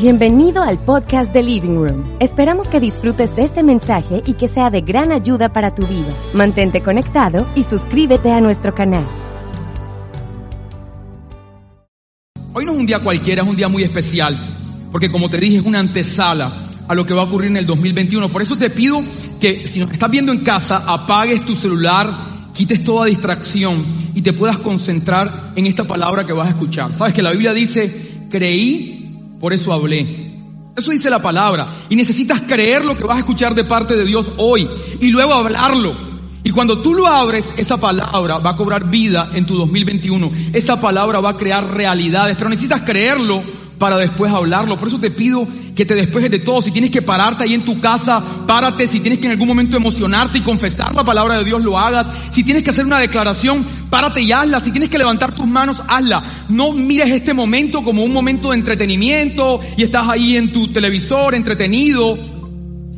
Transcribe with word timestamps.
Bienvenido 0.00 0.62
al 0.62 0.82
podcast 0.82 1.30
de 1.30 1.42
Living 1.42 1.74
Room. 1.74 2.16
Esperamos 2.20 2.68
que 2.68 2.80
disfrutes 2.80 3.36
este 3.36 3.62
mensaje 3.62 4.22
y 4.24 4.32
que 4.32 4.48
sea 4.48 4.70
de 4.70 4.80
gran 4.80 5.12
ayuda 5.12 5.52
para 5.52 5.74
tu 5.74 5.86
vida. 5.86 6.16
Mantente 6.32 6.80
conectado 6.80 7.46
y 7.54 7.64
suscríbete 7.64 8.30
a 8.30 8.40
nuestro 8.40 8.74
canal. 8.74 9.04
Hoy 12.54 12.64
no 12.64 12.72
es 12.72 12.78
un 12.78 12.86
día 12.86 13.00
cualquiera, 13.00 13.42
es 13.42 13.48
un 13.48 13.56
día 13.56 13.68
muy 13.68 13.82
especial, 13.82 14.38
porque 14.90 15.10
como 15.10 15.28
te 15.28 15.36
dije, 15.36 15.58
es 15.58 15.66
una 15.66 15.80
antesala 15.80 16.50
a 16.88 16.94
lo 16.94 17.04
que 17.04 17.12
va 17.12 17.20
a 17.20 17.24
ocurrir 17.26 17.50
en 17.50 17.58
el 17.58 17.66
2021. 17.66 18.30
Por 18.30 18.40
eso 18.40 18.56
te 18.56 18.70
pido 18.70 19.02
que 19.38 19.68
si 19.68 19.80
nos 19.80 19.90
estás 19.90 20.10
viendo 20.10 20.32
en 20.32 20.38
casa, 20.38 20.82
apagues 20.86 21.44
tu 21.44 21.54
celular, 21.54 22.10
quites 22.54 22.82
toda 22.84 23.04
distracción 23.04 23.84
y 24.14 24.22
te 24.22 24.32
puedas 24.32 24.56
concentrar 24.60 25.52
en 25.56 25.66
esta 25.66 25.84
palabra 25.84 26.24
que 26.24 26.32
vas 26.32 26.46
a 26.46 26.52
escuchar. 26.52 26.96
Sabes 26.96 27.12
que 27.12 27.20
la 27.20 27.32
Biblia 27.32 27.52
dice, 27.52 28.26
creí 28.30 28.96
por 29.40 29.52
eso 29.54 29.72
hablé. 29.72 30.30
Eso 30.76 30.90
dice 30.90 31.10
la 31.10 31.20
palabra. 31.20 31.66
Y 31.88 31.96
necesitas 31.96 32.42
creer 32.42 32.84
lo 32.84 32.96
que 32.96 33.04
vas 33.04 33.16
a 33.16 33.20
escuchar 33.20 33.54
de 33.54 33.64
parte 33.64 33.96
de 33.96 34.04
Dios 34.04 34.30
hoy 34.36 34.68
y 35.00 35.08
luego 35.08 35.34
hablarlo. 35.34 35.94
Y 36.42 36.50
cuando 36.50 36.78
tú 36.78 36.94
lo 36.94 37.06
abres, 37.06 37.52
esa 37.56 37.78
palabra 37.78 38.38
va 38.38 38.50
a 38.50 38.56
cobrar 38.56 38.88
vida 38.88 39.30
en 39.34 39.46
tu 39.46 39.56
2021. 39.56 40.30
Esa 40.52 40.80
palabra 40.80 41.20
va 41.20 41.30
a 41.30 41.36
crear 41.36 41.64
realidades. 41.74 42.36
Pero 42.36 42.50
necesitas 42.50 42.82
creerlo 42.82 43.42
para 43.78 43.98
después 43.98 44.32
hablarlo. 44.32 44.78
Por 44.78 44.88
eso 44.88 45.00
te 45.00 45.10
pido 45.10 45.46
que 45.74 45.84
te 45.84 45.94
despejes 45.94 46.30
de 46.30 46.38
todo. 46.38 46.62
Si 46.62 46.70
tienes 46.70 46.90
que 46.90 47.02
pararte 47.02 47.44
ahí 47.44 47.54
en 47.54 47.64
tu 47.64 47.80
casa, 47.80 48.22
párate. 48.46 48.86
Si 48.88 49.00
tienes 49.00 49.18
que 49.18 49.26
en 49.26 49.32
algún 49.32 49.48
momento 49.48 49.76
emocionarte 49.76 50.38
y 50.38 50.42
confesar 50.42 50.94
la 50.94 51.04
palabra 51.04 51.38
de 51.38 51.44
Dios, 51.44 51.62
lo 51.62 51.78
hagas. 51.78 52.06
Si 52.30 52.44
tienes 52.44 52.62
que 52.62 52.70
hacer 52.70 52.86
una 52.86 52.98
declaración, 52.98 53.64
párate 53.90 54.22
y 54.22 54.32
hazla. 54.32 54.60
Si 54.60 54.70
tienes 54.70 54.88
que 54.88 54.98
levantar 54.98 55.34
tus 55.34 55.46
manos, 55.46 55.82
hazla. 55.88 56.22
No 56.48 56.72
mires 56.72 57.10
este 57.10 57.34
momento 57.34 57.82
como 57.82 58.02
un 58.02 58.12
momento 58.12 58.50
de 58.50 58.56
entretenimiento 58.56 59.60
y 59.76 59.82
estás 59.82 60.08
ahí 60.08 60.36
en 60.36 60.52
tu 60.52 60.68
televisor 60.68 61.34
entretenido. 61.34 62.16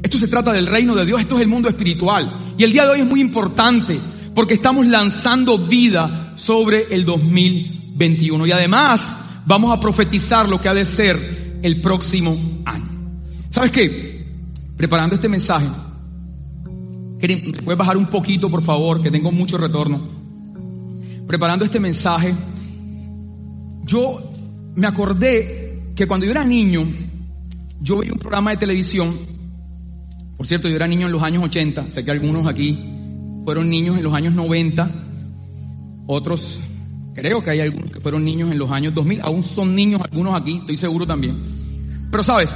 Esto 0.02 0.18
se 0.18 0.28
trata 0.28 0.52
del 0.52 0.66
reino 0.66 0.94
de 0.94 1.06
Dios, 1.06 1.20
esto 1.20 1.36
es 1.36 1.42
el 1.42 1.48
mundo 1.48 1.68
espiritual. 1.68 2.30
Y 2.58 2.64
el 2.64 2.72
día 2.72 2.84
de 2.84 2.90
hoy 2.90 3.00
es 3.00 3.06
muy 3.06 3.20
importante 3.20 3.98
porque 4.34 4.54
estamos 4.54 4.86
lanzando 4.86 5.58
vida 5.58 6.34
sobre 6.36 6.86
el 6.94 7.04
2021. 7.04 8.46
Y 8.46 8.52
además, 8.52 9.14
vamos 9.46 9.72
a 9.72 9.80
profetizar 9.80 10.48
lo 10.48 10.60
que 10.60 10.68
ha 10.68 10.74
de 10.74 10.84
ser 10.84 11.60
el 11.62 11.80
próximo 11.80 12.36
año. 12.64 12.88
¿Sabes 13.50 13.70
qué? 13.70 14.26
Preparando 14.76 15.14
este 15.14 15.28
mensaje, 15.28 15.66
puedes 17.64 17.78
bajar 17.78 17.96
un 17.96 18.06
poquito, 18.06 18.50
por 18.50 18.62
favor, 18.62 19.02
que 19.02 19.10
tengo 19.10 19.30
mucho 19.30 19.56
retorno. 19.58 20.21
Preparando 21.32 21.64
este 21.64 21.80
mensaje, 21.80 22.34
yo 23.84 24.20
me 24.74 24.86
acordé 24.86 25.94
que 25.96 26.06
cuando 26.06 26.26
yo 26.26 26.32
era 26.32 26.44
niño, 26.44 26.84
yo 27.80 27.96
veía 27.96 28.12
un 28.12 28.18
programa 28.18 28.50
de 28.50 28.58
televisión. 28.58 29.16
Por 30.36 30.46
cierto, 30.46 30.68
yo 30.68 30.76
era 30.76 30.86
niño 30.86 31.06
en 31.06 31.12
los 31.12 31.22
años 31.22 31.42
80. 31.42 31.88
Sé 31.88 32.04
que 32.04 32.10
algunos 32.10 32.46
aquí 32.46 32.78
fueron 33.46 33.70
niños 33.70 33.96
en 33.96 34.04
los 34.04 34.12
años 34.12 34.34
90. 34.34 34.90
Otros 36.06 36.60
Creo 37.14 37.42
que 37.42 37.48
hay 37.48 37.60
algunos 37.60 37.90
que 37.90 38.00
fueron 38.02 38.26
niños 38.26 38.52
en 38.52 38.58
los 38.58 38.70
años 38.70 38.92
2000, 38.92 39.22
aún 39.22 39.42
son 39.42 39.74
niños 39.74 40.02
algunos 40.02 40.38
aquí, 40.38 40.58
estoy 40.58 40.76
seguro 40.76 41.06
también. 41.06 41.40
Pero 42.10 42.22
sabes, 42.22 42.50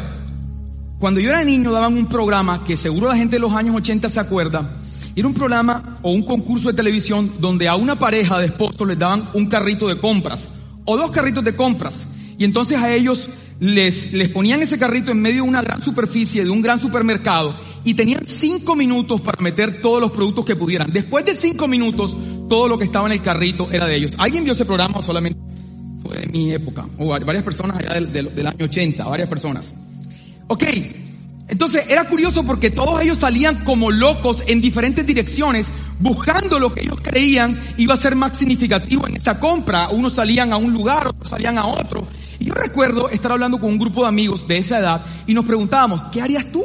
cuando 0.98 1.18
yo 1.18 1.30
era 1.30 1.42
niño 1.44 1.72
daban 1.72 1.94
un 1.94 2.08
programa 2.10 2.62
que 2.62 2.76
seguro 2.76 3.08
la 3.08 3.16
gente 3.16 3.36
de 3.36 3.40
los 3.40 3.54
años 3.54 3.74
80 3.74 4.10
se 4.10 4.20
acuerda, 4.20 4.68
era 5.16 5.28
un 5.28 5.34
programa 5.34 5.98
o 6.02 6.10
un 6.12 6.22
concurso 6.22 6.68
de 6.68 6.76
televisión 6.76 7.32
donde 7.38 7.68
a 7.68 7.74
una 7.74 7.98
pareja 7.98 8.38
de 8.38 8.46
esposos 8.46 8.86
les 8.86 8.98
daban 8.98 9.30
un 9.32 9.46
carrito 9.46 9.88
de 9.88 9.96
compras 9.96 10.48
o 10.84 10.96
dos 10.96 11.10
carritos 11.10 11.42
de 11.42 11.56
compras 11.56 12.06
y 12.38 12.44
entonces 12.44 12.78
a 12.78 12.92
ellos 12.92 13.30
les, 13.58 14.12
les 14.12 14.28
ponían 14.28 14.62
ese 14.62 14.78
carrito 14.78 15.10
en 15.10 15.22
medio 15.22 15.42
de 15.42 15.48
una 15.48 15.62
gran 15.62 15.82
superficie, 15.82 16.44
de 16.44 16.50
un 16.50 16.60
gran 16.60 16.78
supermercado 16.78 17.56
y 17.82 17.94
tenían 17.94 18.26
cinco 18.26 18.76
minutos 18.76 19.20
para 19.20 19.40
meter 19.40 19.80
todos 19.80 20.00
los 20.00 20.10
productos 20.10 20.44
que 20.44 20.56
pudieran. 20.56 20.92
Después 20.92 21.24
de 21.24 21.34
cinco 21.34 21.66
minutos, 21.66 22.16
todo 22.48 22.68
lo 22.68 22.76
que 22.76 22.84
estaba 22.84 23.06
en 23.06 23.12
el 23.12 23.22
carrito 23.22 23.68
era 23.70 23.86
de 23.86 23.96
ellos. 23.96 24.12
¿Alguien 24.18 24.44
vio 24.44 24.52
ese 24.52 24.64
programa 24.64 25.00
solamente? 25.00 25.40
Fue 26.02 26.18
de 26.18 26.26
mi 26.26 26.52
época, 26.52 26.86
o 26.98 27.08
varias 27.08 27.42
personas 27.42 27.78
allá 27.78 28.00
del, 28.00 28.46
año 28.46 28.64
80, 28.64 29.04
varias 29.04 29.28
personas. 29.28 29.72
Ok, 30.48 30.64
entonces 31.48 31.88
era 31.88 32.04
curioso 32.04 32.44
porque 32.44 32.70
todos 32.70 33.00
ellos 33.00 33.18
salían 33.18 33.56
como 33.64 33.90
locos 33.90 34.42
en 34.46 34.60
diferentes 34.60 35.06
direcciones 35.06 35.66
buscando 36.00 36.58
lo 36.58 36.74
que 36.74 36.82
ellos 36.82 36.98
creían 37.02 37.58
iba 37.76 37.94
a 37.94 37.96
ser 37.96 38.16
más 38.16 38.36
significativo 38.36 39.06
en 39.06 39.16
esta 39.16 39.38
compra. 39.38 39.88
Unos 39.88 40.14
salían 40.14 40.52
a 40.52 40.56
un 40.56 40.72
lugar, 40.72 41.06
otros 41.06 41.28
salían 41.28 41.56
a 41.58 41.66
otro. 41.66 42.06
Y 42.40 42.46
yo 42.46 42.54
recuerdo 42.54 43.08
estar 43.08 43.32
hablando 43.32 43.58
con 43.58 43.70
un 43.70 43.78
grupo 43.78 44.02
de 44.02 44.08
amigos 44.08 44.46
de 44.48 44.58
esa 44.58 44.80
edad 44.80 45.00
y 45.26 45.34
nos 45.34 45.44
preguntábamos, 45.44 46.02
¿qué 46.12 46.20
harías 46.20 46.46
tú? 46.50 46.62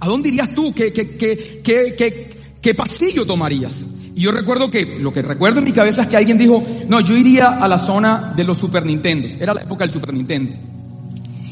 ¿A 0.00 0.06
dónde 0.06 0.28
irías 0.28 0.54
tú? 0.54 0.72
¿Qué, 0.74 0.92
qué, 0.92 1.16
qué, 1.16 1.62
qué, 1.62 2.30
qué 2.60 2.74
pasillo 2.74 3.24
tomarías? 3.24 3.86
Y 4.14 4.20
yo 4.20 4.32
recuerdo 4.32 4.70
que, 4.70 4.98
lo 5.00 5.12
que 5.12 5.22
recuerdo 5.22 5.58
en 5.58 5.64
mi 5.64 5.72
cabeza 5.72 6.02
es 6.02 6.08
que 6.08 6.16
alguien 6.16 6.38
dijo, 6.38 6.62
no, 6.88 7.00
yo 7.00 7.16
iría 7.16 7.48
a 7.48 7.66
la 7.66 7.78
zona 7.78 8.32
de 8.36 8.44
los 8.44 8.58
Super 8.58 8.84
Nintendo. 8.84 9.28
Era 9.40 9.54
la 9.54 9.62
época 9.62 9.84
del 9.84 9.90
Super 9.90 10.12
Nintendo. 10.12 10.54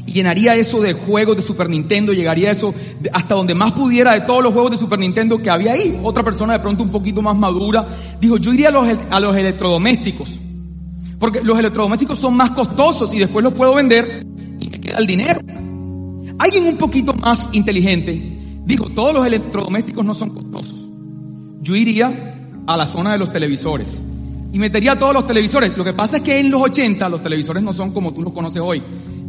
Llenaría 0.07 0.55
eso 0.57 0.81
de 0.81 0.95
juegos 0.95 1.37
de 1.37 1.43
Super 1.43 1.69
Nintendo, 1.69 2.13
llegaría 2.13 2.51
eso 2.51 2.75
hasta 3.13 3.35
donde 3.35 3.55
más 3.55 3.73
pudiera 3.73 4.13
de 4.13 4.23
todos 4.23 4.43
los 4.43 4.53
juegos 4.53 4.73
de 4.73 4.79
Super 4.79 4.99
Nintendo 4.99 5.39
que 5.39 5.49
había 5.49 5.73
ahí. 5.73 5.99
Otra 6.03 6.23
persona 6.23 6.55
de 6.55 6.59
pronto 6.59 6.83
un 6.83 6.91
poquito 6.91 7.23
más 7.23 7.37
madura 7.37 7.87
dijo, 8.21 8.37
yo 8.37 8.53
iría 8.53 8.69
a 8.69 8.73
los, 8.73 8.89
a 9.11 9.21
los 9.21 9.37
electrodomésticos. 9.37 10.39
Porque 11.19 11.41
los 11.41 11.59
electrodomésticos 11.59 12.19
son 12.19 12.37
más 12.37 12.51
costosos 12.51 13.15
y 13.15 13.19
después 13.21 13.45
los 13.45 13.53
puedo 13.53 13.75
vender 13.75 14.27
y 14.59 14.69
me 14.69 14.81
queda 14.81 14.99
el 14.99 15.07
dinero. 15.07 15.41
Alguien 16.39 16.67
un 16.67 16.77
poquito 16.77 17.15
más 17.15 17.49
inteligente 17.53 18.41
dijo, 18.65 18.91
todos 18.91 19.15
los 19.15 19.25
electrodomésticos 19.25 20.05
no 20.05 20.15
son 20.15 20.31
costosos. 20.31 20.85
Yo 21.61 21.77
iría 21.77 22.13
a 22.67 22.77
la 22.77 22.87
zona 22.87 23.13
de 23.13 23.19
los 23.19 23.31
televisores 23.31 24.01
y 24.53 24.59
metería 24.59 24.99
todos 24.99 25.15
los 25.15 25.27
televisores. 25.27 25.77
Lo 25.77 25.85
que 25.85 25.93
pasa 25.93 26.19
es 26.19 26.23
que 26.23 26.41
en 26.41 26.51
los 26.51 26.61
80 26.61 27.09
los 27.09 27.23
televisores 27.23 27.63
no 27.63 27.73
son 27.73 27.93
como 27.93 28.13
tú 28.13 28.23
los 28.23 28.33
conoces 28.33 28.61
hoy. 28.61 28.83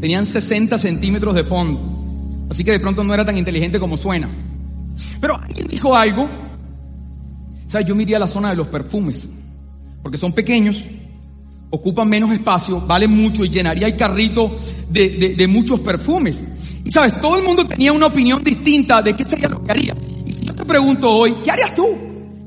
Tenían 0.03 0.25
60 0.25 0.78
centímetros 0.78 1.34
de 1.34 1.46
fondo. 1.46 1.80
Así 2.52 2.66
que 2.66 2.74
de 2.74 2.80
pronto 2.81 3.06
no 3.06 3.14
era 3.14 3.24
tan 3.24 3.38
inteligente 3.38 3.80
como 3.80 3.96
suena. 3.96 4.28
Pero 5.22 5.38
alguien 5.38 5.66
dijo 5.66 5.96
algo. 5.96 6.24
O 6.24 7.69
sea, 7.69 7.80
yo 7.80 7.96
me 7.96 8.03
iría 8.03 8.18
a 8.18 8.19
la 8.19 8.28
zona 8.28 8.50
de 8.50 8.58
los 8.58 8.68
perfumes. 8.68 9.30
Porque 10.02 10.18
son 10.18 10.34
pequeños, 10.34 10.84
ocupan 11.69 12.09
menos 12.09 12.34
espacio, 12.34 12.81
valen 12.81 13.12
mucho 13.12 13.46
y 13.46 13.50
llenaría 13.50 13.88
el 13.88 13.96
carrito 13.96 14.52
de, 14.90 15.36
de 15.38 15.47
muchos 15.47 15.80
perfumes. 15.80 16.42
Y 16.84 16.92
sabes, 16.92 17.22
todo 17.22 17.38
el 17.38 17.46
mundo 17.46 17.66
tenía 17.66 17.94
una 17.94 18.08
opinión 18.08 18.44
distinta 18.44 19.02
de 19.02 19.16
qué 19.16 19.24
sería 19.24 19.47
lo 19.47 19.63
que 19.63 19.72
haría. 19.72 19.96
Y 20.25 20.34
si 20.34 20.46
yo 20.46 20.53
te 20.53 20.66
pregunto 20.66 21.09
hoy, 21.09 21.36
¿qué 21.46 21.52
harías 21.52 21.74
tú? 21.75 21.88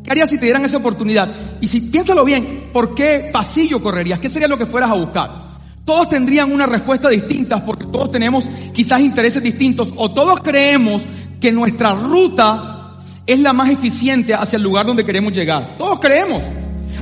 ¿Qué 0.05 0.11
harías 0.11 0.29
si 0.29 0.37
te 0.37 0.45
dieran 0.45 0.67
esa 0.67 0.77
oportunidad? 0.77 1.35
Y 1.63 1.67
si 1.67 1.81
piénsalo 1.81 2.23
bien, 2.23 2.69
¿por 2.71 2.95
qué 2.95 3.31
pasillo 3.33 3.81
correrías? 3.81 4.19
¿Qué 4.19 4.29
sería 4.29 4.47
lo 4.47 4.59
que 4.59 4.67
fueras 4.67 4.91
a 4.91 4.95
buscar? 4.95 5.46
Todos 5.87 6.09
tendrían 6.09 6.53
una 6.53 6.67
respuesta 6.67 7.09
distinta 7.09 7.65
porque 7.65 7.87
todos 7.87 8.11
tenemos 8.11 8.51
quizás 8.75 9.01
intereses 9.01 9.41
distintos 9.41 9.95
o 9.95 10.11
todos 10.11 10.41
creemos 10.41 11.03
que 11.41 11.53
nuestra 11.53 11.95
ruta 11.95 12.99
es 13.25 13.39
la 13.39 13.53
más 13.53 13.71
eficiente 13.71 14.35
hacia 14.35 14.57
el 14.57 14.65
lugar 14.65 14.85
donde 14.85 15.07
queremos 15.07 15.33
llegar. 15.33 15.77
Todos 15.79 16.01
creemos. 16.01 16.43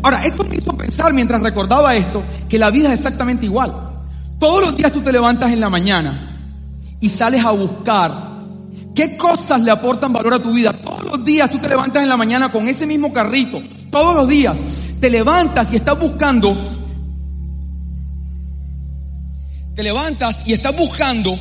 Ahora, 0.03 0.23
esto 0.27 0.45
me 0.45 0.57
hizo 0.57 0.77
pensar 0.77 1.15
mientras 1.15 1.41
recordaba 1.41 1.97
esto 1.97 2.23
que 2.47 2.59
la 2.59 2.71
vida 2.71 2.93
es 2.93 3.01
exactamente 3.01 3.47
igual. 3.47 3.73
Todos 4.39 4.61
los 4.61 4.77
días 4.77 4.93
tú 4.93 5.01
te 5.01 5.13
levantas 5.13 5.51
en 5.51 5.61
la 5.61 5.71
mañana 5.71 6.39
y 7.01 7.09
sales 7.09 7.43
a 7.43 7.53
buscar 7.53 8.35
qué 8.95 9.17
cosas 9.17 9.63
le 9.63 9.71
aportan 9.71 10.13
valor 10.13 10.35
a 10.35 10.43
tu 10.43 10.53
vida. 10.53 10.75
Todos 10.75 11.05
los 11.05 11.25
días 11.25 11.51
tú 11.51 11.57
te 11.57 11.71
levantas 11.71 12.03
en 12.03 12.11
la 12.11 12.19
mañana 12.19 12.53
con 12.53 12.69
ese 12.69 12.87
mismo 12.87 13.15
carrito. 13.15 13.63
Todos 13.91 14.15
los 14.15 14.29
días 14.29 14.59
te 15.01 15.09
levantas 15.09 15.73
y 15.73 15.77
estás 15.77 15.99
buscando. 15.99 16.55
Te 19.75 19.83
levantas 19.83 20.43
y 20.47 20.53
estás 20.53 20.77
buscando 20.77 21.39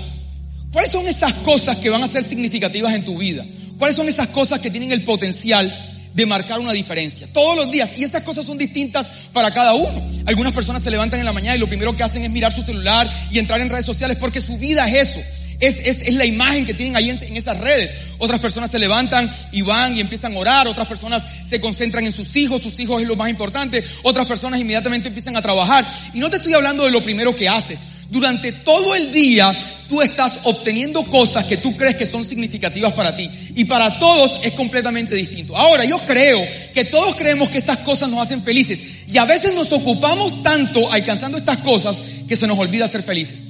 cuáles 0.71 0.91
son 0.91 1.07
esas 1.07 1.33
cosas 1.33 1.77
que 1.77 1.89
van 1.89 2.03
a 2.03 2.07
ser 2.07 2.23
significativas 2.23 2.93
en 2.93 3.05
tu 3.05 3.17
vida. 3.17 3.45
¿Cuáles 3.77 3.95
son 3.95 4.07
esas 4.07 4.27
cosas 4.27 4.59
que 4.59 4.71
tienen 4.71 4.91
el 4.91 5.03
potencial 5.03 5.71
de 6.13 6.25
marcar 6.25 6.59
una 6.59 6.71
diferencia? 6.71 7.27
Todos 7.31 7.57
los 7.57 7.71
días. 7.71 7.97
Y 7.97 8.03
esas 8.03 8.23
cosas 8.23 8.45
son 8.45 8.57
distintas 8.57 9.07
para 9.33 9.51
cada 9.51 9.75
uno. 9.75 10.01
Algunas 10.25 10.53
personas 10.53 10.81
se 10.81 10.89
levantan 10.89 11.19
en 11.19 11.25
la 11.27 11.33
mañana 11.33 11.55
y 11.55 11.59
lo 11.59 11.67
primero 11.67 11.95
que 11.95 12.01
hacen 12.01 12.23
es 12.23 12.31
mirar 12.31 12.51
su 12.51 12.63
celular 12.63 13.07
y 13.29 13.37
entrar 13.37 13.61
en 13.61 13.69
redes 13.69 13.85
sociales 13.85 14.17
porque 14.17 14.41
su 14.41 14.57
vida 14.57 14.89
es 14.89 15.09
eso 15.09 15.19
Es, 15.59 15.79
es, 15.79 16.01
es, 16.07 16.15
la 16.15 16.25
imagen 16.25 16.65
que 16.65 16.73
tienen 16.73 16.95
ahí 16.95 17.11
en, 17.11 17.23
en, 17.23 17.37
esas 17.37 17.59
redes. 17.59 17.93
Otras 18.17 18.39
personas 18.39 18.71
se 18.71 18.79
levantan 18.79 19.31
y 19.51 19.61
van 19.61 19.95
y 19.95 19.99
empiezan 19.99 20.33
a 20.33 20.39
orar. 20.39 20.67
Otras 20.67 20.87
personas 20.87 21.23
se 21.47 21.59
concentran 21.59 22.03
en 22.03 22.11
sus 22.11 22.35
hijos. 22.35 22.63
Sus 22.63 22.79
hijos 22.79 22.99
es 22.99 23.07
lo 23.07 23.15
más 23.15 23.29
importante. 23.29 23.83
Otras 24.01 24.25
personas 24.25 24.59
inmediatamente 24.59 25.09
empiezan 25.09 25.37
a 25.37 25.41
trabajar. 25.43 25.85
Y 26.15 26.19
no 26.19 26.31
te 26.31 26.37
estoy 26.37 26.53
hablando 26.53 26.83
de 26.83 26.89
lo 26.89 27.03
primero 27.03 27.35
que 27.35 27.47
haces. 27.47 27.81
Durante 28.13 28.51
todo 28.51 28.93
el 28.93 29.11
día 29.11 29.51
tú 29.89 29.99
estás 30.03 30.41
obteniendo 30.43 31.03
cosas 31.05 31.45
que 31.45 31.57
tú 31.57 31.75
crees 31.75 31.95
que 31.95 32.05
son 32.05 32.23
significativas 32.23 32.93
para 32.93 33.15
ti. 33.15 33.27
Y 33.55 33.65
para 33.65 33.97
todos 33.97 34.39
es 34.43 34.51
completamente 34.51 35.15
distinto. 35.15 35.57
Ahora, 35.57 35.83
yo 35.83 35.97
creo 35.97 36.39
que 36.75 36.85
todos 36.85 37.15
creemos 37.15 37.49
que 37.49 37.57
estas 37.57 37.79
cosas 37.79 38.09
nos 38.09 38.21
hacen 38.21 38.43
felices. 38.43 38.83
Y 39.07 39.17
a 39.17 39.25
veces 39.25 39.55
nos 39.55 39.71
ocupamos 39.71 40.43
tanto 40.43 40.93
alcanzando 40.93 41.39
estas 41.39 41.57
cosas 41.57 42.03
que 42.27 42.35
se 42.35 42.45
nos 42.45 42.59
olvida 42.59 42.87
ser 42.87 43.01
felices. 43.01 43.47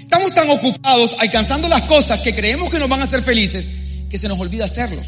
Estamos 0.00 0.34
tan 0.34 0.50
ocupados 0.50 1.14
alcanzando 1.16 1.68
las 1.68 1.82
cosas 1.82 2.20
que 2.20 2.34
creemos 2.34 2.68
que 2.68 2.80
nos 2.80 2.88
van 2.88 3.02
a 3.02 3.04
hacer 3.04 3.22
felices 3.22 3.70
que 4.10 4.18
se 4.18 4.26
nos 4.26 4.40
olvida 4.40 4.64
hacerlos. 4.64 5.06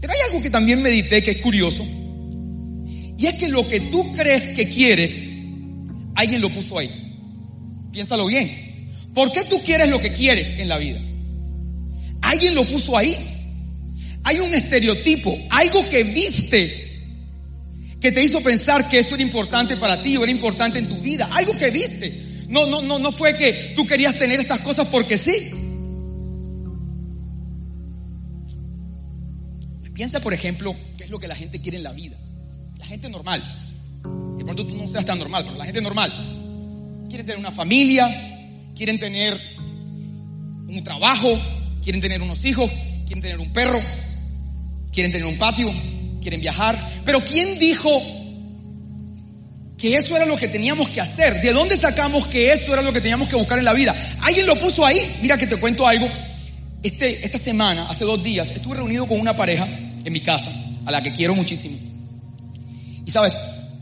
Pero 0.00 0.12
hay 0.12 0.20
algo 0.28 0.40
que 0.40 0.50
también 0.50 0.80
medité 0.82 1.20
que 1.20 1.32
es 1.32 1.38
curioso. 1.38 1.84
Y 3.18 3.26
es 3.26 3.34
que 3.34 3.48
lo 3.48 3.66
que 3.66 3.80
tú 3.80 4.12
crees 4.12 4.46
que 4.46 4.68
quieres, 4.68 5.24
alguien 6.14 6.40
lo 6.40 6.48
puso 6.48 6.78
ahí. 6.78 7.07
Piénsalo 7.92 8.26
bien. 8.26 8.68
¿Por 9.14 9.32
qué 9.32 9.44
tú 9.44 9.60
quieres 9.64 9.88
lo 9.88 10.00
que 10.00 10.12
quieres 10.12 10.58
en 10.58 10.68
la 10.68 10.78
vida? 10.78 11.00
Alguien 12.22 12.54
lo 12.54 12.64
puso 12.64 12.96
ahí. 12.96 13.16
Hay 14.24 14.40
un 14.40 14.54
estereotipo, 14.54 15.36
algo 15.50 15.88
que 15.88 16.04
viste 16.04 16.86
que 18.00 18.12
te 18.12 18.22
hizo 18.22 18.40
pensar 18.42 18.88
que 18.88 18.98
eso 18.98 19.14
era 19.14 19.22
importante 19.22 19.76
para 19.76 20.00
ti 20.02 20.16
o 20.16 20.22
era 20.22 20.30
importante 20.30 20.78
en 20.78 20.88
tu 20.88 20.98
vida, 20.98 21.28
algo 21.32 21.56
que 21.56 21.70
viste. 21.70 22.44
No, 22.48 22.66
no, 22.66 22.82
no, 22.82 22.98
no 22.98 23.10
fue 23.10 23.36
que 23.36 23.72
tú 23.74 23.86
querías 23.86 24.18
tener 24.18 24.38
estas 24.38 24.60
cosas 24.60 24.86
porque 24.86 25.18
sí. 25.18 25.32
Piensa, 29.94 30.20
por 30.20 30.32
ejemplo, 30.32 30.76
qué 30.96 31.04
es 31.04 31.10
lo 31.10 31.18
que 31.18 31.26
la 31.26 31.34
gente 31.34 31.60
quiere 31.60 31.78
en 31.78 31.82
la 31.82 31.92
vida. 31.92 32.16
La 32.78 32.86
gente 32.86 33.08
normal. 33.08 33.42
De 34.36 34.44
pronto 34.44 34.64
tú 34.64 34.76
no 34.76 34.88
seas 34.88 35.04
tan 35.04 35.18
normal, 35.18 35.42
pero 35.44 35.58
la 35.58 35.64
gente 35.64 35.80
normal 35.80 36.37
quiere 37.08 37.24
tener 37.24 37.38
una 37.38 37.50
familia, 37.50 38.08
quieren 38.76 38.98
tener 38.98 39.38
un 40.68 40.82
trabajo, 40.84 41.38
quieren 41.82 42.00
tener 42.00 42.20
unos 42.20 42.44
hijos, 42.44 42.70
quieren 43.06 43.22
tener 43.22 43.38
un 43.38 43.52
perro, 43.52 43.80
quieren 44.92 45.10
tener 45.10 45.26
un 45.26 45.38
patio, 45.38 45.72
quieren 46.20 46.40
viajar. 46.40 46.78
Pero 47.04 47.24
¿quién 47.24 47.58
dijo 47.58 47.90
que 49.78 49.94
eso 49.94 50.16
era 50.16 50.26
lo 50.26 50.36
que 50.36 50.48
teníamos 50.48 50.88
que 50.90 51.00
hacer? 51.00 51.40
¿De 51.40 51.52
dónde 51.52 51.76
sacamos 51.76 52.26
que 52.28 52.52
eso 52.52 52.72
era 52.72 52.82
lo 52.82 52.92
que 52.92 53.00
teníamos 53.00 53.28
que 53.28 53.36
buscar 53.36 53.58
en 53.58 53.64
la 53.64 53.72
vida? 53.72 53.94
Alguien 54.20 54.46
lo 54.46 54.58
puso 54.58 54.84
ahí. 54.84 55.00
Mira 55.22 55.38
que 55.38 55.46
te 55.46 55.56
cuento 55.56 55.86
algo. 55.86 56.08
Este, 56.82 57.24
esta 57.24 57.38
semana, 57.38 57.88
hace 57.88 58.04
dos 58.04 58.22
días, 58.22 58.50
estuve 58.50 58.76
reunido 58.76 59.06
con 59.06 59.18
una 59.18 59.36
pareja 59.36 59.66
en 60.04 60.12
mi 60.12 60.20
casa, 60.20 60.52
a 60.84 60.92
la 60.92 61.02
que 61.02 61.12
quiero 61.12 61.34
muchísimo. 61.34 61.76
Y 63.04 63.10
sabes, 63.10 63.40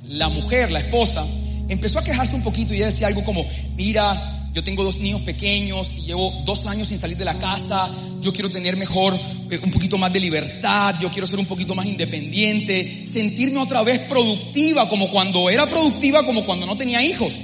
la 0.09 0.29
mujer, 0.29 0.71
la 0.71 0.79
esposa, 0.79 1.27
empezó 1.69 1.99
a 1.99 2.05
quejarse 2.05 2.35
un 2.35 2.43
poquito 2.43 2.75
y 2.75 2.79
ella 2.79 2.87
decía 2.87 3.07
algo 3.07 3.25
como, 3.25 3.45
mira, 3.77 4.37
yo 4.57 4.65
tengo 4.65 4.85
dos 4.85 4.97
niños 5.01 5.21
pequeños 5.21 5.93
y 5.99 6.07
llevo 6.07 6.33
dos 6.47 6.65
años 6.67 6.89
sin 6.89 6.97
salir 6.97 7.19
de 7.19 7.27
la 7.27 7.39
casa. 7.39 7.91
Yo 8.23 8.33
quiero 8.33 8.51
tener 8.51 8.75
mejor, 8.79 9.15
eh, 9.51 9.61
un 9.63 9.71
poquito 9.71 9.99
más 9.99 10.11
de 10.11 10.19
libertad. 10.19 10.95
Yo 10.99 11.11
quiero 11.11 11.27
ser 11.27 11.39
un 11.39 11.45
poquito 11.45 11.75
más 11.75 11.85
independiente. 11.85 13.05
Sentirme 13.07 13.59
otra 13.59 13.83
vez 13.83 13.99
productiva 14.09 14.89
como 14.89 15.11
cuando 15.11 15.51
era 15.51 15.67
productiva, 15.69 16.25
como 16.25 16.47
cuando 16.47 16.65
no 16.65 16.75
tenía 16.75 17.03
hijos. 17.03 17.35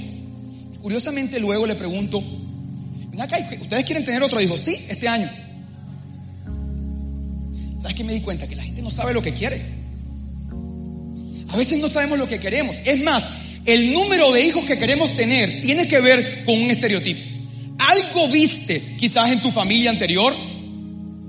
curiosamente 0.81 1.39
luego 1.39 1.67
le 1.67 1.75
pregunto, 1.75 2.25
¿ustedes 3.61 3.85
quieren 3.85 4.07
tener 4.07 4.23
otro 4.23 4.41
hijo? 4.41 4.57
Sí, 4.57 4.75
este 4.89 5.07
año. 5.07 5.29
¿Sabes 7.79 7.95
qué 7.95 8.05
me 8.05 8.15
di 8.15 8.21
cuenta? 8.21 8.47
Que 8.47 8.57
la 8.57 8.63
gente 8.63 8.81
no 8.81 8.91
sabe 8.91 9.13
lo 9.13 9.21
que 9.21 9.35
quiere. 9.35 9.61
A 11.49 11.57
veces 11.59 11.79
no 11.79 11.89
sabemos 11.89 12.19
lo 12.19 12.27
que 12.27 12.41
queremos. 12.41 12.75
Es 12.87 13.05
más, 13.05 13.31
el 13.65 13.93
número 13.93 14.33
de 14.33 14.45
hijos 14.45 14.65
que 14.65 14.79
queremos 14.79 15.15
tener 15.15 15.63
tiene 15.63 15.87
que 15.87 16.01
ver 16.01 16.45
con 16.45 16.61
un 16.61 16.71
estereotipo. 16.71 17.21
Algo 17.79 18.29
vistes 18.29 18.91
quizás 18.99 19.31
en 19.31 19.41
tu 19.41 19.51
familia 19.51 19.91
anterior, 19.91 20.35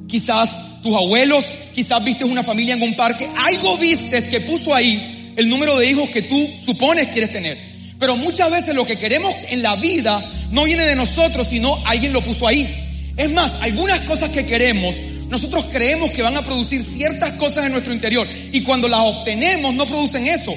quizás 0.08 0.82
tus 0.82 0.96
abuelos, 0.96 1.46
quizás 1.74 2.04
vistes 2.04 2.28
una 2.28 2.44
familia 2.44 2.76
en 2.76 2.82
un 2.82 2.96
parque, 2.96 3.28
algo 3.38 3.78
vistes 3.78 4.28
que 4.28 4.42
puso 4.42 4.74
ahí 4.74 5.34
el 5.36 5.50
número 5.50 5.78
de 5.78 5.90
hijos 5.90 6.10
que 6.10 6.22
tú 6.24 6.50
supones 6.64 7.10
quieres 7.10 7.32
tener. 7.32 7.58
Pero 8.00 8.16
muchas 8.16 8.52
veces 8.52 8.76
lo 8.76 8.86
que 8.86 8.98
queremos 8.98 9.34
en 9.50 9.62
la 9.62 9.76
vida 9.76 10.24
no 10.52 10.66
viene 10.66 10.84
de 10.84 10.96
nosotros, 10.96 11.48
sino 11.48 11.78
alguien 11.86 12.14
lo 12.14 12.22
puso 12.22 12.48
ahí. 12.48 12.68
Es 13.16 13.32
más, 13.32 13.56
algunas 13.62 14.02
cosas 14.02 14.30
que 14.30 14.46
queremos, 14.46 14.96
nosotros 15.30 15.66
creemos 15.72 16.12
que 16.12 16.22
van 16.22 16.36
a 16.36 16.44
producir 16.44 16.84
ciertas 16.84 17.32
cosas 17.34 17.66
en 17.66 17.72
nuestro 17.72 17.94
interior 17.94 18.28
y 18.52 18.62
cuando 18.62 18.88
las 18.88 19.00
obtenemos 19.02 19.74
no 19.74 19.86
producen 19.86 20.28
eso, 20.28 20.54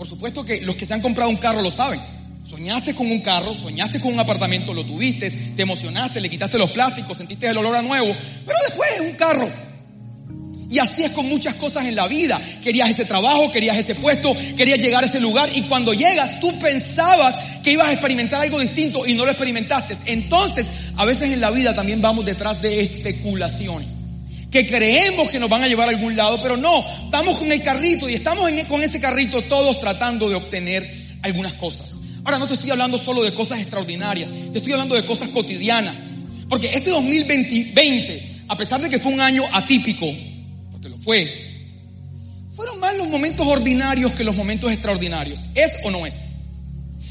por 0.00 0.08
supuesto 0.08 0.42
que 0.42 0.62
los 0.62 0.76
que 0.76 0.86
se 0.86 0.94
han 0.94 1.02
comprado 1.02 1.28
un 1.28 1.36
carro 1.36 1.60
lo 1.60 1.70
saben. 1.70 2.00
Soñaste 2.42 2.94
con 2.94 3.10
un 3.10 3.20
carro, 3.20 3.52
soñaste 3.52 4.00
con 4.00 4.14
un 4.14 4.18
apartamento, 4.18 4.72
lo 4.72 4.82
tuviste, 4.82 5.30
te 5.30 5.60
emocionaste, 5.60 6.22
le 6.22 6.30
quitaste 6.30 6.56
los 6.56 6.70
plásticos, 6.70 7.18
sentiste 7.18 7.46
el 7.46 7.58
olor 7.58 7.76
a 7.76 7.82
nuevo, 7.82 8.16
pero 8.46 8.58
después 8.66 8.90
es 8.94 9.00
un 9.02 9.12
carro. 9.12 9.46
Y 10.70 10.78
así 10.78 11.04
es 11.04 11.10
con 11.10 11.28
muchas 11.28 11.56
cosas 11.56 11.84
en 11.84 11.94
la 11.96 12.08
vida. 12.08 12.40
Querías 12.64 12.88
ese 12.88 13.04
trabajo, 13.04 13.52
querías 13.52 13.76
ese 13.76 13.94
puesto, 13.94 14.34
querías 14.56 14.78
llegar 14.78 15.04
a 15.04 15.06
ese 15.06 15.20
lugar 15.20 15.50
y 15.54 15.64
cuando 15.64 15.92
llegas 15.92 16.40
tú 16.40 16.58
pensabas 16.58 17.38
que 17.62 17.72
ibas 17.72 17.88
a 17.88 17.92
experimentar 17.92 18.40
algo 18.40 18.58
distinto 18.58 19.06
y 19.06 19.12
no 19.12 19.26
lo 19.26 19.32
experimentaste. 19.32 19.98
Entonces, 20.06 20.70
a 20.96 21.04
veces 21.04 21.30
en 21.30 21.42
la 21.42 21.50
vida 21.50 21.74
también 21.74 22.00
vamos 22.00 22.24
detrás 22.24 22.62
de 22.62 22.80
especulaciones 22.80 23.99
que 24.50 24.66
creemos 24.66 25.28
que 25.30 25.38
nos 25.38 25.48
van 25.48 25.62
a 25.62 25.68
llevar 25.68 25.88
a 25.88 25.92
algún 25.92 26.16
lado, 26.16 26.40
pero 26.42 26.56
no, 26.56 26.84
vamos 27.10 27.38
con 27.38 27.50
el 27.52 27.62
carrito 27.62 28.08
y 28.08 28.14
estamos 28.14 28.50
con 28.68 28.82
ese 28.82 29.00
carrito 29.00 29.42
todos 29.42 29.78
tratando 29.80 30.28
de 30.28 30.34
obtener 30.34 30.92
algunas 31.22 31.52
cosas. 31.54 31.94
Ahora 32.24 32.38
no 32.38 32.46
te 32.46 32.54
estoy 32.54 32.70
hablando 32.70 32.98
solo 32.98 33.22
de 33.22 33.32
cosas 33.32 33.60
extraordinarias, 33.60 34.30
te 34.52 34.58
estoy 34.58 34.72
hablando 34.72 34.94
de 34.94 35.04
cosas 35.04 35.28
cotidianas. 35.28 35.96
Porque 36.48 36.66
este 36.66 36.90
2020, 36.90 38.42
a 38.48 38.56
pesar 38.56 38.80
de 38.80 38.90
que 38.90 38.98
fue 38.98 39.12
un 39.12 39.20
año 39.20 39.44
atípico, 39.52 40.06
porque 40.72 40.88
lo 40.88 40.98
fue, 40.98 41.32
fueron 42.54 42.80
más 42.80 42.96
los 42.96 43.08
momentos 43.08 43.46
ordinarios 43.46 44.12
que 44.12 44.24
los 44.24 44.34
momentos 44.34 44.72
extraordinarios. 44.72 45.46
¿Es 45.54 45.78
o 45.84 45.90
no 45.90 46.04
es? 46.04 46.22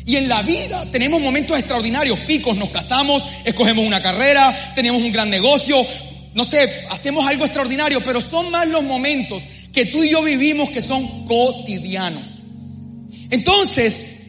Y 0.06 0.18
en 0.18 0.28
la 0.28 0.42
vida 0.42 0.86
tenemos 0.92 1.22
momentos 1.22 1.58
extraordinarios, 1.58 2.20
picos, 2.22 2.58
nos 2.58 2.70
casamos, 2.70 3.24
escogemos 3.46 3.86
una 3.86 4.02
carrera, 4.02 4.74
tenemos 4.76 5.02
un 5.02 5.12
gran 5.12 5.30
negocio, 5.30 5.86
no 6.34 6.46
sé, 6.46 6.86
hacemos 6.90 7.28
algo 7.28 7.46
extraordinario, 7.46 8.02
pero 8.04 8.22
son 8.22 8.52
más 8.52 8.68
los 8.68 8.84
momentos 8.84 9.44
que 9.74 9.86
tú 9.86 10.04
y 10.04 10.10
yo 10.10 10.22
vivimos 10.22 10.70
que 10.70 10.82
son 10.82 11.26
cotidianos. 11.26 12.40
Entonces, 13.30 14.20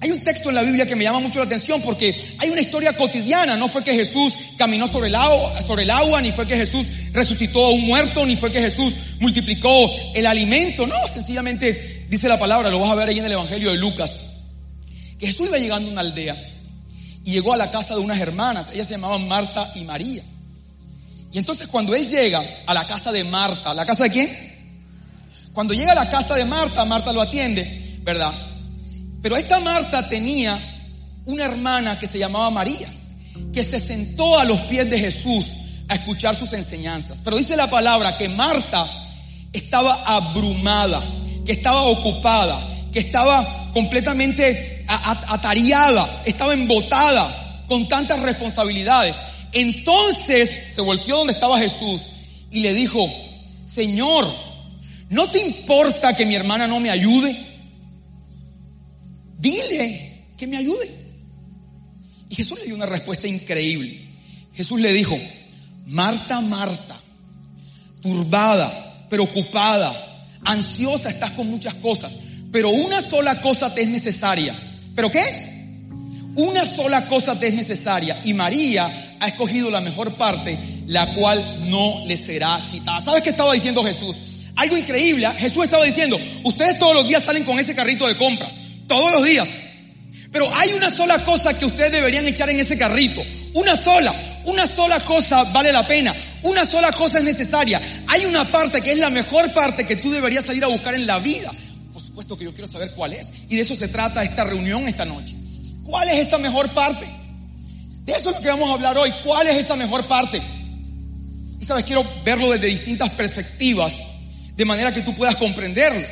hay 0.00 0.10
un 0.10 0.22
texto 0.22 0.50
en 0.50 0.56
la 0.56 0.62
Biblia 0.62 0.86
que 0.86 0.96
me 0.96 1.04
llama 1.04 1.20
mucho 1.20 1.38
la 1.38 1.46
atención 1.46 1.80
porque 1.80 2.14
hay 2.38 2.50
una 2.50 2.60
historia 2.60 2.92
cotidiana. 2.92 3.56
No 3.56 3.68
fue 3.68 3.82
que 3.82 3.94
Jesús 3.94 4.34
caminó 4.58 4.86
sobre 4.86 5.08
el, 5.08 5.14
agua, 5.14 5.62
sobre 5.62 5.84
el 5.84 5.90
agua, 5.90 6.20
ni 6.20 6.30
fue 6.30 6.46
que 6.46 6.56
Jesús 6.56 6.86
resucitó 7.12 7.66
a 7.66 7.70
un 7.70 7.82
muerto, 7.82 8.26
ni 8.26 8.36
fue 8.36 8.52
que 8.52 8.60
Jesús 8.60 8.94
multiplicó 9.20 9.90
el 10.14 10.26
alimento. 10.26 10.86
No, 10.86 11.08
sencillamente 11.08 12.06
dice 12.10 12.28
la 12.28 12.38
palabra, 12.38 12.70
lo 12.70 12.78
vas 12.78 12.90
a 12.90 12.96
ver 12.96 13.08
ahí 13.08 13.18
en 13.18 13.24
el 13.24 13.32
Evangelio 13.32 13.70
de 13.70 13.78
Lucas, 13.78 14.20
Jesús 15.18 15.48
iba 15.48 15.58
llegando 15.58 15.88
a 15.88 15.92
una 15.92 16.00
aldea 16.02 16.36
y 17.24 17.32
llegó 17.32 17.54
a 17.54 17.56
la 17.56 17.70
casa 17.70 17.94
de 17.94 18.00
unas 18.00 18.20
hermanas. 18.20 18.70
Ellas 18.74 18.88
se 18.88 18.94
llamaban 18.94 19.26
Marta 19.26 19.72
y 19.74 19.84
María. 19.84 20.22
Y 21.34 21.38
entonces 21.38 21.66
cuando 21.66 21.96
él 21.96 22.06
llega 22.06 22.44
a 22.64 22.72
la 22.72 22.86
casa 22.86 23.10
de 23.10 23.24
Marta, 23.24 23.74
¿la 23.74 23.84
casa 23.84 24.04
de 24.04 24.10
quién? 24.10 24.54
Cuando 25.52 25.74
llega 25.74 25.90
a 25.90 25.96
la 25.96 26.08
casa 26.08 26.36
de 26.36 26.44
Marta, 26.44 26.84
Marta 26.84 27.12
lo 27.12 27.20
atiende, 27.20 27.98
¿verdad? 28.04 28.32
Pero 29.20 29.36
esta 29.36 29.58
Marta 29.58 30.08
tenía 30.08 30.56
una 31.24 31.44
hermana 31.44 31.98
que 31.98 32.06
se 32.06 32.20
llamaba 32.20 32.50
María, 32.50 32.88
que 33.52 33.64
se 33.64 33.80
sentó 33.80 34.38
a 34.38 34.44
los 34.44 34.60
pies 34.60 34.88
de 34.88 35.00
Jesús 35.00 35.56
a 35.88 35.96
escuchar 35.96 36.36
sus 36.36 36.52
enseñanzas. 36.52 37.20
Pero 37.24 37.36
dice 37.36 37.56
la 37.56 37.68
palabra 37.68 38.16
que 38.16 38.28
Marta 38.28 38.88
estaba 39.52 39.92
abrumada, 40.06 41.02
que 41.44 41.50
estaba 41.50 41.82
ocupada, 41.82 42.64
que 42.92 43.00
estaba 43.00 43.72
completamente 43.72 44.84
atareada, 44.86 46.22
estaba 46.26 46.52
embotada 46.52 47.64
con 47.66 47.88
tantas 47.88 48.20
responsabilidades. 48.20 49.16
Entonces 49.54 50.74
se 50.74 50.80
volvió 50.80 51.18
donde 51.18 51.32
estaba 51.32 51.58
Jesús 51.58 52.10
y 52.50 52.60
le 52.60 52.74
dijo, 52.74 53.08
Señor, 53.64 54.26
¿no 55.10 55.30
te 55.30 55.40
importa 55.40 56.14
que 56.16 56.26
mi 56.26 56.34
hermana 56.34 56.66
no 56.66 56.80
me 56.80 56.90
ayude? 56.90 57.36
Dile 59.38 60.24
que 60.36 60.46
me 60.48 60.56
ayude. 60.56 60.90
Y 62.28 62.34
Jesús 62.34 62.58
le 62.58 62.66
dio 62.66 62.74
una 62.74 62.86
respuesta 62.86 63.28
increíble. 63.28 64.08
Jesús 64.54 64.80
le 64.80 64.92
dijo, 64.92 65.16
Marta, 65.86 66.40
Marta, 66.40 67.00
turbada, 68.00 69.06
preocupada, 69.08 69.94
ansiosa, 70.44 71.10
estás 71.10 71.30
con 71.32 71.48
muchas 71.48 71.74
cosas, 71.74 72.18
pero 72.50 72.70
una 72.70 73.00
sola 73.00 73.40
cosa 73.40 73.72
te 73.72 73.82
es 73.82 73.88
necesaria. 73.88 74.58
¿Pero 74.94 75.10
qué? 75.10 75.22
Una 76.36 76.64
sola 76.64 77.06
cosa 77.06 77.38
te 77.38 77.48
es 77.48 77.54
necesaria 77.54 78.20
y 78.24 78.32
María 78.32 79.03
ha 79.24 79.28
escogido 79.28 79.70
la 79.70 79.80
mejor 79.80 80.14
parte, 80.14 80.58
la 80.86 81.14
cual 81.14 81.70
no 81.70 82.04
le 82.06 82.16
será 82.16 82.60
quitada. 82.70 83.00
¿Sabes 83.00 83.22
qué 83.22 83.30
estaba 83.30 83.54
diciendo 83.54 83.82
Jesús? 83.82 84.16
Algo 84.56 84.76
increíble. 84.76 85.26
¿ah? 85.26 85.34
Jesús 85.36 85.64
estaba 85.64 85.84
diciendo, 85.84 86.20
ustedes 86.42 86.78
todos 86.78 86.94
los 86.94 87.08
días 87.08 87.24
salen 87.24 87.44
con 87.44 87.58
ese 87.58 87.74
carrito 87.74 88.06
de 88.06 88.16
compras. 88.16 88.60
Todos 88.86 89.12
los 89.12 89.24
días. 89.24 89.48
Pero 90.30 90.54
hay 90.54 90.72
una 90.74 90.90
sola 90.90 91.18
cosa 91.24 91.58
que 91.58 91.64
ustedes 91.64 91.92
deberían 91.92 92.26
echar 92.26 92.50
en 92.50 92.60
ese 92.60 92.76
carrito. 92.76 93.22
Una 93.54 93.76
sola. 93.76 94.14
Una 94.44 94.66
sola 94.66 95.00
cosa 95.00 95.44
vale 95.44 95.72
la 95.72 95.86
pena. 95.86 96.14
Una 96.42 96.66
sola 96.66 96.92
cosa 96.92 97.18
es 97.18 97.24
necesaria. 97.24 97.80
Hay 98.08 98.26
una 98.26 98.44
parte 98.44 98.82
que 98.82 98.92
es 98.92 98.98
la 98.98 99.10
mejor 99.10 99.52
parte 99.54 99.86
que 99.86 99.96
tú 99.96 100.10
deberías 100.10 100.44
salir 100.44 100.62
a 100.64 100.68
buscar 100.68 100.94
en 100.94 101.06
la 101.06 101.18
vida. 101.18 101.50
Por 101.94 102.02
supuesto 102.02 102.36
que 102.36 102.44
yo 102.44 102.52
quiero 102.52 102.70
saber 102.70 102.92
cuál 102.94 103.14
es. 103.14 103.28
Y 103.48 103.56
de 103.56 103.62
eso 103.62 103.74
se 103.74 103.88
trata 103.88 104.22
esta 104.22 104.44
reunión 104.44 104.86
esta 104.86 105.06
noche. 105.06 105.34
¿Cuál 105.84 106.10
es 106.10 106.18
esa 106.26 106.36
mejor 106.36 106.68
parte? 106.70 107.06
De 108.04 108.12
eso 108.12 108.30
es 108.30 108.36
lo 108.36 108.42
que 108.42 108.48
vamos 108.48 108.70
a 108.70 108.74
hablar 108.74 108.98
hoy. 108.98 109.12
¿Cuál 109.24 109.46
es 109.46 109.56
esa 109.56 109.76
mejor 109.76 110.06
parte? 110.06 110.40
Y 111.58 111.64
sabes, 111.64 111.84
quiero 111.84 112.04
verlo 112.24 112.50
desde 112.52 112.66
distintas 112.66 113.10
perspectivas, 113.10 113.94
de 114.54 114.64
manera 114.64 114.92
que 114.92 115.00
tú 115.00 115.14
puedas 115.14 115.36
comprenderlo. 115.36 116.06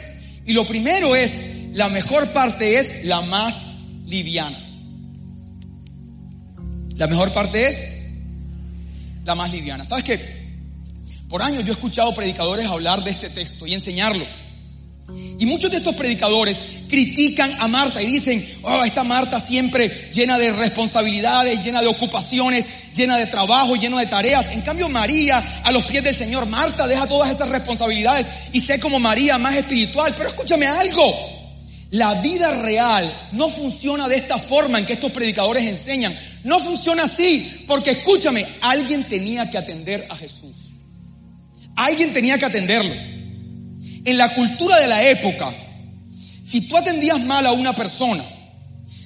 Y 0.46 0.54
lo 0.54 0.66
primero 0.66 1.14
es, 1.14 1.72
la 1.72 1.88
mejor 1.88 2.32
parte 2.32 2.76
es 2.78 3.04
la 3.04 3.20
más 3.20 3.66
liviana. 4.06 4.58
La 6.96 7.06
mejor 7.06 7.32
parte 7.32 7.68
es 7.68 7.82
la 9.25 9.34
más 9.34 9.52
liviana. 9.52 9.84
¿Sabes 9.84 10.04
qué? 10.04 10.42
Por 11.28 11.42
años 11.42 11.64
yo 11.64 11.72
he 11.72 11.75
escuchado 11.75 12.14
predicadores 12.14 12.66
hablar 12.66 13.04
de 13.04 13.11
este 13.11 13.30
texto 13.30 13.66
y 13.66 13.75
enseñarlo. 13.75 14.25
Y 15.38 15.47
muchos 15.47 15.71
de 15.71 15.78
estos 15.78 15.94
predicadores 15.94 16.62
critican 16.88 17.52
a 17.59 17.68
Marta 17.68 18.00
y 18.00 18.06
dicen, 18.06 18.47
oh, 18.62 18.85
esta 18.85 19.02
Marta 19.02 19.40
siempre 19.40 20.11
llena 20.12 20.38
de 20.38 20.52
responsabilidades, 20.52 21.64
llena 21.64 21.80
de 21.80 21.88
ocupaciones, 21.88 22.68
llena 22.94 23.16
de 23.16 23.26
trabajo, 23.26 23.75
llena 23.76 23.99
de 23.99 24.06
tareas. 24.06 24.52
En 24.52 24.61
cambio, 24.61 24.88
María, 24.88 25.42
a 25.64 25.73
los 25.73 25.85
pies 25.87 26.04
del 26.04 26.14
Señor, 26.14 26.47
Marta 26.47 26.87
deja 26.87 27.06
todas 27.06 27.30
esas 27.30 27.49
responsabilidades 27.49 28.28
y 28.52 28.61
sé 28.61 28.78
como 28.78 28.99
María 28.99 29.38
más 29.38 29.54
espiritual. 29.54 30.14
Pero 30.16 30.28
escúchame 30.28 30.66
algo, 30.66 31.12
la 31.90 32.14
vida 32.21 32.62
real 32.62 33.11
no 33.32 33.49
funciona 33.49 34.09
de 34.09 34.16
esta 34.16 34.38
forma 34.38 34.78
en 34.78 34.87
que 34.87 34.94
estos 34.94 35.12
predicadores 35.12 35.64
enseñan. 35.64 36.16
No 36.44 36.61
funciona 36.61 37.04
así, 37.04 37.64
porque 37.66 37.90
escúchame, 37.90 38.47
alguien 38.61 39.04
tenía 39.04 39.50
que 39.50 39.59
atender 39.59 40.06
a 40.09 40.16
Jesús. 40.16 40.73
Alguien 41.76 42.12
tenía 42.12 42.38
que 42.38 42.44
atenderlo. 42.44 43.21
En 44.04 44.18
la 44.18 44.35
cultura 44.35 44.78
de 44.78 44.88
la 44.88 45.06
época, 45.09 45.52
si 46.42 46.62
tú 46.62 46.76
atendías 46.76 47.21
mal 47.21 47.47
a 47.47 47.52
una 47.52 47.73
persona, 47.75 48.25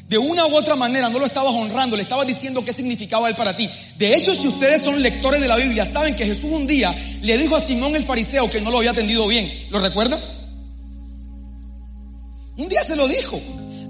de 0.08 0.18
una 0.18 0.46
u 0.46 0.54
otra 0.54 0.76
manera 0.76 1.08
no 1.08 1.18
lo 1.18 1.26
estabas 1.26 1.52
honrando, 1.52 1.96
le 1.96 2.02
estabas 2.02 2.26
diciendo 2.26 2.64
qué 2.64 2.72
significaba 2.72 3.28
él 3.28 3.34
para 3.34 3.56
ti. 3.56 3.68
De 3.98 4.14
hecho, 4.14 4.34
si 4.34 4.46
ustedes 4.46 4.82
son 4.82 5.02
lectores 5.02 5.40
de 5.40 5.48
la 5.48 5.56
Biblia, 5.56 5.84
saben 5.84 6.14
que 6.14 6.24
Jesús 6.24 6.50
un 6.50 6.66
día 6.66 6.94
le 7.22 7.36
dijo 7.36 7.56
a 7.56 7.60
Simón 7.60 7.96
el 7.96 8.04
fariseo 8.04 8.48
que 8.48 8.60
no 8.60 8.70
lo 8.70 8.78
había 8.78 8.92
atendido 8.92 9.26
bien. 9.26 9.66
¿Lo 9.70 9.80
recuerdan? 9.80 10.20
Un 12.56 12.68
día 12.68 12.82
se 12.82 12.96
lo 12.96 13.08
dijo. 13.08 13.40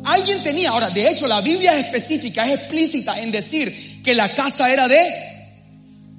Alguien 0.04 0.42
tenía, 0.42 0.70
ahora, 0.70 0.88
de 0.90 1.08
hecho, 1.08 1.26
la 1.26 1.40
Biblia 1.40 1.78
es 1.78 1.86
específica, 1.86 2.46
es 2.46 2.60
explícita 2.60 3.20
en 3.20 3.30
decir 3.30 4.02
que 4.02 4.14
la 4.14 4.34
casa 4.34 4.72
era 4.72 4.88
de, 4.88 4.98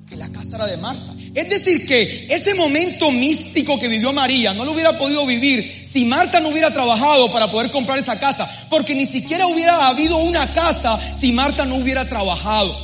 que 0.07 0.15
la 0.15 0.29
casa 0.29 0.57
era 0.57 0.65
de 0.67 0.77
Marta. 0.77 1.13
Es 1.37 1.47
decir, 1.49 1.85
que 1.85 2.25
ese 2.31 2.55
momento 2.55 3.11
místico 3.11 3.79
que 3.79 3.87
vivió 3.87 4.11
María 4.11 4.55
no 4.55 4.65
lo 4.65 4.71
hubiera 4.71 4.97
podido 4.97 5.23
vivir 5.23 5.83
si 5.85 6.03
Marta 6.03 6.39
no 6.39 6.49
hubiera 6.49 6.73
trabajado 6.73 7.31
para 7.31 7.51
poder 7.51 7.69
comprar 7.69 7.99
esa 7.99 8.17
casa, 8.17 8.49
porque 8.71 8.95
ni 8.95 9.05
siquiera 9.05 9.45
hubiera 9.45 9.85
habido 9.87 10.17
una 10.17 10.51
casa 10.51 10.99
si 11.13 11.31
Marta 11.31 11.63
no 11.67 11.75
hubiera 11.75 12.09
trabajado. 12.09 12.75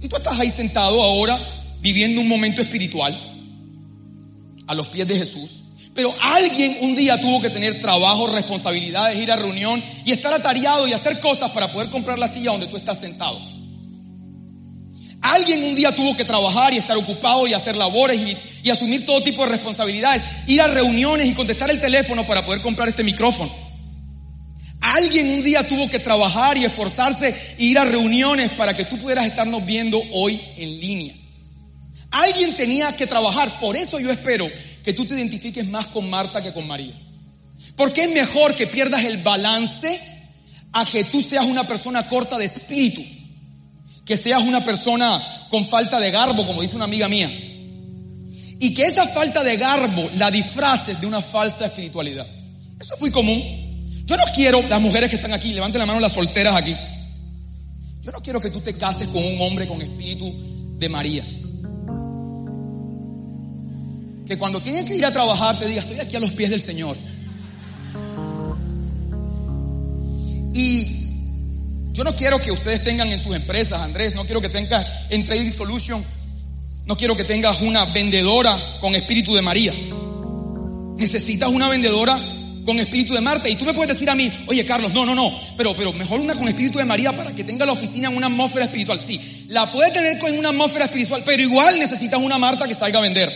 Y 0.00 0.08
tú 0.08 0.16
estás 0.16 0.40
ahí 0.40 0.48
sentado 0.48 1.02
ahora 1.02 1.38
viviendo 1.82 2.22
un 2.22 2.28
momento 2.28 2.62
espiritual 2.62 3.20
a 4.66 4.74
los 4.74 4.88
pies 4.88 5.06
de 5.06 5.16
Jesús. 5.16 5.64
Pero 5.92 6.14
alguien 6.22 6.78
un 6.80 6.96
día 6.96 7.20
tuvo 7.20 7.42
que 7.42 7.50
tener 7.50 7.82
trabajo, 7.82 8.28
responsabilidades, 8.28 9.18
ir 9.18 9.30
a 9.30 9.36
reunión 9.36 9.84
y 10.06 10.12
estar 10.12 10.32
atareado 10.32 10.88
y 10.88 10.94
hacer 10.94 11.20
cosas 11.20 11.50
para 11.50 11.70
poder 11.70 11.90
comprar 11.90 12.18
la 12.18 12.28
silla 12.28 12.52
donde 12.52 12.68
tú 12.68 12.78
estás 12.78 12.98
sentado. 12.98 13.57
Alguien 15.20 15.64
un 15.64 15.74
día 15.74 15.94
tuvo 15.94 16.16
que 16.16 16.24
trabajar 16.24 16.72
y 16.72 16.78
estar 16.78 16.96
ocupado 16.96 17.46
y 17.46 17.54
hacer 17.54 17.76
labores 17.76 18.20
y, 18.62 18.70
asumir 18.70 19.06
todo 19.06 19.22
tipo 19.22 19.44
de 19.44 19.52
responsabilidades, 19.52 20.24
ir 20.46 20.60
a 20.60 20.68
reuniones 20.68 21.26
y 21.26 21.32
contestar 21.32 21.70
el 21.70 21.80
teléfono 21.80 22.26
para 22.26 22.44
poder 22.44 22.60
comprar 22.60 22.86
este 22.86 23.02
micrófono. 23.02 23.50
Alguien 24.80 25.26
un 25.30 25.42
día 25.42 25.66
tuvo 25.66 25.88
que 25.88 25.98
trabajar 25.98 26.58
y 26.58 26.66
esforzarse 26.66 27.34
e 27.58 27.64
ir 27.64 27.78
a 27.78 27.86
reuniones 27.86 28.50
para 28.50 28.76
que 28.76 28.84
tú 28.84 28.98
pudieras 28.98 29.26
estarnos 29.26 29.64
viendo 29.64 30.02
hoy 30.12 30.38
en 30.58 30.80
línea. 30.80 31.14
Alguien 32.10 32.54
tenía 32.56 32.94
que 32.94 33.06
trabajar, 33.06 33.58
por 33.58 33.74
eso 33.74 33.98
yo 33.98 34.10
espero 34.10 34.48
que 34.84 34.92
tú 34.92 35.06
te 35.06 35.14
identifiques 35.14 35.66
más 35.66 35.86
con 35.88 36.08
Marta 36.08 36.42
que 36.42 36.52
con 36.52 36.66
María. 36.66 36.94
Porque 37.74 38.02
es 38.02 38.12
mejor 38.12 38.54
que 38.54 38.66
pierdas 38.66 39.04
el 39.04 39.18
balance 39.18 40.00
a 40.72 40.84
que 40.84 41.04
tú 41.04 41.22
seas 41.22 41.46
una 41.46 41.64
persona 41.64 42.06
corta 42.06 42.36
de 42.38 42.44
espíritu, 42.44 43.02
que 44.08 44.16
seas 44.16 44.42
una 44.42 44.64
persona 44.64 45.22
con 45.50 45.68
falta 45.68 46.00
de 46.00 46.10
garbo, 46.10 46.46
como 46.46 46.62
dice 46.62 46.76
una 46.76 46.86
amiga 46.86 47.08
mía, 47.08 47.30
y 48.58 48.72
que 48.72 48.82
esa 48.82 49.06
falta 49.06 49.44
de 49.44 49.58
garbo 49.58 50.10
la 50.16 50.30
disfraces 50.30 50.98
de 50.98 51.06
una 51.06 51.20
falsa 51.20 51.66
espiritualidad. 51.66 52.26
Eso 52.80 52.94
es 52.94 53.00
muy 53.00 53.10
común. 53.10 53.42
Yo 54.06 54.16
no 54.16 54.24
quiero, 54.34 54.62
las 54.62 54.80
mujeres 54.80 55.10
que 55.10 55.16
están 55.16 55.34
aquí, 55.34 55.52
levanten 55.52 55.78
la 55.78 55.84
mano 55.86 56.00
las 56.00 56.12
solteras 56.12 56.56
aquí, 56.56 56.74
yo 58.00 58.10
no 58.10 58.20
quiero 58.22 58.40
que 58.40 58.48
tú 58.48 58.60
te 58.60 58.78
cases 58.78 59.08
con 59.08 59.22
un 59.22 59.38
hombre 59.42 59.68
con 59.68 59.82
espíritu 59.82 60.34
de 60.78 60.88
María 60.88 61.24
que 64.26 64.36
cuando 64.36 64.60
tienen 64.60 64.86
que 64.86 64.94
ir 64.94 65.04
a 65.06 65.12
trabajar 65.12 65.58
te 65.58 65.66
diga, 65.66 65.80
estoy 65.80 66.00
aquí 66.00 66.16
a 66.16 66.20
los 66.20 66.30
pies 66.32 66.50
del 66.50 66.60
Señor. 66.60 66.96
Y 70.52 70.97
yo 71.98 72.04
no 72.04 72.14
quiero 72.14 72.40
que 72.40 72.52
ustedes 72.52 72.84
tengan 72.84 73.10
en 73.10 73.18
sus 73.18 73.34
empresas, 73.34 73.80
Andrés, 73.80 74.14
no 74.14 74.24
quiero 74.24 74.40
que 74.40 74.48
tengas 74.48 74.86
en 75.10 75.24
Trading 75.24 75.50
Solution, 75.50 76.04
no 76.84 76.96
quiero 76.96 77.16
que 77.16 77.24
tengas 77.24 77.60
una 77.60 77.86
vendedora 77.86 78.56
con 78.80 78.94
espíritu 78.94 79.34
de 79.34 79.42
María. 79.42 79.74
Necesitas 80.96 81.48
una 81.48 81.68
vendedora 81.68 82.16
con 82.64 82.78
espíritu 82.78 83.14
de 83.14 83.20
Marta. 83.20 83.48
Y 83.48 83.56
tú 83.56 83.64
me 83.64 83.74
puedes 83.74 83.94
decir 83.94 84.08
a 84.08 84.14
mí, 84.14 84.30
oye 84.46 84.64
Carlos, 84.64 84.92
no, 84.92 85.04
no, 85.04 85.12
no, 85.12 85.28
pero, 85.56 85.74
pero 85.74 85.92
mejor 85.92 86.20
una 86.20 86.36
con 86.36 86.46
espíritu 86.46 86.78
de 86.78 86.84
María 86.84 87.10
para 87.10 87.32
que 87.32 87.42
tenga 87.42 87.66
la 87.66 87.72
oficina 87.72 88.08
en 88.08 88.16
una 88.16 88.28
atmósfera 88.28 88.66
espiritual. 88.66 89.02
Sí, 89.02 89.46
la 89.48 89.72
puede 89.72 89.90
tener 89.90 90.20
con 90.20 90.38
una 90.38 90.50
atmósfera 90.50 90.84
espiritual, 90.84 91.24
pero 91.26 91.42
igual 91.42 91.80
necesitas 91.80 92.20
una 92.20 92.38
Marta 92.38 92.68
que 92.68 92.76
salga 92.76 93.00
a 93.00 93.02
vender. 93.02 93.28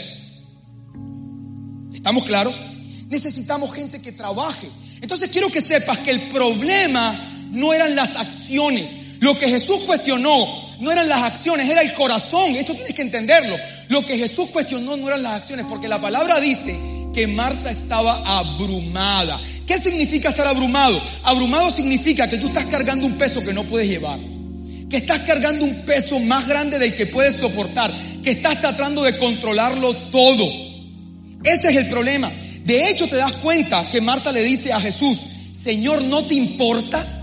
¿Estamos 1.93 2.23
claros? 2.23 2.61
Necesitamos 3.09 3.73
gente 3.73 4.01
que 4.01 4.13
trabaje. 4.13 4.69
Entonces 5.01 5.33
quiero 5.33 5.51
que 5.51 5.61
sepas 5.61 5.99
que 5.99 6.13
el 6.13 6.29
problema 6.29 7.32
no 7.53 7.73
eran 7.73 7.95
las 7.95 8.17
acciones. 8.17 8.97
Lo 9.21 9.39
que 9.39 9.49
Jesús 9.49 9.81
cuestionó 9.87 10.47
no 10.81 10.91
eran 10.91 11.09
las 11.09 11.23
acciones, 11.23 11.69
era 11.69 11.83
el 11.83 11.93
corazón. 11.95 12.57
Esto 12.57 12.75
tienes 12.75 12.95
que 12.95 13.03
entenderlo. 13.03 13.57
Lo 13.89 14.05
que 14.05 14.19
Jesús 14.19 14.49
cuestionó 14.51 14.97
no 14.97 15.07
eran 15.07 15.23
las 15.23 15.35
acciones, 15.35 15.67
porque 15.69 15.89
la 15.89 16.01
palabra 16.01 16.41
dice 16.41 16.77
que 17.15 17.27
Marta 17.29 17.71
estaba 17.71 18.39
abrumada. 18.39 19.41
¿Qué 19.67 19.79
significa 19.79 20.31
estar 20.31 20.47
abrumado? 20.47 21.01
Abrumado 21.23 21.71
significa 21.71 22.29
que 22.29 22.39
tú 22.39 22.49
estás 22.49 22.65
cargando 22.65 23.07
un 23.07 23.17
peso 23.17 23.45
que 23.45 23.53
no 23.53 23.65
puedes 23.65 23.89
llevar. 23.89 24.19
Que 24.91 24.97
estás 24.97 25.21
cargando 25.21 25.65
un 25.65 25.83
peso 25.83 26.19
más 26.19 26.49
grande 26.49 26.79
del 26.79 26.97
que 26.97 27.07
puedes 27.07 27.37
soportar. 27.37 27.93
Que 28.25 28.33
estás 28.33 28.61
tratando 28.61 29.03
de 29.03 29.17
controlarlo 29.19 29.95
todo. 30.11 30.49
Ese 31.45 31.71
es 31.71 31.77
el 31.77 31.87
problema. 31.87 32.33
De 32.65 32.89
hecho, 32.89 33.07
te 33.07 33.17
das 33.17 33.35
cuenta 33.35 33.89
que 33.91 34.01
Marta 34.01 34.33
le 34.33 34.43
dice 34.43 34.73
a 34.73 34.81
Jesús, 34.81 35.21
Señor, 35.55 36.03
¿no 36.03 36.25
te 36.25 36.35
importa? 36.35 37.22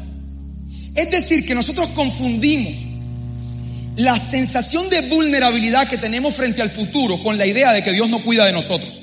Es 0.96 1.12
decir, 1.12 1.46
que 1.46 1.56
nosotros 1.56 1.88
confundimos 1.90 2.74
la 3.96 4.18
sensación 4.18 4.90
de 4.90 5.02
vulnerabilidad 5.02 5.90
que 5.90 5.98
tenemos 5.98 6.34
frente 6.34 6.62
al 6.62 6.70
futuro 6.70 7.22
con 7.22 7.38
la 7.38 7.46
idea 7.46 7.74
de 7.74 7.84
que 7.84 7.92
Dios 7.92 8.10
no 8.10 8.20
cuida 8.24 8.46
de 8.46 8.54
nosotros. 8.54 9.02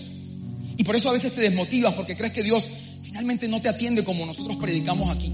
Y 0.76 0.84
por 0.84 0.96
eso 0.96 1.10
a 1.10 1.12
veces 1.12 1.34
te 1.34 1.40
desmotivas 1.40 1.94
porque 1.94 2.16
crees 2.16 2.32
que 2.32 2.42
Dios 2.42 2.64
finalmente 3.02 3.48
no 3.48 3.60
te 3.60 3.68
atiende 3.68 4.04
como 4.04 4.24
nosotros 4.24 4.56
predicamos 4.56 5.14
aquí. 5.14 5.32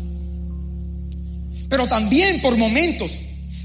Pero 1.68 1.86
también 1.86 2.40
por 2.40 2.56
momentos, 2.56 3.12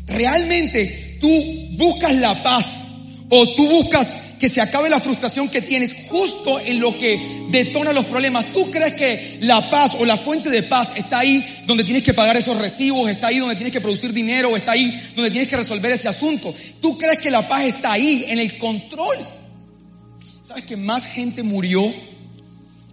realmente 0.06 1.17
tú 1.20 1.29
buscas 1.77 2.15
la 2.15 2.41
paz 2.41 2.88
o 3.29 3.56
tú 3.56 3.67
buscas 3.67 4.26
que 4.39 4.50
se 4.50 4.62
acabe 4.62 4.89
la 4.89 5.00
frustración 5.00 5.50
que 5.50 5.62
tienes 5.62 5.94
justo 6.10 6.60
en 6.60 6.79
lo 6.79 6.98
que 6.98 7.48
detona 7.50 7.94
los 7.94 8.06
problemas. 8.06 8.46
¿Tú 8.53 8.70
crees 8.70 8.96
que 8.96 9.39
la 9.41 9.70
paz 9.70 9.96
o 10.00 10.06
la 10.06 10.17
fuente 10.17 10.50
de 10.50 10.63
paz 10.63 10.96
está 10.96 11.20
ahí 11.20 11.44
donde 11.65 11.84
tienes 11.84 12.03
que 12.03 12.13
pagar 12.13 12.38
esos 12.38 12.58
recibos, 12.58 13.10
está 13.10 13.27
ahí 13.27 13.39
donde 13.39 13.56
tienes 13.56 13.74
que 13.74 13.82
producir 13.82 14.13
dinero, 14.13 14.56
está 14.56 14.74
ahí 14.74 14.91
donde 15.15 15.32
tienes 15.32 15.50
que 15.50 15.58
resolver 15.58 15.91
ese 15.91 16.08
asunto? 16.08 16.53
¿Tú 16.82 16.98
crees 16.98 17.20
que 17.20 17.32
la 17.32 17.48
paz 17.48 17.63
está 17.63 17.94
ahí 17.94 18.25
en 18.27 18.39
el 18.39 18.58
control? 18.58 19.17
¿Sabes 20.48 20.65
que 20.65 20.77
más 20.77 21.06
gente 21.06 21.44
murió 21.44 21.94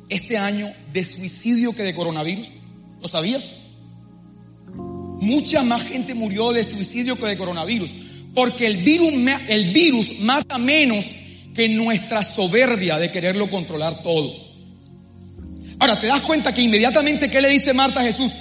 este 0.09 0.39
año 0.39 0.73
de 0.93 1.05
suicidio 1.05 1.75
que 1.75 1.83
de 1.83 1.95
coronavirus? 1.95 2.49
¿Lo 3.01 3.09
sabías? 3.09 3.53
Mucha 5.21 5.63
más 5.63 5.83
gente 5.83 6.15
murió 6.15 6.53
de 6.53 6.65
suicidio 6.65 7.17
que 7.17 7.27
de 7.27 7.37
coronavirus. 7.37 7.91
Porque 8.35 8.67
el 8.67 8.79
virus, 8.79 9.13
el 9.49 9.73
virus 9.73 10.21
mata 10.21 10.59
menos 10.59 11.07
que 11.55 11.69
nuestra 11.69 12.23
soberbia 12.25 12.99
de 12.99 13.11
quererlo 13.11 13.49
controlar 13.49 14.03
todo. 14.03 14.35
Ahora, 15.79 16.01
te 16.01 16.07
das 16.07 16.23
cuenta 16.23 16.53
que 16.53 16.63
inmediatamente, 16.63 17.31
¿qué 17.31 17.41
le 17.41 17.49
dice 17.49 17.73
Marta 17.73 18.01
a 18.01 18.05
Jesús? 18.05 18.33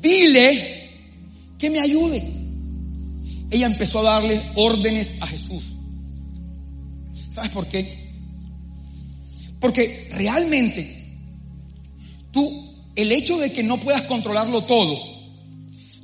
Dile 0.00 0.90
que 1.58 1.70
me 1.70 1.80
ayude. 1.80 2.22
Ella 3.50 3.66
empezó 3.66 4.00
a 4.00 4.14
darle 4.14 4.40
órdenes 4.56 5.16
a 5.20 5.26
Jesús. 5.26 5.76
¿Sabes 7.32 7.50
por 7.50 7.66
qué? 7.66 8.08
Porque 9.60 10.08
realmente 10.14 11.16
tú, 12.32 12.74
el 12.94 13.12
hecho 13.12 13.38
de 13.38 13.52
que 13.52 13.62
no 13.62 13.78
puedas 13.78 14.02
controlarlo 14.02 14.62
todo, 14.62 15.00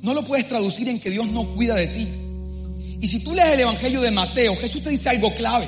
no 0.01 0.13
lo 0.13 0.23
puedes 0.23 0.47
traducir 0.47 0.87
en 0.87 0.99
que 0.99 1.09
Dios 1.09 1.27
no 1.27 1.45
cuida 1.55 1.75
de 1.75 1.87
ti. 1.87 2.07
Y 3.01 3.07
si 3.07 3.19
tú 3.19 3.33
lees 3.33 3.53
el 3.53 3.61
Evangelio 3.61 4.01
de 4.01 4.11
Mateo, 4.11 4.55
Jesús 4.57 4.81
te 4.81 4.89
dice 4.89 5.09
algo 5.09 5.33
clave. 5.35 5.67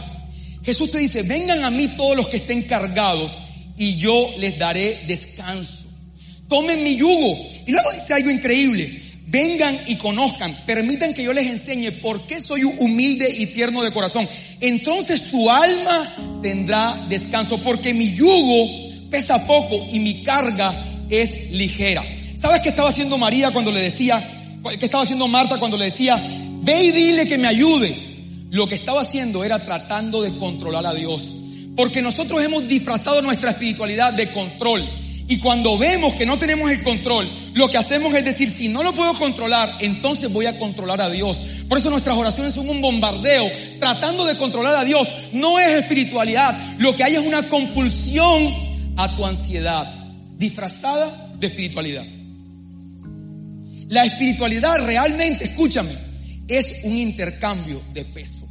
Jesús 0.68 0.92
te 0.92 0.98
dice, 0.98 1.24
vengan 1.24 1.64
a 1.64 1.72
mí 1.72 1.88
todos 1.96 2.18
los 2.18 2.28
que 2.28 2.36
estén 2.36 2.64
cargados 2.64 3.40
y 3.78 3.96
yo 3.96 4.30
les 4.38 4.60
daré 4.60 5.00
descanso. 5.08 5.86
Tomen 6.50 6.84
mi 6.84 6.98
yugo. 6.98 7.38
Y 7.66 7.72
luego 7.72 7.90
dice 7.94 8.14
algo 8.14 8.30
increíble. 8.30 9.02
Vengan 9.28 9.80
y 9.88 9.96
conozcan, 9.96 10.54
permitan 10.66 11.14
que 11.14 11.24
yo 11.24 11.32
les 11.32 11.48
enseñe 11.48 11.94
por 12.02 12.28
qué 12.28 12.42
soy 12.42 12.66
humilde 12.66 13.34
y 13.38 13.46
tierno 13.46 13.82
de 13.82 13.92
corazón. 13.92 14.28
Entonces 14.60 15.22
su 15.22 15.50
alma 15.50 16.14
tendrá 16.42 16.98
descanso, 17.08 17.60
porque 17.60 17.94
mi 17.94 18.14
yugo 18.14 19.10
pesa 19.10 19.48
poco 19.48 19.88
y 19.94 20.00
mi 20.00 20.22
carga 20.22 20.86
es 21.10 21.50
ligera. 21.52 22.04
¿Sabes 22.36 22.60
qué 22.62 22.70
estaba 22.70 22.90
haciendo 22.90 23.18
María 23.18 23.52
cuando 23.52 23.72
le 23.72 23.82
decía, 23.82 24.22
qué 24.78 24.86
estaba 24.86 25.06
haciendo 25.06 25.30
Marta 25.30 25.60
cuando 25.60 25.78
le 25.78 25.86
decía, 25.86 26.22
ve 26.62 26.84
y 26.84 26.92
dile 26.92 27.26
que 27.26 27.38
me 27.38 27.48
ayude? 27.48 28.07
Lo 28.50 28.68
que 28.68 28.76
estaba 28.76 29.02
haciendo 29.02 29.44
era 29.44 29.60
tratando 29.60 30.22
de 30.22 30.32
controlar 30.38 30.86
a 30.86 30.94
Dios. 30.94 31.36
Porque 31.76 32.02
nosotros 32.02 32.44
hemos 32.44 32.68
disfrazado 32.68 33.22
nuestra 33.22 33.52
espiritualidad 33.52 34.14
de 34.14 34.32
control. 34.32 34.88
Y 35.30 35.40
cuando 35.40 35.78
vemos 35.78 36.14
que 36.14 36.26
no 36.26 36.38
tenemos 36.38 36.70
el 36.70 36.82
control, 36.84 37.30
lo 37.54 37.70
que 37.70 37.78
hacemos 37.78 38.16
es 38.16 38.24
decir, 38.24 38.50
si 38.50 38.70
no 38.70 38.82
lo 38.82 38.94
puedo 38.94 39.14
controlar, 39.16 39.70
entonces 39.82 40.32
voy 40.32 40.46
a 40.46 40.58
controlar 40.58 41.02
a 41.02 41.10
Dios. 41.10 41.42
Por 41.68 41.78
eso 41.78 41.90
nuestras 41.90 42.18
oraciones 42.18 42.54
son 42.54 42.70
un 42.70 42.82
bombardeo, 42.82 43.52
tratando 43.78 44.26
de 44.26 44.38
controlar 44.38 44.76
a 44.76 44.86
Dios. 44.86 45.12
No 45.34 45.60
es 45.60 45.76
espiritualidad, 45.76 46.58
lo 46.80 46.96
que 46.96 47.04
hay 47.04 47.16
es 47.16 47.26
una 47.26 47.44
compulsión 47.44 48.54
a 48.96 49.16
tu 49.18 49.26
ansiedad, 49.26 49.94
disfrazada 50.38 51.12
de 51.38 51.48
espiritualidad. 51.48 52.06
La 53.90 54.06
espiritualidad 54.06 54.86
realmente, 54.86 55.44
escúchame, 55.46 56.07
es 56.48 56.82
un 56.84 56.96
intercambio 56.96 57.82
de 57.94 58.06
peso. 58.06 58.48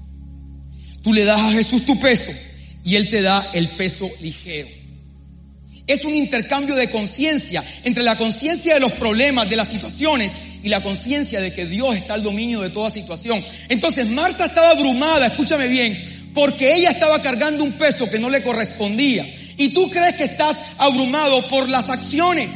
Tú 1.03 1.13
le 1.13 1.25
das 1.25 1.41
a 1.41 1.53
Jesús 1.53 1.87
tu 1.87 1.99
peso 2.01 2.33
y 2.85 2.97
Él 2.97 3.09
te 3.09 3.23
da 3.23 3.51
el 3.53 3.69
peso 3.71 4.11
ligero. 4.21 4.69
Es 5.87 6.05
un 6.05 6.15
intercambio 6.15 6.75
de 6.75 6.91
conciencia 6.91 7.65
entre 7.85 8.03
la 8.03 8.17
conciencia 8.17 8.75
de 8.75 8.81
los 8.81 8.93
problemas, 8.93 9.49
de 9.49 9.57
las 9.57 9.69
situaciones 9.69 10.33
y 10.65 10.69
la 10.69 10.83
conciencia 10.83 11.41
de 11.41 11.53
que 11.53 11.65
Dios 11.65 11.95
está 11.95 12.15
al 12.15 12.25
dominio 12.25 12.61
de 12.61 12.71
toda 12.71 12.91
situación. 12.91 13.43
Entonces 13.69 14.09
Marta 14.11 14.47
estaba 14.47 14.71
abrumada, 14.71 15.29
escúchame 15.29 15.69
bien, 15.69 16.33
porque 16.35 16.75
ella 16.75 16.91
estaba 16.91 17.23
cargando 17.23 17.63
un 17.63 17.73
peso 17.73 18.11
que 18.11 18.19
no 18.19 18.29
le 18.29 18.43
correspondía. 18.43 19.33
Y 19.57 19.69
tú 19.69 19.89
crees 19.91 20.17
que 20.17 20.25
estás 20.25 20.61
abrumado 20.79 21.47
por 21.49 21.69
las 21.69 21.89
acciones. 21.89 22.51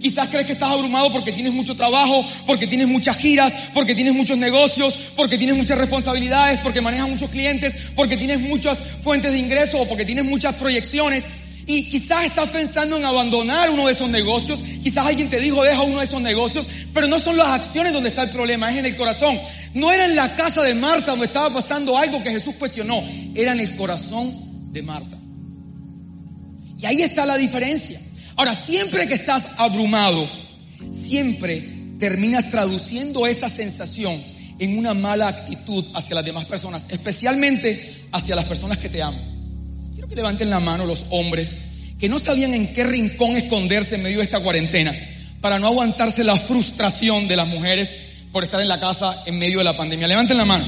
Quizás 0.00 0.28
crees 0.28 0.46
que 0.46 0.52
estás 0.52 0.70
abrumado 0.70 1.12
porque 1.12 1.32
tienes 1.32 1.52
mucho 1.52 1.76
trabajo, 1.76 2.24
porque 2.46 2.66
tienes 2.66 2.86
muchas 2.86 3.16
giras, 3.16 3.54
porque 3.74 3.94
tienes 3.94 4.14
muchos 4.14 4.36
negocios, 4.36 4.98
porque 5.16 5.38
tienes 5.38 5.56
muchas 5.56 5.78
responsabilidades, 5.78 6.60
porque 6.60 6.80
manejas 6.80 7.08
muchos 7.08 7.30
clientes, 7.30 7.76
porque 7.94 8.16
tienes 8.16 8.40
muchas 8.40 8.82
fuentes 9.02 9.32
de 9.32 9.38
ingreso 9.38 9.80
o 9.80 9.88
porque 9.88 10.04
tienes 10.04 10.24
muchas 10.24 10.54
proyecciones. 10.56 11.26
Y 11.68 11.88
quizás 11.90 12.24
estás 12.24 12.48
pensando 12.50 12.96
en 12.96 13.04
abandonar 13.04 13.70
uno 13.70 13.86
de 13.86 13.92
esos 13.92 14.08
negocios. 14.08 14.62
Quizás 14.82 15.04
alguien 15.04 15.28
te 15.28 15.40
dijo, 15.40 15.64
deja 15.64 15.82
uno 15.82 15.98
de 15.98 16.04
esos 16.04 16.20
negocios. 16.20 16.68
Pero 16.94 17.08
no 17.08 17.18
son 17.18 17.36
las 17.36 17.48
acciones 17.48 17.92
donde 17.92 18.10
está 18.10 18.22
el 18.22 18.30
problema, 18.30 18.70
es 18.70 18.76
en 18.76 18.86
el 18.86 18.96
corazón. 18.96 19.36
No 19.74 19.92
era 19.92 20.04
en 20.04 20.14
la 20.14 20.36
casa 20.36 20.62
de 20.62 20.74
Marta 20.74 21.10
donde 21.10 21.26
estaba 21.26 21.52
pasando 21.52 21.98
algo 21.98 22.22
que 22.22 22.30
Jesús 22.30 22.54
cuestionó. 22.56 23.02
Era 23.34 23.52
en 23.52 23.60
el 23.60 23.74
corazón 23.76 24.72
de 24.72 24.82
Marta. 24.82 25.18
Y 26.78 26.86
ahí 26.86 27.02
está 27.02 27.26
la 27.26 27.36
diferencia. 27.36 28.00
Ahora, 28.36 28.54
siempre 28.54 29.06
que 29.08 29.14
estás 29.14 29.48
abrumado, 29.56 30.28
siempre 30.90 31.64
terminas 31.98 32.50
traduciendo 32.50 33.26
esa 33.26 33.48
sensación 33.48 34.22
en 34.58 34.78
una 34.78 34.94
mala 34.94 35.28
actitud 35.28 35.84
hacia 35.94 36.14
las 36.14 36.24
demás 36.24 36.44
personas, 36.44 36.86
especialmente 36.90 38.06
hacia 38.12 38.36
las 38.36 38.44
personas 38.44 38.78
que 38.78 38.88
te 38.88 39.02
aman 39.02 39.36
que 40.08 40.14
levanten 40.14 40.50
la 40.50 40.60
mano 40.60 40.86
los 40.86 41.06
hombres 41.10 41.56
que 41.98 42.08
no 42.08 42.18
sabían 42.18 42.54
en 42.54 42.72
qué 42.74 42.84
rincón 42.84 43.36
esconderse 43.36 43.96
en 43.96 44.02
medio 44.02 44.18
de 44.18 44.24
esta 44.24 44.40
cuarentena 44.40 44.94
para 45.40 45.58
no 45.58 45.66
aguantarse 45.66 46.24
la 46.24 46.36
frustración 46.36 47.26
de 47.26 47.36
las 47.36 47.48
mujeres 47.48 47.94
por 48.32 48.42
estar 48.42 48.60
en 48.60 48.68
la 48.68 48.78
casa 48.78 49.22
en 49.26 49.38
medio 49.38 49.58
de 49.58 49.64
la 49.64 49.76
pandemia. 49.76 50.06
Levanten 50.06 50.36
la 50.36 50.44
mano. 50.44 50.66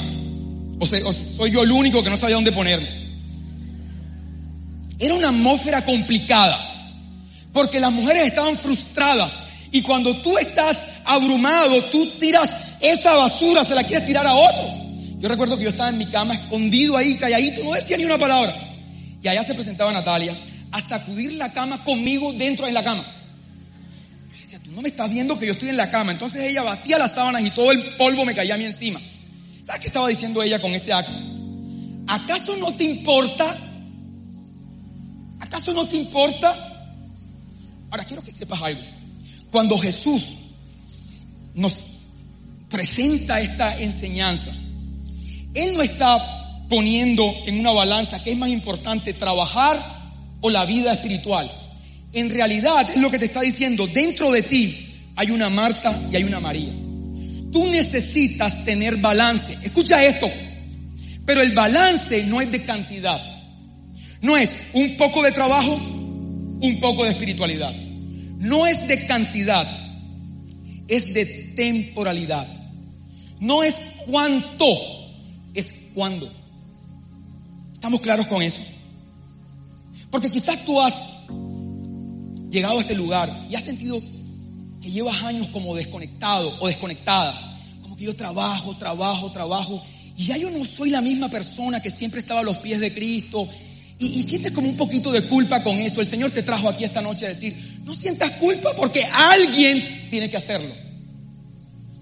O, 0.78 0.86
sea, 0.86 1.00
soy 1.12 1.50
yo 1.50 1.62
el 1.62 1.72
único 1.72 2.02
que 2.02 2.10
no 2.10 2.16
sabía 2.16 2.36
dónde 2.36 2.52
ponerme. 2.52 2.88
Era 4.98 5.14
una 5.14 5.28
atmósfera 5.28 5.84
complicada 5.84 6.67
porque 7.58 7.80
las 7.80 7.90
mujeres 7.90 8.28
estaban 8.28 8.56
frustradas 8.56 9.32
y 9.72 9.82
cuando 9.82 10.16
tú 10.18 10.38
estás 10.38 10.90
abrumado, 11.04 11.82
tú 11.86 12.06
tiras 12.20 12.56
esa 12.80 13.16
basura, 13.16 13.64
se 13.64 13.74
la 13.74 13.82
quieres 13.82 14.06
tirar 14.06 14.24
a 14.24 14.32
otro. 14.32 14.64
Yo 15.18 15.28
recuerdo 15.28 15.58
que 15.58 15.64
yo 15.64 15.70
estaba 15.70 15.88
en 15.88 15.98
mi 15.98 16.06
cama 16.06 16.34
escondido 16.34 16.96
ahí, 16.96 17.16
calladito, 17.16 17.64
no 17.64 17.72
decía 17.72 17.96
ni 17.96 18.04
una 18.04 18.16
palabra. 18.16 18.54
Y 19.20 19.26
allá 19.26 19.42
se 19.42 19.54
presentaba 19.54 19.92
Natalia 19.92 20.38
a 20.70 20.80
sacudir 20.80 21.32
la 21.32 21.52
cama 21.52 21.82
conmigo 21.82 22.32
dentro 22.32 22.64
de 22.64 22.70
la 22.70 22.84
cama. 22.84 23.04
Me 24.30 24.38
decía, 24.38 24.60
tú 24.60 24.70
no 24.70 24.80
me 24.80 24.90
estás 24.90 25.10
viendo 25.10 25.36
que 25.36 25.46
yo 25.46 25.54
estoy 25.54 25.70
en 25.70 25.78
la 25.78 25.90
cama. 25.90 26.12
Entonces 26.12 26.42
ella 26.42 26.62
batía 26.62 26.96
las 26.96 27.14
sábanas 27.14 27.42
y 27.42 27.50
todo 27.50 27.72
el 27.72 27.82
polvo 27.96 28.24
me 28.24 28.36
caía 28.36 28.54
a 28.54 28.58
mí 28.58 28.66
encima. 28.66 29.00
¿Sabes 29.64 29.80
qué 29.80 29.88
estaba 29.88 30.06
diciendo 30.06 30.44
ella 30.44 30.60
con 30.60 30.72
ese 30.74 30.92
acto? 30.92 31.10
¿Acaso 32.06 32.56
no 32.56 32.72
te 32.74 32.84
importa? 32.84 33.52
¿Acaso 35.40 35.74
no 35.74 35.88
te 35.88 35.96
importa? 35.96 36.67
Ahora 37.90 38.04
quiero 38.04 38.22
que 38.22 38.32
sepas 38.32 38.62
algo. 38.62 38.82
Cuando 39.50 39.78
Jesús 39.78 40.34
nos 41.54 41.82
presenta 42.68 43.40
esta 43.40 43.78
enseñanza, 43.80 44.50
Él 45.54 45.74
no 45.74 45.82
está 45.82 46.66
poniendo 46.68 47.34
en 47.46 47.58
una 47.58 47.70
balanza 47.70 48.22
qué 48.22 48.32
es 48.32 48.38
más 48.38 48.50
importante, 48.50 49.14
trabajar 49.14 49.78
o 50.40 50.50
la 50.50 50.64
vida 50.66 50.92
espiritual. 50.92 51.50
En 52.12 52.30
realidad 52.30 52.88
es 52.90 53.00
lo 53.00 53.10
que 53.10 53.18
te 53.18 53.26
está 53.26 53.40
diciendo, 53.40 53.86
dentro 53.86 54.30
de 54.30 54.42
ti 54.42 54.94
hay 55.16 55.30
una 55.30 55.48
Marta 55.48 55.98
y 56.12 56.16
hay 56.16 56.24
una 56.24 56.40
María. 56.40 56.72
Tú 57.52 57.66
necesitas 57.70 58.64
tener 58.64 58.96
balance. 58.96 59.56
Escucha 59.62 60.04
esto, 60.04 60.30
pero 61.24 61.40
el 61.40 61.52
balance 61.52 62.24
no 62.24 62.40
es 62.40 62.52
de 62.52 62.64
cantidad. 62.64 63.20
No 64.20 64.36
es 64.36 64.70
un 64.74 64.96
poco 64.96 65.22
de 65.22 65.32
trabajo, 65.32 65.78
un 66.60 66.80
poco 66.80 67.04
de 67.04 67.10
espiritualidad. 67.10 67.74
No 68.38 68.66
es 68.66 68.86
de 68.88 69.06
cantidad, 69.06 69.66
es 70.86 71.12
de 71.12 71.26
temporalidad. 71.56 72.46
No 73.40 73.62
es 73.62 73.80
cuánto, 74.06 74.66
es 75.54 75.88
cuándo. 75.94 76.30
¿Estamos 77.74 78.00
claros 78.00 78.26
con 78.26 78.42
eso? 78.42 78.60
Porque 80.10 80.30
quizás 80.30 80.64
tú 80.64 80.80
has 80.80 80.94
llegado 82.50 82.78
a 82.78 82.80
este 82.80 82.94
lugar 82.94 83.30
y 83.48 83.54
has 83.54 83.64
sentido 83.64 84.00
que 84.80 84.90
llevas 84.90 85.22
años 85.22 85.48
como 85.48 85.74
desconectado 85.76 86.56
o 86.60 86.66
desconectada. 86.66 87.58
Como 87.82 87.96
que 87.96 88.04
yo 88.04 88.16
trabajo, 88.16 88.76
trabajo, 88.76 89.30
trabajo. 89.32 89.82
Y 90.16 90.26
ya 90.26 90.36
yo 90.36 90.50
no 90.50 90.64
soy 90.64 90.90
la 90.90 91.00
misma 91.00 91.28
persona 91.28 91.80
que 91.80 91.90
siempre 91.90 92.20
estaba 92.20 92.40
a 92.40 92.44
los 92.44 92.56
pies 92.58 92.80
de 92.80 92.92
Cristo. 92.92 93.48
Y, 94.00 94.22
sientes 94.22 94.52
como 94.52 94.68
un 94.68 94.76
poquito 94.76 95.10
de 95.10 95.22
culpa 95.22 95.62
con 95.62 95.76
eso. 95.78 96.00
El 96.00 96.06
Señor 96.06 96.30
te 96.30 96.42
trajo 96.42 96.68
aquí 96.68 96.84
esta 96.84 97.00
noche 97.00 97.26
a 97.26 97.30
decir, 97.30 97.80
no 97.84 97.94
sientas 97.94 98.30
culpa 98.32 98.72
porque 98.76 99.04
alguien 99.04 100.08
tiene 100.10 100.30
que 100.30 100.36
hacerlo. 100.36 100.74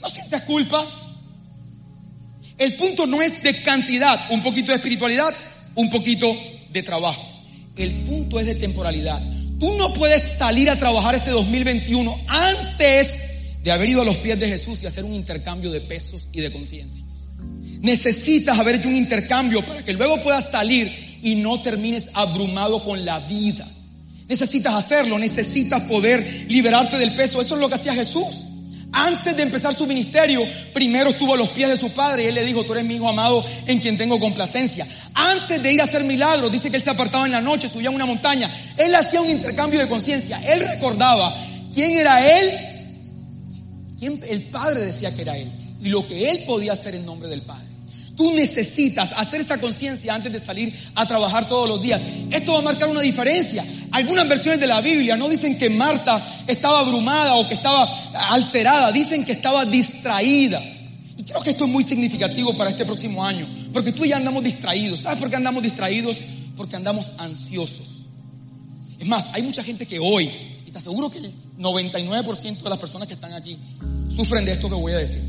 No 0.01 0.09
sientas 0.09 0.43
culpa. 0.43 0.85
El 2.59 2.75
punto 2.75 3.07
no 3.07 3.23
es 3.23 3.43
de 3.43 3.63
cantidad, 3.63 4.21
un 4.31 4.43
poquito 4.43 4.73
de 4.73 4.77
espiritualidad 4.77 5.35
un 5.77 5.91
poquito 5.91 6.37
de 6.73 6.83
trabajo. 6.83 7.25
El 7.77 8.05
punto 8.05 8.41
es 8.41 8.47
de 8.47 8.57
temporalidad. 8.57 9.23
Tú 9.61 9.75
no 9.77 9.93
puedes 9.95 10.23
salir 10.23 10.69
a 10.69 10.77
trabajar 10.77 11.15
este 11.15 11.31
2021 11.31 12.25
antes 12.27 13.23
de 13.63 13.71
haber 13.71 13.89
ido 13.89 14.03
a 14.03 14.05
los 14.05 14.17
pies 14.17 14.39
de 14.41 14.49
Jesús 14.49 14.83
y 14.83 14.87
hacer 14.87 15.05
un 15.05 15.13
intercambio 15.13 15.71
de 15.71 15.81
pesos 15.81 16.29
y 16.33 16.41
de 16.41 16.51
conciencia. 16.51 17.05
Necesitas 17.81 18.59
haber 18.59 18.77
hecho 18.77 18.89
un 18.89 18.97
intercambio 18.97 19.63
para 19.63 19.85
que 19.85 19.93
luego 19.93 20.23
puedas 20.23 20.51
salir 20.51 20.91
y 21.27 21.35
no 21.35 21.61
termines 21.61 22.11
abrumado 22.15 22.85
con 22.85 23.05
la 23.05 23.19
vida. 23.19 23.67
Necesitas 24.29 24.75
hacerlo, 24.75 25.19
necesitas 25.19 25.83
poder 25.83 26.47
liberarte 26.49 26.99
del 26.99 27.17
peso. 27.17 27.41
Eso 27.41 27.57
es 27.57 27.61
lo 27.61 27.69
que 27.69 27.75
hacía 27.75 27.95
Jesús. 27.95 28.43
Antes 28.93 29.37
de 29.37 29.43
empezar 29.43 29.75
su 29.75 29.89
ministerio, 29.89 30.41
primero 30.73 31.11
estuvo 31.11 31.35
a 31.35 31.37
los 31.37 31.49
pies 31.49 31.69
de 31.69 31.77
su 31.77 31.91
padre 31.91 32.23
y 32.23 32.27
él 32.29 32.37
le 32.37 32.45
dijo, 32.45 32.63
tú 32.63 32.75
eres 32.75 32.85
mi 32.85 32.95
hijo 32.95 33.09
amado 33.09 33.45
en 33.67 33.81
quien 33.81 33.99
tengo 33.99 34.21
complacencia. 34.21 34.87
Antes 35.15 35.61
de 35.61 35.73
ir 35.73 35.81
a 35.81 35.85
hacer 35.85 36.05
milagros, 36.05 36.53
dice 36.53 36.71
que 36.71 36.77
él 36.77 36.83
se 36.83 36.91
apartaba 36.91 37.27
en 37.27 37.33
la 37.33 37.41
noche, 37.41 37.69
subía 37.69 37.89
a 37.89 37.93
una 37.93 38.07
montaña. 38.07 38.49
Él 38.77 38.95
hacía 38.95 39.21
un 39.21 39.29
intercambio 39.29 39.81
de 39.81 39.89
conciencia. 39.89 40.41
Él 40.47 40.61
recordaba 40.61 41.37
quién 41.75 41.99
era 41.99 42.25
él, 42.39 42.51
quién 43.99 44.21
el 44.29 44.43
padre 44.45 44.79
decía 44.79 45.13
que 45.13 45.23
era 45.23 45.37
él 45.37 45.51
y 45.81 45.89
lo 45.89 46.07
que 46.07 46.31
él 46.31 46.45
podía 46.47 46.75
hacer 46.75 46.95
en 46.95 47.05
nombre 47.05 47.29
del 47.29 47.43
padre. 47.43 47.66
Tú 48.17 48.33
necesitas 48.33 49.13
hacer 49.13 49.43
esa 49.43 49.61
conciencia 49.61 50.15
antes 50.15 50.33
de 50.33 50.41
salir 50.41 50.73
a 50.95 51.07
trabajar 51.07 51.49
todos 51.49 51.69
los 51.69 51.83
días. 51.83 52.03
Esto 52.31 52.55
va 52.55 52.61
a 52.61 52.63
marcar 52.63 52.89
una 52.89 53.03
diferencia. 53.03 53.63
Algunas 53.91 54.27
versiones 54.27 54.59
de 54.59 54.67
la 54.67 54.81
Biblia 54.81 55.17
no 55.17 55.29
dicen 55.29 55.59
que 55.59 55.69
Marta 55.69 56.45
estaba 56.47 56.79
abrumada 56.79 57.35
o 57.35 57.47
que 57.47 57.55
estaba 57.55 57.85
alterada, 58.31 58.91
dicen 58.91 59.27
que 59.27 59.33
estaba 59.33 59.67
distraída. 59.67 60.63
Y 61.19 61.25
creo 61.25 61.43
que 61.43 61.51
esto 61.51 61.67
es 61.67 61.71
muy 61.71 61.85
significativo 61.85 62.57
para 62.57 62.71
este 62.71 62.87
próximo 62.87 63.23
año, 63.23 63.47
porque 63.71 63.93
tú 63.93 64.07
y 64.07 64.09
yo 64.09 64.17
andamos 64.17 64.43
distraídos. 64.43 65.01
¿Sabes 65.03 65.19
por 65.19 65.29
qué 65.29 65.37
andamos 65.37 65.63
distraídos? 65.63 66.23
Porque 66.57 66.77
andamos 66.77 67.13
ansiosos. 67.19 68.07
Es 68.99 69.07
más, 69.07 69.29
hay 69.35 69.43
mucha 69.43 69.63
gente 69.63 69.85
que 69.85 69.99
hoy, 69.99 70.31
y 70.67 70.71
te 70.71 70.79
aseguro 70.79 71.11
que 71.11 71.19
el 71.19 71.35
99% 71.59 72.63
de 72.63 72.71
las 72.71 72.79
personas 72.79 73.09
que 73.09 73.15
están 73.15 73.35
aquí 73.35 73.59
sufren 74.15 74.47
de 74.47 74.53
esto 74.53 74.71
que 74.71 74.75
voy 74.75 74.93
a 74.95 74.99
decir, 74.99 75.23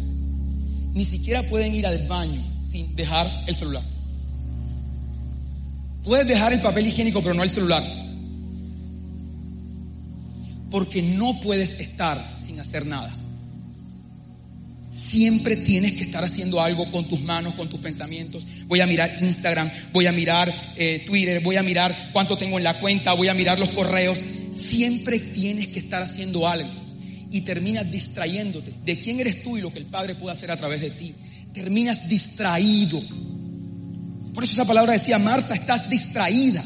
ni 0.94 1.04
siquiera 1.04 1.44
pueden 1.44 1.76
ir 1.76 1.86
al 1.86 2.08
baño 2.08 2.57
sin 2.70 2.96
dejar 2.96 3.32
el 3.48 3.56
celular. 3.56 3.84
Puedes 6.04 6.28
dejar 6.28 6.54
el 6.54 6.62
papel 6.62 6.88
higiénico, 6.88 7.22
pero 7.22 7.34
no 7.34 7.44
el 7.44 7.50
celular. 7.50 7.84
Porque 10.70 11.02
no 11.02 11.40
puedes 11.42 11.80
estar 11.80 12.36
sin 12.38 12.60
hacer 12.60 12.86
nada. 12.86 13.16
Siempre 14.90 15.56
tienes 15.58 15.94
que 15.94 16.04
estar 16.04 16.24
haciendo 16.24 16.60
algo 16.60 16.90
con 16.92 17.08
tus 17.08 17.22
manos, 17.22 17.54
con 17.54 17.70
tus 17.70 17.80
pensamientos. 17.80 18.46
Voy 18.68 18.82
a 18.82 18.88
mirar 18.88 19.16
Instagram, 19.20 19.70
voy 19.94 20.08
a 20.08 20.12
mirar 20.12 20.54
eh, 20.76 21.04
Twitter, 21.06 21.42
voy 21.42 21.56
a 21.56 21.64
mirar 21.64 21.96
cuánto 22.12 22.38
tengo 22.38 22.58
en 22.58 22.64
la 22.64 22.80
cuenta, 22.80 23.14
voy 23.14 23.28
a 23.28 23.34
mirar 23.34 23.60
los 23.60 23.70
correos. 23.70 24.20
Siempre 24.52 25.20
tienes 25.20 25.68
que 25.68 25.80
estar 25.80 26.02
haciendo 26.02 26.48
algo 26.48 26.70
y 27.30 27.42
terminas 27.42 27.92
distrayéndote 27.92 28.74
de 28.84 28.98
quién 28.98 29.20
eres 29.20 29.44
tú 29.44 29.58
y 29.58 29.62
lo 29.62 29.72
que 29.72 29.80
el 29.80 29.86
Padre 29.86 30.16
puede 30.16 30.36
hacer 30.36 30.52
a 30.52 30.58
través 30.58 30.82
de 30.82 30.90
ti 30.90 31.14
terminas 31.58 32.08
distraído. 32.08 33.02
Por 34.34 34.44
eso 34.44 34.54
esa 34.54 34.66
palabra 34.66 34.94
decía, 34.94 35.18
Marta, 35.18 35.56
estás 35.56 35.90
distraída. 35.90 36.64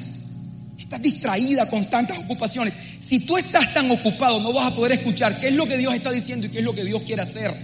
Estás 0.78 1.02
distraída 1.02 1.70
con 1.70 1.86
tantas 1.86 2.20
ocupaciones. 2.20 2.74
Si 3.00 3.20
tú 3.20 3.38
estás 3.38 3.74
tan 3.74 3.90
ocupado, 3.90 4.42
no 4.42 4.52
vas 4.52 4.68
a 4.68 4.76
poder 4.76 4.92
escuchar 4.92 5.40
qué 5.40 5.48
es 5.48 5.56
lo 5.56 5.66
que 5.66 5.78
Dios 5.78 5.94
está 5.94 6.12
diciendo 6.12 6.46
y 6.46 6.50
qué 6.50 6.60
es 6.60 6.66
lo 6.66 6.76
que 6.76 6.84
Dios 6.84 7.04
quiere 7.04 7.22
hacer. 7.22 7.56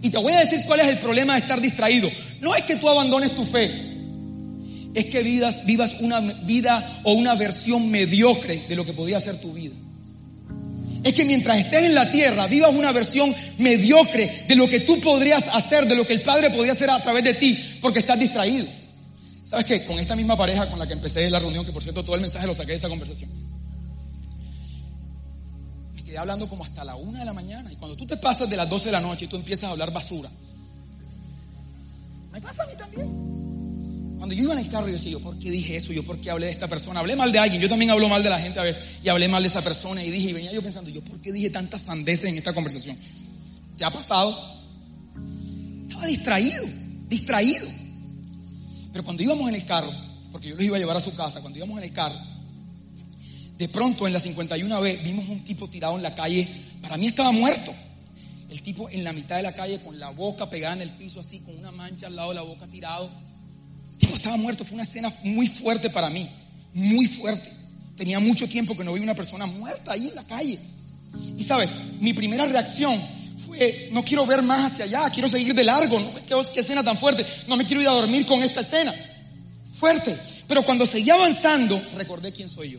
Y 0.00 0.08
te 0.08 0.16
voy 0.16 0.32
a 0.32 0.40
decir 0.40 0.62
cuál 0.66 0.80
es 0.80 0.88
el 0.88 0.96
problema 0.96 1.34
de 1.34 1.40
estar 1.40 1.60
distraído. 1.60 2.10
No 2.40 2.54
es 2.54 2.62
que 2.62 2.76
tú 2.76 2.88
abandones 2.88 3.34
tu 3.34 3.44
fe. 3.44 3.92
Es 4.94 5.04
que 5.04 5.22
vivas, 5.22 5.66
vivas 5.66 5.96
una 6.00 6.20
vida 6.20 7.00
o 7.02 7.12
una 7.12 7.34
versión 7.34 7.90
mediocre 7.90 8.64
de 8.66 8.76
lo 8.76 8.86
que 8.86 8.94
podía 8.94 9.20
ser 9.20 9.38
tu 9.40 9.52
vida 9.52 9.74
es 11.02 11.12
que 11.12 11.24
mientras 11.24 11.58
estés 11.58 11.84
en 11.84 11.94
la 11.94 12.10
tierra 12.10 12.46
vivas 12.46 12.72
una 12.74 12.92
versión 12.92 13.34
mediocre 13.58 14.44
de 14.46 14.54
lo 14.54 14.68
que 14.68 14.80
tú 14.80 15.00
podrías 15.00 15.48
hacer, 15.48 15.86
de 15.86 15.96
lo 15.96 16.06
que 16.06 16.12
el 16.12 16.22
Padre 16.22 16.50
podría 16.50 16.72
hacer 16.72 16.90
a 16.90 17.02
través 17.02 17.24
de 17.24 17.34
ti, 17.34 17.78
porque 17.80 18.00
estás 18.00 18.18
distraído. 18.18 18.66
¿Sabes 19.44 19.66
qué? 19.66 19.84
Con 19.84 19.98
esta 19.98 20.16
misma 20.16 20.36
pareja 20.36 20.68
con 20.70 20.78
la 20.78 20.86
que 20.86 20.92
empecé 20.92 21.28
la 21.28 21.38
reunión, 21.38 21.66
que 21.66 21.72
por 21.72 21.82
cierto 21.82 22.04
todo 22.04 22.14
el 22.14 22.22
mensaje 22.22 22.46
lo 22.46 22.54
saqué 22.54 22.72
de 22.72 22.78
esa 22.78 22.88
conversación, 22.88 23.30
me 25.94 26.04
quedé 26.04 26.18
hablando 26.18 26.48
como 26.48 26.64
hasta 26.64 26.84
la 26.84 26.94
una 26.94 27.18
de 27.18 27.24
la 27.24 27.32
mañana. 27.32 27.70
Y 27.72 27.76
cuando 27.76 27.96
tú 27.96 28.06
te 28.06 28.16
pasas 28.16 28.48
de 28.48 28.56
las 28.56 28.68
12 28.68 28.86
de 28.86 28.92
la 28.92 29.00
noche 29.00 29.24
y 29.24 29.28
tú 29.28 29.36
empiezas 29.36 29.64
a 29.64 29.70
hablar 29.72 29.92
basura, 29.92 30.30
me 32.30 32.40
pasa 32.40 32.62
a 32.62 32.66
mí 32.66 32.72
también. 32.78 33.51
Cuando 34.22 34.36
yo 34.36 34.44
iba 34.44 34.52
en 34.52 34.60
el 34.60 34.68
carro, 34.68 34.86
yo 34.86 34.92
decía, 34.92 35.10
yo, 35.10 35.18
¿por 35.18 35.36
qué 35.36 35.50
dije 35.50 35.74
eso? 35.74 35.92
Yo, 35.92 36.04
¿por 36.04 36.16
qué 36.16 36.30
hablé 36.30 36.46
de 36.46 36.52
esta 36.52 36.68
persona? 36.68 37.00
Hablé 37.00 37.16
mal 37.16 37.32
de 37.32 37.40
alguien. 37.40 37.60
Yo 37.60 37.68
también 37.68 37.90
hablo 37.90 38.08
mal 38.08 38.22
de 38.22 38.30
la 38.30 38.38
gente 38.38 38.60
a 38.60 38.62
veces. 38.62 39.00
Y 39.02 39.08
hablé 39.08 39.26
mal 39.26 39.42
de 39.42 39.48
esa 39.48 39.62
persona. 39.62 40.04
Y 40.04 40.12
dije, 40.12 40.30
y 40.30 40.32
venía 40.32 40.52
yo 40.52 40.62
pensando, 40.62 40.90
yo, 40.90 41.02
¿por 41.02 41.20
qué 41.20 41.32
dije 41.32 41.50
tantas 41.50 41.82
sandeces 41.82 42.30
en 42.30 42.38
esta 42.38 42.54
conversación? 42.54 42.96
¿Te 43.76 43.84
ha 43.84 43.90
pasado? 43.90 44.38
Estaba 45.88 46.06
distraído, 46.06 46.64
distraído. 47.08 47.66
Pero 48.92 49.04
cuando 49.04 49.24
íbamos 49.24 49.48
en 49.48 49.56
el 49.56 49.64
carro, 49.64 49.90
porque 50.30 50.50
yo 50.50 50.54
los 50.54 50.64
iba 50.66 50.76
a 50.76 50.78
llevar 50.78 50.98
a 50.98 51.00
su 51.00 51.16
casa, 51.16 51.40
cuando 51.40 51.58
íbamos 51.58 51.78
en 51.78 51.82
el 51.82 51.92
carro, 51.92 52.20
de 53.58 53.68
pronto 53.70 54.06
en 54.06 54.12
la 54.12 54.20
51B 54.20 55.02
vimos 55.02 55.28
un 55.30 55.42
tipo 55.42 55.68
tirado 55.68 55.96
en 55.96 56.02
la 56.04 56.14
calle. 56.14 56.46
Para 56.80 56.96
mí 56.96 57.08
estaba 57.08 57.32
muerto. 57.32 57.74
El 58.48 58.62
tipo 58.62 58.88
en 58.88 59.02
la 59.02 59.12
mitad 59.12 59.38
de 59.38 59.42
la 59.42 59.52
calle 59.52 59.80
con 59.80 59.98
la 59.98 60.10
boca 60.10 60.48
pegada 60.48 60.76
en 60.76 60.82
el 60.82 60.90
piso 60.90 61.18
así, 61.18 61.40
con 61.40 61.58
una 61.58 61.72
mancha 61.72 62.06
al 62.06 62.14
lado 62.14 62.28
de 62.28 62.36
la 62.36 62.42
boca 62.42 62.68
tirado 62.68 63.10
estaba 64.14 64.36
muerto. 64.36 64.64
Fue 64.64 64.74
una 64.74 64.84
escena 64.84 65.12
muy 65.22 65.48
fuerte 65.48 65.90
para 65.90 66.10
mí, 66.10 66.28
muy 66.74 67.06
fuerte. 67.06 67.50
Tenía 67.96 68.20
mucho 68.20 68.48
tiempo 68.48 68.76
que 68.76 68.84
no 68.84 68.92
vi 68.92 69.00
una 69.00 69.14
persona 69.14 69.46
muerta 69.46 69.92
ahí 69.92 70.08
en 70.08 70.14
la 70.14 70.24
calle. 70.24 70.58
Y 71.36 71.42
sabes, 71.42 71.70
mi 72.00 72.12
primera 72.14 72.46
reacción 72.46 73.00
fue, 73.46 73.90
no 73.92 74.04
quiero 74.04 74.26
ver 74.26 74.42
más 74.42 74.72
hacia 74.72 74.84
allá, 74.84 75.10
quiero 75.10 75.28
seguir 75.28 75.54
de 75.54 75.64
largo. 75.64 76.00
No, 76.00 76.14
¿qué, 76.14 76.34
qué 76.54 76.60
escena 76.60 76.82
tan 76.82 76.96
fuerte. 76.96 77.24
No 77.46 77.56
me 77.56 77.66
quiero 77.66 77.82
ir 77.82 77.88
a 77.88 77.92
dormir 77.92 78.26
con 78.26 78.42
esta 78.42 78.60
escena. 78.60 78.94
Fuerte. 79.78 80.16
Pero 80.48 80.62
cuando 80.64 80.86
seguía 80.86 81.14
avanzando, 81.14 81.80
recordé 81.96 82.32
quién 82.32 82.48
soy 82.48 82.72
yo. 82.72 82.78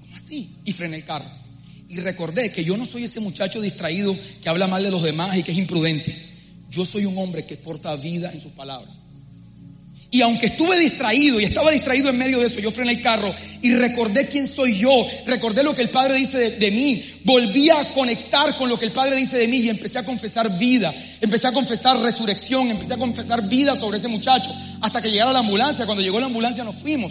¿Cómo 0.00 0.16
así? 0.16 0.56
Y 0.64 0.72
frené 0.72 0.96
el 0.96 1.04
carro. 1.04 1.28
Y 1.88 2.00
recordé 2.00 2.50
que 2.50 2.64
yo 2.64 2.76
no 2.76 2.86
soy 2.86 3.04
ese 3.04 3.20
muchacho 3.20 3.60
distraído 3.60 4.16
que 4.40 4.48
habla 4.48 4.66
mal 4.66 4.82
de 4.82 4.90
los 4.90 5.02
demás 5.02 5.36
y 5.36 5.42
que 5.42 5.52
es 5.52 5.58
imprudente. 5.58 6.16
Yo 6.70 6.86
soy 6.86 7.04
un 7.04 7.18
hombre 7.18 7.44
que 7.44 7.56
porta 7.56 7.94
vida 7.96 8.32
en 8.32 8.40
sus 8.40 8.52
palabras. 8.52 9.01
Y 10.14 10.20
aunque 10.20 10.44
estuve 10.44 10.78
distraído 10.78 11.40
y 11.40 11.44
estaba 11.44 11.70
distraído 11.70 12.10
en 12.10 12.18
medio 12.18 12.38
de 12.38 12.46
eso, 12.46 12.60
yo 12.60 12.70
frené 12.70 12.92
el 12.92 13.00
carro 13.00 13.34
y 13.62 13.72
recordé 13.72 14.28
quién 14.28 14.46
soy 14.46 14.76
yo, 14.76 15.06
recordé 15.24 15.64
lo 15.64 15.74
que 15.74 15.80
el 15.80 15.88
Padre 15.88 16.16
dice 16.16 16.50
de, 16.50 16.70
mí, 16.70 17.02
volví 17.24 17.70
a 17.70 17.82
conectar 17.94 18.54
con 18.58 18.68
lo 18.68 18.78
que 18.78 18.84
el 18.84 18.92
Padre 18.92 19.16
dice 19.16 19.38
de 19.38 19.48
mí 19.48 19.56
y 19.56 19.70
empecé 19.70 19.98
a 19.98 20.04
confesar 20.04 20.58
vida, 20.58 20.94
empecé 21.18 21.46
a 21.46 21.52
confesar 21.52 21.98
resurrección, 21.98 22.70
empecé 22.70 22.92
a 22.92 22.98
confesar 22.98 23.48
vida 23.48 23.74
sobre 23.74 23.96
ese 23.96 24.08
muchacho, 24.08 24.54
hasta 24.82 25.00
que 25.00 25.08
llegara 25.08 25.32
la 25.32 25.38
ambulancia, 25.38 25.86
cuando 25.86 26.02
llegó 26.02 26.20
la 26.20 26.26
ambulancia 26.26 26.62
nos 26.62 26.76
fuimos. 26.76 27.10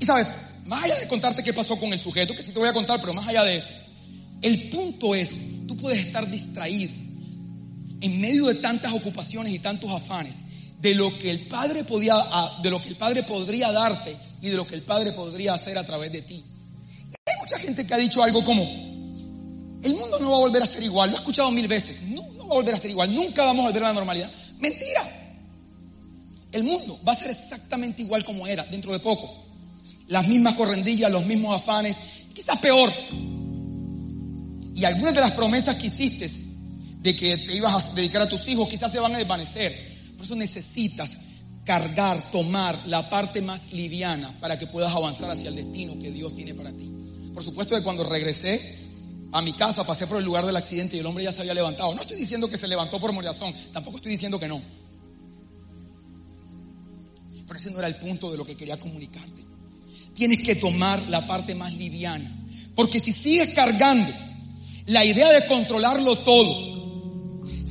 Y 0.00 0.04
sabes, 0.04 0.26
más 0.64 0.82
allá 0.82 0.98
de 0.98 1.06
contarte 1.06 1.44
qué 1.44 1.52
pasó 1.52 1.78
con 1.78 1.92
el 1.92 2.00
sujeto, 2.00 2.34
que 2.34 2.42
sí 2.42 2.50
te 2.50 2.58
voy 2.58 2.68
a 2.68 2.72
contar, 2.72 3.00
pero 3.00 3.14
más 3.14 3.28
allá 3.28 3.44
de 3.44 3.54
eso, 3.54 3.70
el 4.42 4.62
punto 4.68 5.14
es, 5.14 5.36
tú 5.68 5.76
puedes 5.76 6.04
estar 6.04 6.28
distraído 6.28 6.90
en 8.00 8.20
medio 8.20 8.46
de 8.46 8.56
tantas 8.56 8.92
ocupaciones 8.92 9.52
y 9.52 9.60
tantos 9.60 9.92
afanes 9.92 10.42
de 10.80 10.94
lo 10.94 11.16
que 11.18 11.30
el 11.30 11.46
Padre 11.48 11.84
podía, 11.84 12.14
de 12.62 12.70
lo 12.70 12.80
que 12.82 12.88
el 12.88 12.96
Padre 12.96 13.22
podría 13.22 13.72
darte 13.72 14.16
y 14.42 14.48
de 14.48 14.56
lo 14.56 14.66
que 14.66 14.74
el 14.74 14.82
Padre 14.82 15.12
podría 15.12 15.54
hacer 15.54 15.78
a 15.78 15.84
través 15.84 16.12
de 16.12 16.22
ti. 16.22 16.44
hay 17.26 17.36
mucha 17.40 17.58
gente 17.58 17.86
que 17.86 17.94
ha 17.94 17.98
dicho 17.98 18.22
algo 18.22 18.44
como, 18.44 18.62
el 19.82 19.94
mundo 19.94 20.18
no 20.20 20.30
va 20.30 20.36
a 20.36 20.40
volver 20.40 20.62
a 20.62 20.66
ser 20.66 20.82
igual, 20.82 21.10
lo 21.10 21.16
he 21.16 21.18
escuchado 21.20 21.50
mil 21.50 21.68
veces, 21.68 22.02
no, 22.02 22.22
no 22.32 22.46
va 22.46 22.54
a 22.54 22.56
volver 22.56 22.74
a 22.74 22.78
ser 22.78 22.90
igual, 22.90 23.14
nunca 23.14 23.44
vamos 23.44 23.64
a 23.64 23.68
volver 23.68 23.84
a 23.84 23.88
la 23.88 23.94
normalidad. 23.94 24.30
Mentira. 24.58 25.02
El 26.52 26.64
mundo 26.64 26.98
va 27.06 27.12
a 27.12 27.16
ser 27.16 27.30
exactamente 27.30 28.02
igual 28.02 28.24
como 28.24 28.46
era 28.46 28.64
dentro 28.64 28.92
de 28.92 29.00
poco. 29.00 29.44
Las 30.08 30.26
mismas 30.26 30.54
correndillas, 30.54 31.10
los 31.10 31.26
mismos 31.26 31.60
afanes, 31.60 31.98
quizás 32.32 32.58
peor. 32.60 32.92
Y 34.74 34.84
algunas 34.84 35.14
de 35.14 35.20
las 35.20 35.32
promesas 35.32 35.76
que 35.76 35.88
hiciste 35.88 36.30
de 37.00 37.16
que 37.16 37.36
te 37.38 37.56
ibas 37.56 37.74
a 37.74 37.94
dedicar 37.94 38.22
a 38.22 38.28
tus 38.28 38.46
hijos 38.48 38.68
quizás 38.68 38.90
se 38.90 39.00
van 39.00 39.14
a 39.14 39.18
desvanecer. 39.18 39.95
Por 40.16 40.24
eso 40.24 40.34
necesitas 40.34 41.18
cargar, 41.64 42.30
tomar 42.30 42.86
la 42.86 43.10
parte 43.10 43.42
más 43.42 43.72
liviana 43.72 44.38
para 44.40 44.58
que 44.58 44.66
puedas 44.66 44.94
avanzar 44.94 45.30
hacia 45.30 45.48
el 45.48 45.56
destino 45.56 45.98
que 45.98 46.10
Dios 46.10 46.34
tiene 46.34 46.54
para 46.54 46.72
ti. 46.72 46.90
Por 47.34 47.42
supuesto 47.42 47.76
que 47.76 47.82
cuando 47.82 48.04
regresé 48.04 48.78
a 49.32 49.42
mi 49.42 49.52
casa, 49.52 49.84
pasé 49.84 50.06
por 50.06 50.18
el 50.18 50.24
lugar 50.24 50.46
del 50.46 50.56
accidente 50.56 50.96
y 50.96 51.00
el 51.00 51.06
hombre 51.06 51.24
ya 51.24 51.32
se 51.32 51.40
había 51.40 51.54
levantado. 51.54 51.94
No 51.94 52.00
estoy 52.00 52.16
diciendo 52.16 52.48
que 52.48 52.56
se 52.56 52.68
levantó 52.68 52.98
por 53.00 53.12
morazón, 53.12 53.52
tampoco 53.72 53.96
estoy 53.96 54.12
diciendo 54.12 54.38
que 54.38 54.48
no. 54.48 54.62
Pero 57.46 57.58
ese 57.58 57.70
no 57.70 57.78
era 57.78 57.88
el 57.88 57.96
punto 57.96 58.30
de 58.30 58.38
lo 58.38 58.46
que 58.46 58.56
quería 58.56 58.78
comunicarte. 58.78 59.44
Tienes 60.14 60.42
que 60.42 60.56
tomar 60.56 61.02
la 61.08 61.26
parte 61.26 61.54
más 61.54 61.74
liviana. 61.74 62.32
Porque 62.74 62.98
si 62.98 63.12
sigues 63.12 63.54
cargando 63.54 64.10
la 64.86 65.04
idea 65.04 65.30
de 65.30 65.46
controlarlo 65.46 66.16
todo, 66.18 66.75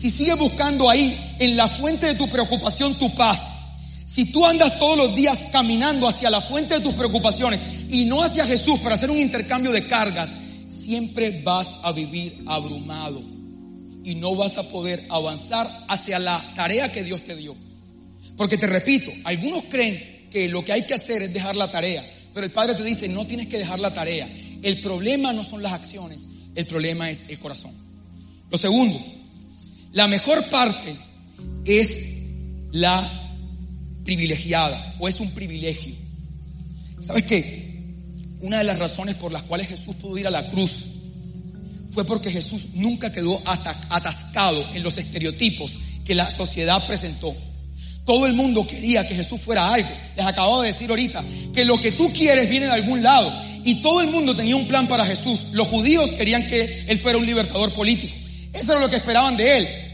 si 0.06 0.12
sigues 0.12 0.38
buscando 0.38 0.88
ahí, 0.88 1.18
en 1.40 1.58
la 1.58 1.68
fuente 1.68 2.06
de 2.06 2.14
tu 2.14 2.28
preocupación, 2.28 2.94
tu 2.94 3.16
paz, 3.16 3.56
si 4.06 4.26
tú 4.26 4.46
andas 4.46 4.78
todos 4.78 4.96
los 4.96 5.16
días 5.16 5.48
caminando 5.52 6.08
hacia 6.08 6.30
la 6.30 6.42
fuente 6.42 6.76
de 6.76 6.82
tus 6.82 6.94
preocupaciones 6.94 7.60
y 7.90 8.06
no 8.06 8.22
hacia 8.22 8.46
Jesús 8.46 8.80
para 8.82 8.94
hacer 8.94 9.10
un 9.10 9.18
intercambio 9.18 9.72
de 9.72 9.88
cargas, 9.88 10.38
siempre 10.68 11.42
vas 11.42 11.74
a 11.82 11.92
vivir 11.92 12.44
abrumado 12.46 13.20
y 14.04 14.14
no 14.14 14.36
vas 14.36 14.60
a 14.60 14.70
poder 14.70 15.04
avanzar 15.10 15.68
hacia 15.88 16.20
la 16.20 16.54
tarea 16.56 16.92
que 16.92 17.02
Dios 17.02 17.22
te 17.22 17.36
dio. 17.36 17.56
Porque 18.38 18.60
te 18.60 18.68
repito, 18.68 19.10
algunos 19.24 19.64
creen 19.72 20.28
que 20.30 20.48
lo 20.50 20.64
que 20.64 20.74
hay 20.74 20.84
que 20.84 20.94
hacer 20.94 21.24
es 21.24 21.34
dejar 21.34 21.56
la 21.56 21.72
tarea, 21.72 22.06
pero 22.32 22.46
el 22.46 22.52
Padre 22.52 22.76
te 22.76 22.84
dice, 22.84 23.08
no 23.08 23.26
tienes 23.26 23.48
que 23.48 23.58
dejar 23.58 23.80
la 23.80 23.92
tarea. 23.92 24.32
El 24.62 24.82
problema 24.82 25.34
no 25.34 25.44
son 25.44 25.64
las 25.64 25.74
acciones, 25.74 26.28
el 26.54 26.68
problema 26.68 27.10
es 27.10 27.26
el 27.28 27.40
corazón. 27.40 27.72
Lo 28.52 28.60
segundo, 28.60 29.02
la 29.96 30.08
mejor 30.08 30.44
parte 30.50 30.94
es 31.64 32.06
la 32.74 33.10
privilegiada 34.04 34.96
o 35.00 35.08
es 35.08 35.22
un 35.22 35.32
privilegio. 35.32 35.96
¿Sabes 37.02 37.24
qué? 37.24 37.82
Una 38.42 38.58
de 38.58 38.66
las 38.66 38.78
razones 38.78 39.16
por 39.16 39.32
las 39.32 39.44
cuales 39.44 39.70
Jesús 39.70 39.96
pudo 39.96 40.18
ir 40.18 40.28
a 40.28 40.32
la 40.32 40.50
cruz 40.50 40.88
fue 41.94 42.04
porque 42.04 42.30
Jesús 42.30 42.68
nunca 42.74 43.14
quedó 43.14 43.42
atascado 43.46 44.66
en 44.74 44.84
los 44.84 44.98
estereotipos 44.98 45.78
que 46.04 46.14
la 46.14 46.30
sociedad 46.30 46.86
presentó. 46.86 47.34
Todo 48.04 48.26
el 48.26 48.34
mundo 48.34 48.68
quería 48.68 49.08
que 49.08 49.16
Jesús 49.16 49.40
fuera 49.40 49.74
algo. 49.74 49.90
Les 50.18 50.26
acabo 50.26 50.62
de 50.62 50.68
decir 50.68 50.90
ahorita 50.90 51.24
que 51.54 51.64
lo 51.64 51.80
que 51.80 51.94
tú 51.94 52.12
quieres 52.12 52.50
viene 52.50 52.66
de 52.66 52.74
algún 52.74 53.02
lado. 53.02 53.32
Y 53.64 53.76
todo 53.76 54.02
el 54.02 54.12
mundo 54.12 54.36
tenía 54.36 54.58
un 54.58 54.68
plan 54.68 54.90
para 54.90 55.06
Jesús. 55.06 55.48
Los 55.54 55.70
judíos 55.70 56.12
querían 56.12 56.46
que 56.48 56.84
Él 56.86 57.00
fuera 57.00 57.18
un 57.18 57.26
libertador 57.26 57.74
político. 57.74 58.14
Eso 58.52 58.74
era 58.74 58.82
lo 58.82 58.90
que 58.90 58.98
esperaban 58.98 59.38
de 59.38 59.58
Él. 59.58 59.85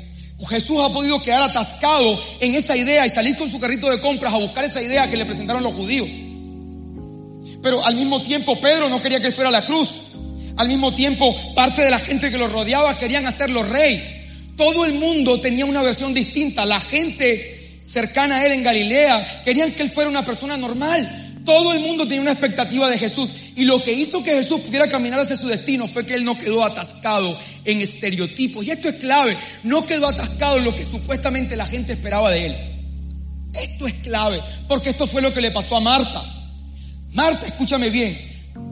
Jesús 0.47 0.80
ha 0.82 0.89
podido 0.89 1.21
quedar 1.21 1.43
atascado 1.43 2.19
en 2.39 2.56
esa 2.56 2.75
idea 2.75 3.06
y 3.06 3.10
salir 3.10 3.38
con 3.38 3.49
su 3.49 3.60
carrito 3.60 3.89
de 3.89 3.99
compras 3.99 4.34
a 4.34 4.38
buscar 4.38 4.63
esa 4.63 4.82
idea 4.82 5.10
que 5.10 5.17
le 5.17 5.25
presentaron 5.25 5.63
los 5.63 5.73
judíos. 5.73 6.10
Pero 7.62 7.86
al 7.86 7.95
mismo 7.95 8.21
tiempo 8.21 8.60
Pedro 8.60 8.89
no 8.89 9.01
quería 9.01 9.19
que 9.19 9.27
él 9.27 9.34
fuera 9.34 9.49
a 9.49 9.51
la 9.51 9.65
cruz. 9.65 9.89
Al 10.58 10.67
mismo 10.67 10.93
tiempo 10.93 11.36
parte 11.56 11.84
de 11.84 11.91
la 11.91 11.99
gente 11.99 12.32
que 12.32 12.38
lo 12.38 12.47
rodeaba 12.47 12.97
querían 12.97 13.27
hacerlo 13.27 13.63
rey. 13.63 14.01
Todo 14.58 14.86
el 14.86 14.93
mundo 14.93 15.39
tenía 15.39 15.65
una 15.65 15.82
versión 15.82 16.13
distinta. 16.13 16.65
La 16.65 16.80
gente 16.80 17.80
cercana 17.84 18.38
a 18.38 18.45
él 18.45 18.54
en 18.54 18.63
Galilea 18.63 19.41
querían 19.45 19.71
que 19.71 19.84
él 19.84 19.91
fuera 19.91 20.10
una 20.10 20.25
persona 20.25 20.58
normal. 20.58 21.41
Todo 21.45 21.73
el 21.73 21.80
mundo 21.80 22.06
tenía 22.06 22.21
una 22.21 22.32
expectativa 22.32 22.89
de 22.89 22.97
Jesús. 22.97 23.32
Y 23.62 23.65
lo 23.65 23.80
que 23.80 23.93
hizo 23.93 24.24
que 24.24 24.34
Jesús 24.34 24.62
pudiera 24.62 24.88
caminar 24.88 25.19
hacia 25.19 25.38
su 25.38 25.47
destino 25.47 25.88
fue 25.88 26.04
que 26.04 26.15
él 26.15 26.26
no 26.26 26.36
quedó 26.36 26.65
atascado 26.65 27.38
en 27.63 27.80
estereotipos. 27.80 28.65
Y 28.65 28.71
esto 28.71 28.89
es 28.89 28.95
clave. 28.95 29.38
No 29.62 29.86
quedó 29.86 30.08
atascado 30.08 30.58
en 30.58 30.63
lo 30.63 30.76
que 30.76 30.84
supuestamente 30.84 31.56
la 31.56 31.67
gente 31.67 31.93
esperaba 31.93 32.32
de 32.32 32.47
él. 32.47 32.56
Esto 33.54 33.86
es 33.86 33.93
clave. 34.02 34.41
Porque 34.67 34.89
esto 34.89 35.06
fue 35.06 35.21
lo 35.21 35.32
que 35.32 35.41
le 35.41 35.52
pasó 35.52 35.76
a 35.78 35.80
Marta. 35.80 36.24
Marta, 37.12 37.45
escúchame 37.45 37.91
bien. 37.91 38.19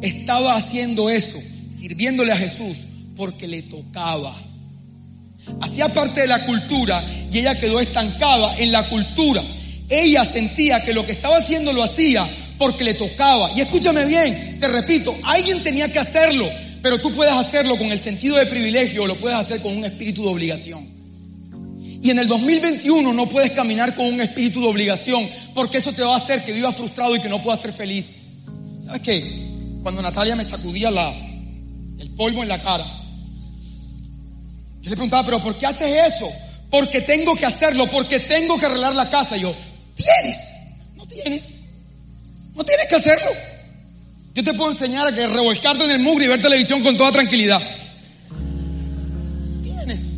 Estaba 0.01 0.55
haciendo 0.55 1.07
eso, 1.07 1.37
sirviéndole 1.69 2.31
a 2.31 2.37
Jesús, 2.37 2.87
porque 3.15 3.47
le 3.47 3.61
tocaba. 3.61 4.35
Hacía 5.61 5.87
parte 5.89 6.21
de 6.21 6.27
la 6.29 6.47
cultura 6.47 7.05
y 7.31 7.37
ella 7.37 7.53
quedó 7.53 7.79
estancada 7.79 8.57
en 8.57 8.71
la 8.71 8.89
cultura. 8.89 9.43
Ella 9.87 10.25
sentía 10.25 10.83
que 10.83 10.95
lo 10.95 11.05
que 11.05 11.11
estaba 11.11 11.37
haciendo 11.37 11.73
lo 11.73 11.83
hacía 11.83 12.27
porque 12.59 12.83
le 12.83 12.93
tocaba. 12.93 13.51
Y 13.55 13.61
escúchame 13.61 14.05
bien, 14.05 14.59
te 14.59 14.67
repito, 14.67 15.15
alguien 15.23 15.63
tenía 15.63 15.91
que 15.91 15.97
hacerlo, 15.97 16.47
pero 16.83 17.01
tú 17.01 17.11
puedes 17.11 17.33
hacerlo 17.33 17.77
con 17.77 17.91
el 17.91 17.97
sentido 17.97 18.35
de 18.35 18.45
privilegio 18.45 19.03
o 19.03 19.07
lo 19.07 19.17
puedes 19.17 19.37
hacer 19.37 19.61
con 19.61 19.75
un 19.75 19.85
espíritu 19.85 20.21
de 20.21 20.29
obligación. 20.29 20.87
Y 22.01 22.11
en 22.11 22.19
el 22.19 22.27
2021 22.27 23.13
no 23.13 23.27
puedes 23.27 23.51
caminar 23.51 23.95
con 23.95 24.05
un 24.05 24.21
espíritu 24.21 24.61
de 24.61 24.67
obligación, 24.67 25.27
porque 25.55 25.79
eso 25.79 25.91
te 25.91 26.03
va 26.03 26.13
a 26.13 26.17
hacer 26.17 26.43
que 26.43 26.51
vivas 26.51 26.75
frustrado 26.75 27.15
y 27.15 27.21
que 27.21 27.29
no 27.29 27.41
puedas 27.41 27.61
ser 27.61 27.73
feliz. 27.73 28.17
¿Sabes 28.79 29.01
qué? 29.01 29.49
Cuando 29.81 30.01
Natalia 30.01 30.35
me 30.35 30.43
sacudía 30.43 30.89
el 31.97 32.11
polvo 32.11 32.43
en 32.43 32.49
la 32.49 32.61
cara, 32.61 32.85
yo 34.81 34.89
le 34.89 34.95
preguntaba, 34.95 35.25
pero 35.25 35.41
¿por 35.41 35.57
qué 35.57 35.65
haces 35.65 36.13
eso? 36.13 36.29
Porque 36.69 37.01
tengo 37.01 37.35
que 37.35 37.45
hacerlo, 37.45 37.87
porque 37.87 38.19
tengo 38.19 38.57
que 38.57 38.65
arreglar 38.65 38.95
la 38.95 39.09
casa. 39.09 39.35
Y 39.35 39.41
yo, 39.41 39.53
¿tienes? 39.95 40.49
No 40.95 41.05
tienes. 41.05 41.58
No 42.59 42.65
tienes 42.65 42.87
que 42.89 42.95
hacerlo. 42.95 43.31
Yo 44.33 44.43
te 44.43 44.53
puedo 44.53 44.71
enseñar 44.71 45.07
a 45.07 45.15
que 45.15 45.25
revolcarte 45.25 45.85
en 45.85 45.91
el 45.91 45.99
mugre 45.99 46.25
y 46.25 46.27
ver 46.27 46.41
televisión 46.41 46.83
con 46.83 46.97
toda 46.97 47.09
tranquilidad. 47.09 47.61
Tienes. 49.63 50.13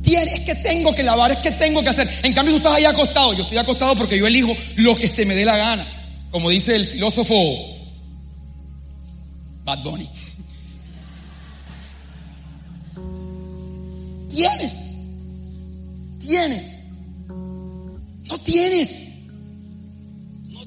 Tienes, 0.00 0.34
es 0.34 0.44
que 0.44 0.54
tengo 0.54 0.94
que 0.94 1.02
lavar, 1.02 1.32
es 1.32 1.38
que 1.38 1.50
tengo 1.50 1.82
que 1.82 1.88
hacer. 1.88 2.08
En 2.22 2.32
cambio 2.32 2.54
tú 2.54 2.58
estás 2.58 2.74
ahí 2.74 2.84
acostado. 2.84 3.32
Yo 3.32 3.42
estoy 3.42 3.58
acostado 3.58 3.96
porque 3.96 4.16
yo 4.16 4.28
elijo 4.28 4.56
lo 4.76 4.94
que 4.94 5.08
se 5.08 5.26
me 5.26 5.34
dé 5.34 5.44
la 5.44 5.56
gana. 5.56 5.84
Como 6.30 6.50
dice 6.50 6.76
el 6.76 6.86
filósofo 6.86 7.34
Bad 9.64 9.82
Bunny. 9.82 10.08
Tienes. 14.32 14.84
Tienes. 16.20 16.76
No 18.28 18.38
tienes 18.38 19.07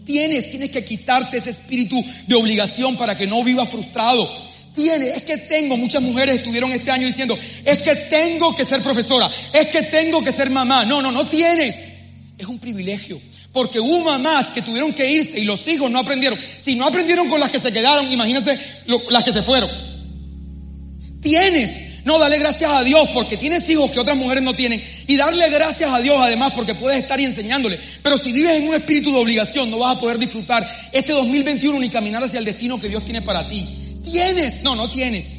tienes, 0.06 0.52
tienes 0.52 0.72
que 0.72 0.84
quitarte 0.84 1.38
ese 1.38 1.52
espíritu 1.52 2.04
de 2.28 2.36
obligación 2.36 2.98
para 2.98 3.18
que 3.18 3.28
no 3.28 3.44
vivas 3.44 3.70
frustrado. 3.70 4.30
Tienes, 4.76 5.18
es 5.18 5.24
que 5.24 5.38
tengo, 5.38 5.76
muchas 5.76 6.02
mujeres 6.02 6.38
estuvieron 6.38 6.72
este 6.72 6.92
año 6.92 7.06
diciendo, 7.06 7.38
es 7.66 7.82
que 7.82 7.96
tengo 7.96 8.56
que 8.56 8.64
ser 8.64 8.82
profesora, 8.82 9.30
es 9.52 9.66
que 9.68 9.84
tengo 9.84 10.24
que 10.24 10.32
ser 10.32 10.50
mamá. 10.50 10.86
No, 10.86 11.02
no, 11.02 11.12
no 11.12 11.28
tienes. 11.28 11.84
Es 12.38 12.48
un 12.48 12.60
privilegio. 12.60 13.22
Porque 13.52 13.82
hubo 13.82 14.00
mamás 14.00 14.48
que 14.52 14.62
tuvieron 14.62 14.94
que 14.94 15.12
irse 15.12 15.40
y 15.40 15.44
los 15.44 15.68
hijos 15.68 15.92
no 15.92 16.00
aprendieron. 16.00 16.40
Si 16.58 16.76
no 16.76 16.88
aprendieron 16.88 17.28
con 17.28 17.40
las 17.40 17.52
que 17.52 17.60
se 17.60 17.72
quedaron, 17.72 18.12
imagínense 18.12 18.58
las 19.10 19.24
que 19.24 19.34
se 19.34 19.44
fueron. 19.44 19.70
Tienes, 21.22 21.91
no, 22.04 22.18
dale 22.18 22.40
gracias 22.40 22.72
a 22.72 22.84
Dios 22.84 23.10
porque 23.14 23.38
tienes 23.38 23.70
hijos 23.70 23.92
que 23.92 24.00
otras 24.00 24.18
mujeres 24.18 24.44
no 24.44 24.54
tienen. 24.54 24.82
Y 25.08 25.18
darle 25.18 25.50
gracias 25.50 25.92
a 25.92 26.02
Dios 26.02 26.18
además 26.20 26.54
porque 26.56 26.74
puedes 26.74 27.00
estar 27.02 27.20
y 27.20 27.26
enseñándole. 27.26 27.80
Pero 28.02 28.18
si 28.18 28.32
vives 28.32 28.58
en 28.58 28.68
un 28.68 28.76
espíritu 28.76 29.12
de 29.12 29.20
obligación, 29.20 29.70
no 29.70 29.80
vas 29.80 29.98
a 29.98 30.00
poder 30.00 30.18
disfrutar 30.18 30.68
este 30.92 31.14
2021 31.14 31.80
ni 31.80 31.90
caminar 31.90 32.24
hacia 32.24 32.40
el 32.40 32.46
destino 32.46 32.80
que 32.80 32.90
Dios 32.90 33.04
tiene 33.06 33.22
para 33.22 33.48
ti. 33.48 34.00
¿Tienes? 34.04 34.64
No, 34.64 34.76
no 34.76 34.90
tienes. 34.90 35.38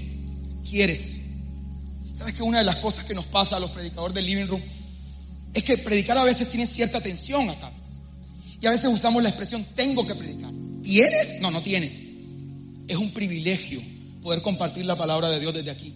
Quieres. 0.69 1.19
¿Sabes 2.13 2.35
que 2.35 2.43
una 2.43 2.59
de 2.59 2.65
las 2.65 2.77
cosas 2.77 3.05
que 3.05 3.15
nos 3.15 3.27
pasa 3.27 3.57
a 3.57 3.61
los 3.61 3.71
predicadores 3.71 4.15
del 4.15 4.27
living 4.27 4.47
room 4.47 4.63
es 5.53 5.65
que 5.65 5.77
predicar 5.79 6.17
a 6.17 6.25
veces 6.25 6.49
tiene 6.49 6.67
cierta 6.67 7.01
tensión 7.01 7.51
acá? 7.51 7.71
Y 8.61 8.67
a 8.67 8.71
veces 8.71 8.89
usamos 8.89 9.21
la 9.23 9.31
expresión 9.31 9.67
tengo 9.75 10.07
que 10.07 10.15
predicar. 10.15 10.53
¿Tienes? 10.85 11.41
No, 11.41 11.51
no 11.51 11.61
tienes. 11.63 12.03
Es 12.87 12.97
un 12.97 13.11
privilegio 13.13 13.83
poder 14.23 14.41
compartir 14.43 14.85
la 14.85 14.95
palabra 14.95 15.29
de 15.31 15.41
Dios 15.41 15.53
desde 15.53 15.71
aquí. 15.73 15.93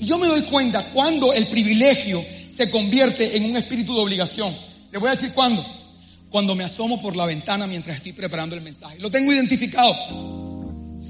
Y 0.00 0.06
yo 0.06 0.16
me 0.16 0.26
doy 0.26 0.40
cuenta 0.42 0.82
cuando 0.92 1.34
el 1.34 1.46
privilegio 1.48 2.24
se 2.48 2.70
convierte 2.70 3.36
en 3.36 3.44
un 3.44 3.56
espíritu 3.58 3.94
de 3.94 4.00
obligación. 4.00 4.56
Le 4.90 4.98
voy 4.98 5.08
a 5.08 5.12
decir 5.12 5.32
cuándo. 5.32 5.64
Cuando 6.30 6.54
me 6.54 6.64
asomo 6.64 7.02
por 7.02 7.14
la 7.14 7.26
ventana 7.26 7.66
mientras 7.66 7.98
estoy 7.98 8.14
preparando 8.14 8.56
el 8.56 8.62
mensaje. 8.62 8.98
Lo 8.98 9.10
tengo 9.10 9.30
identificado. 9.30 9.94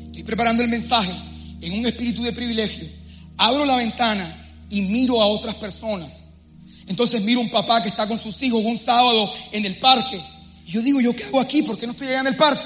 Estoy 0.07 0.25
preparando 0.25 0.65
el 0.65 0.69
mensaje 0.69 1.13
en 1.61 1.73
un 1.73 1.87
espíritu 1.87 2.25
de 2.25 2.33
privilegio. 2.33 2.89
Abro 3.37 3.65
la 3.65 3.77
ventana 3.77 4.67
y 4.69 4.81
miro 4.83 5.23
a 5.23 5.27
otras 5.27 5.55
personas. 5.55 6.25
Entonces 6.89 7.23
miro 7.23 7.41
un 7.41 7.49
papá 7.49 7.81
que 7.81 7.91
está 7.91 8.09
con 8.09 8.19
sus 8.19 8.43
hijos 8.43 8.65
un 8.65 8.77
sábado 8.77 9.33
en 9.53 9.65
el 9.67 9.79
parque. 9.79 10.21
Y 10.67 10.73
yo 10.73 10.83
digo, 10.83 11.01
¿yo 11.01 11.15
qué 11.15 11.23
hago 11.25 11.39
aquí? 11.39 11.63
¿Por 11.63 11.79
qué 11.79 11.87
no 11.87 11.93
estoy 11.93 12.09
allá 12.09 12.21
en 12.21 12.27
el 12.27 12.37
parque? 12.37 12.65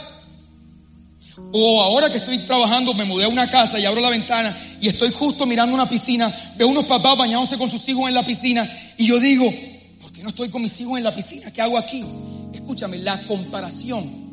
O 1.53 1.83
ahora 1.83 2.11
que 2.11 2.18
estoy 2.18 2.38
trabajando, 2.38 2.94
me 2.94 3.05
mudé 3.05 3.25
a 3.25 3.29
una 3.29 3.51
casa 3.51 3.79
y 3.79 3.85
abro 3.85 4.01
la 4.01 4.11
ventana 4.11 4.57
y 4.81 4.88
estoy 4.88 5.11
justo 5.11 5.47
mirando 5.47 5.75
una 5.75 5.88
piscina, 5.88 6.33
veo 6.57 6.68
unos 6.68 6.85
papás 6.85 7.16
bañándose 7.16 7.59
con 7.59 7.70
sus 7.70 7.88
hijos 7.88 8.09
en 8.09 8.14
la 8.14 8.25
piscina 8.25 8.68
y 8.97 9.07
yo 9.07 9.18
digo, 9.18 9.53
¿por 10.01 10.12
qué 10.12 10.23
no 10.23 10.29
estoy 10.29 10.49
con 10.49 10.62
mis 10.62 10.81
hijos 10.81 10.99
en 10.99 11.05
la 11.05 11.14
piscina? 11.14 11.51
¿Qué 11.51 11.61
hago 11.61 11.79
aquí? 11.79 12.05
Escúchame, 12.53 12.99
la 12.99 13.20
comparación, 13.27 14.25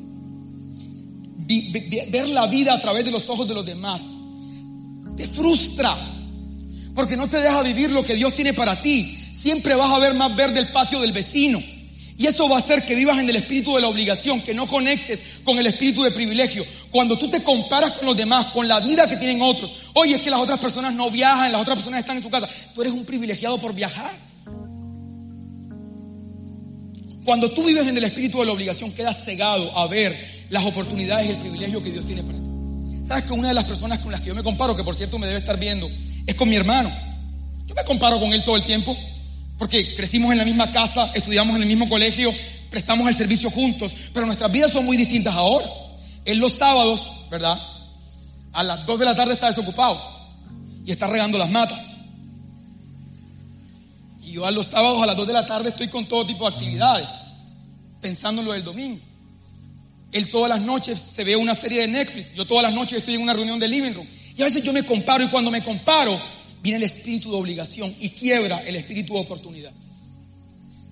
ver 1.48 2.28
la 2.28 2.48
vida 2.48 2.74
a 2.74 2.82
través 2.82 3.06
de 3.06 3.12
los 3.12 3.30
ojos 3.30 3.48
de 3.48 3.54
los 3.54 3.66
demás, 3.66 4.04
te 5.16 5.28
frustra 5.28 5.98
porque 6.96 7.18
no 7.18 7.28
te 7.28 7.38
deja 7.38 7.64
vivir 7.64 7.92
lo 7.92 8.04
que 8.04 8.16
Dios 8.16 8.36
tiene 8.36 8.54
para 8.54 8.82
ti. 8.82 9.18
Siempre 9.34 9.76
vas 9.76 9.92
a 9.92 10.00
ver 10.00 10.14
más 10.14 10.36
verde 10.36 10.60
el 10.60 10.68
patio 10.68 11.00
del 11.00 11.12
vecino. 11.12 11.62
Y 12.22 12.28
eso 12.28 12.48
va 12.48 12.58
a 12.58 12.60
hacer 12.60 12.86
que 12.86 12.94
vivas 12.94 13.18
en 13.18 13.28
el 13.28 13.36
espíritu 13.36 13.74
de 13.74 13.82
la 13.82 13.88
obligación, 13.88 14.42
que 14.42 14.54
no 14.54 14.68
conectes 14.68 15.24
con 15.44 15.58
el 15.58 15.66
espíritu 15.66 16.04
de 16.04 16.12
privilegio. 16.12 16.64
Cuando 16.92 17.18
tú 17.18 17.28
te 17.28 17.42
comparas 17.42 17.94
con 17.94 18.06
los 18.06 18.16
demás, 18.16 18.46
con 18.54 18.68
la 18.68 18.80
vida 18.80 19.10
que 19.10 19.18
tienen 19.18 19.42
otros, 19.42 19.74
oye, 19.94 20.18
es 20.18 20.22
que 20.22 20.30
las 20.30 20.40
otras 20.40 20.60
personas 20.60 20.94
no 20.94 21.10
viajan, 21.10 21.52
las 21.52 21.64
otras 21.64 21.78
personas 21.78 22.02
están 22.02 22.18
en 22.18 22.22
su 22.22 22.30
casa. 22.30 22.48
Tú 22.76 22.82
eres 22.82 22.94
un 22.94 23.06
privilegiado 23.06 23.58
por 23.58 23.74
viajar. 23.74 24.12
Cuando 27.26 27.50
tú 27.50 27.64
vives 27.64 27.88
en 27.88 27.98
el 27.98 28.04
espíritu 28.04 28.38
de 28.38 28.46
la 28.46 28.52
obligación, 28.52 28.92
quedas 28.92 29.26
cegado 29.26 29.76
a 29.76 29.88
ver 29.88 30.46
las 30.52 30.64
oportunidades 30.64 31.26
y 31.26 31.32
el 31.32 31.38
privilegio 31.38 31.82
que 31.82 31.92
Dios 31.92 32.06
tiene 32.06 32.22
para 32.22 32.38
ti. 32.38 33.04
¿Sabes 33.04 33.24
que 33.24 33.34
una 33.34 33.48
de 33.48 33.56
las 33.56 33.66
personas 33.66 33.98
con 33.98 34.12
las 34.12 34.22
que 34.22 34.28
yo 34.28 34.36
me 34.36 34.44
comparo, 34.44 34.76
que 34.76 34.84
por 34.84 34.96
cierto 34.96 35.18
me 35.18 35.26
debe 35.26 35.40
estar 35.40 35.58
viendo, 35.58 35.90
es 36.28 36.36
con 36.36 36.48
mi 36.48 36.56
hermano? 36.56 36.92
Yo 37.66 37.74
me 37.74 37.84
comparo 37.84 38.20
con 38.20 38.32
él 38.32 38.44
todo 38.44 38.58
el 38.58 38.64
tiempo 38.64 38.96
porque 39.62 39.94
crecimos 39.94 40.32
en 40.32 40.40
la 40.40 40.44
misma 40.44 40.72
casa, 40.72 41.12
estudiamos 41.14 41.56
en 41.56 41.62
el 41.62 41.68
mismo 41.68 41.88
colegio, 41.88 42.34
prestamos 42.72 43.08
el 43.08 43.14
servicio 43.14 43.48
juntos, 43.52 43.94
pero 44.12 44.26
nuestras 44.26 44.52
vidas 44.52 44.72
son 44.74 44.84
muy 44.86 44.98
distintas 44.98 45.36
ahora. 45.36 45.68
Él 46.26 46.40
los 46.40 46.54
sábados, 46.54 47.12
¿verdad? 47.30 47.62
A 48.54 48.64
las 48.64 48.88
2 48.88 48.98
de 48.98 49.06
la 49.06 49.16
tarde 49.16 49.36
está 49.36 49.50
desocupado 49.50 50.02
y 50.84 50.92
está 50.92 51.06
regando 51.06 51.38
las 51.38 51.52
matas. 51.52 51.92
Y 54.24 54.32
yo 54.32 54.48
a 54.48 54.52
los 54.52 54.66
sábados 54.66 55.00
a 55.04 55.06
las 55.06 55.16
2 55.16 55.28
de 55.28 55.34
la 55.34 55.46
tarde 55.46 55.70
estoy 55.70 55.90
con 55.90 56.08
todo 56.08 56.26
tipo 56.26 56.50
de 56.50 56.56
actividades, 56.56 57.08
pensando 58.02 58.42
en 58.42 58.48
lo 58.48 58.54
del 58.54 58.64
domingo. 58.64 59.00
Él 60.12 60.32
todas 60.32 60.50
las 60.50 60.62
noches 60.62 61.00
se 61.00 61.24
ve 61.24 61.36
una 61.36 61.54
serie 61.54 61.82
de 61.82 61.88
Netflix, 61.88 62.34
yo 62.34 62.48
todas 62.48 62.64
las 62.64 62.74
noches 62.74 62.98
estoy 62.98 63.14
en 63.14 63.22
una 63.22 63.34
reunión 63.34 63.60
de 63.60 63.68
living 63.68 63.94
room. 63.94 64.08
Y 64.36 64.42
a 64.42 64.46
veces 64.46 64.64
yo 64.64 64.74
me 64.74 64.82
comparo 64.82 65.24
y 65.24 65.28
cuando 65.28 65.52
me 65.52 65.64
comparo, 65.64 66.20
viene 66.62 66.78
el 66.78 66.84
espíritu 66.84 67.32
de 67.32 67.38
obligación 67.38 67.94
y 68.00 68.10
quiebra 68.10 68.60
el 68.64 68.76
espíritu 68.76 69.14
de 69.14 69.20
oportunidad. 69.22 69.72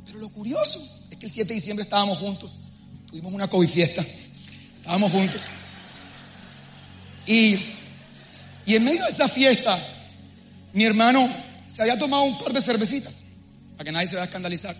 Pero 0.05 0.19
lo 0.19 0.29
curioso 0.29 0.82
es 1.10 1.17
que 1.17 1.27
el 1.27 1.32
7 1.32 1.47
de 1.47 1.55
diciembre 1.55 1.84
estábamos 1.84 2.17
juntos, 2.17 2.51
tuvimos 3.08 3.34
una 3.34 3.47
COVID 3.47 3.67
fiesta, 3.67 4.05
estábamos 4.77 5.12
juntos. 5.12 5.41
Y, 7.27 7.58
y 8.65 8.75
en 8.75 8.84
medio 8.84 9.03
de 9.03 9.12
esa 9.12 9.27
fiesta, 9.27 9.79
mi 10.73 10.84
hermano 10.84 11.29
se 11.67 11.82
había 11.82 11.97
tomado 11.97 12.23
un 12.23 12.38
par 12.39 12.53
de 12.53 12.62
cervecitas, 12.62 13.21
para 13.77 13.86
que 13.86 13.91
nadie 13.91 14.08
se 14.08 14.15
vaya 14.15 14.23
a 14.23 14.25
escandalizar. 14.25 14.75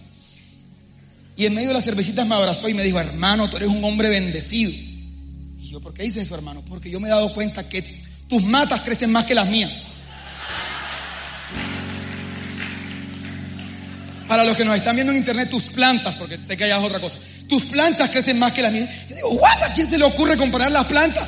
Y 1.38 1.45
en 1.45 1.54
medio 1.54 1.69
de 1.69 1.75
las 1.75 1.86
cervecitas 1.86 2.28
me 2.28 2.36
abrazó 2.36 2.67
y 2.67 2.73
me 2.73 2.84
dijo, 2.84 2.99
hermano, 2.99 3.49
tú 3.49 3.58
eres 3.58 3.69
un 3.69 3.84
hombre 3.84 4.10
bendecido. 4.10 4.71
Y 4.71 5.69
yo, 5.69 5.80
¿por 5.80 5.93
qué 5.93 6.04
dice 6.04 6.21
eso, 6.21 6.36
hermano? 6.36 6.62
Porque 6.67 6.89
yo 6.89 6.99
me 6.99 7.08
he 7.08 7.12
dado 7.12 7.34
cuenta 7.34 7.69
que 7.69 7.82
tus 8.28 8.43
matas 8.43 8.82
crecen 8.82 9.12
más 9.12 9.25
que 9.25 9.36
las 9.36 9.49
mías. 9.49 9.71
Para 14.30 14.44
los 14.44 14.56
que 14.56 14.63
nos 14.63 14.76
están 14.76 14.96
viendo 14.96 15.12
en 15.12 15.18
internet, 15.18 15.50
tus 15.50 15.70
plantas, 15.70 16.13
porque 16.13 16.38
sé 16.44 16.56
que 16.56 16.65
allá 16.65 16.78
es 16.78 16.86
otra 16.86 17.00
cosa, 17.00 17.18
tus 17.48 17.63
plantas 17.63 18.12
crecen 18.12 18.38
más 18.38 18.52
que 18.52 18.62
las 18.62 18.72
mías. 18.72 18.88
Yo 19.10 19.15
digo, 19.15 19.30
¿what? 19.32 19.63
¿A 19.63 19.74
quién 19.74 19.89
se 19.89 19.98
le 19.98 20.04
ocurre 20.04 20.38
comparar 20.38 20.72
las 20.72 20.86
plantas? 20.86 21.28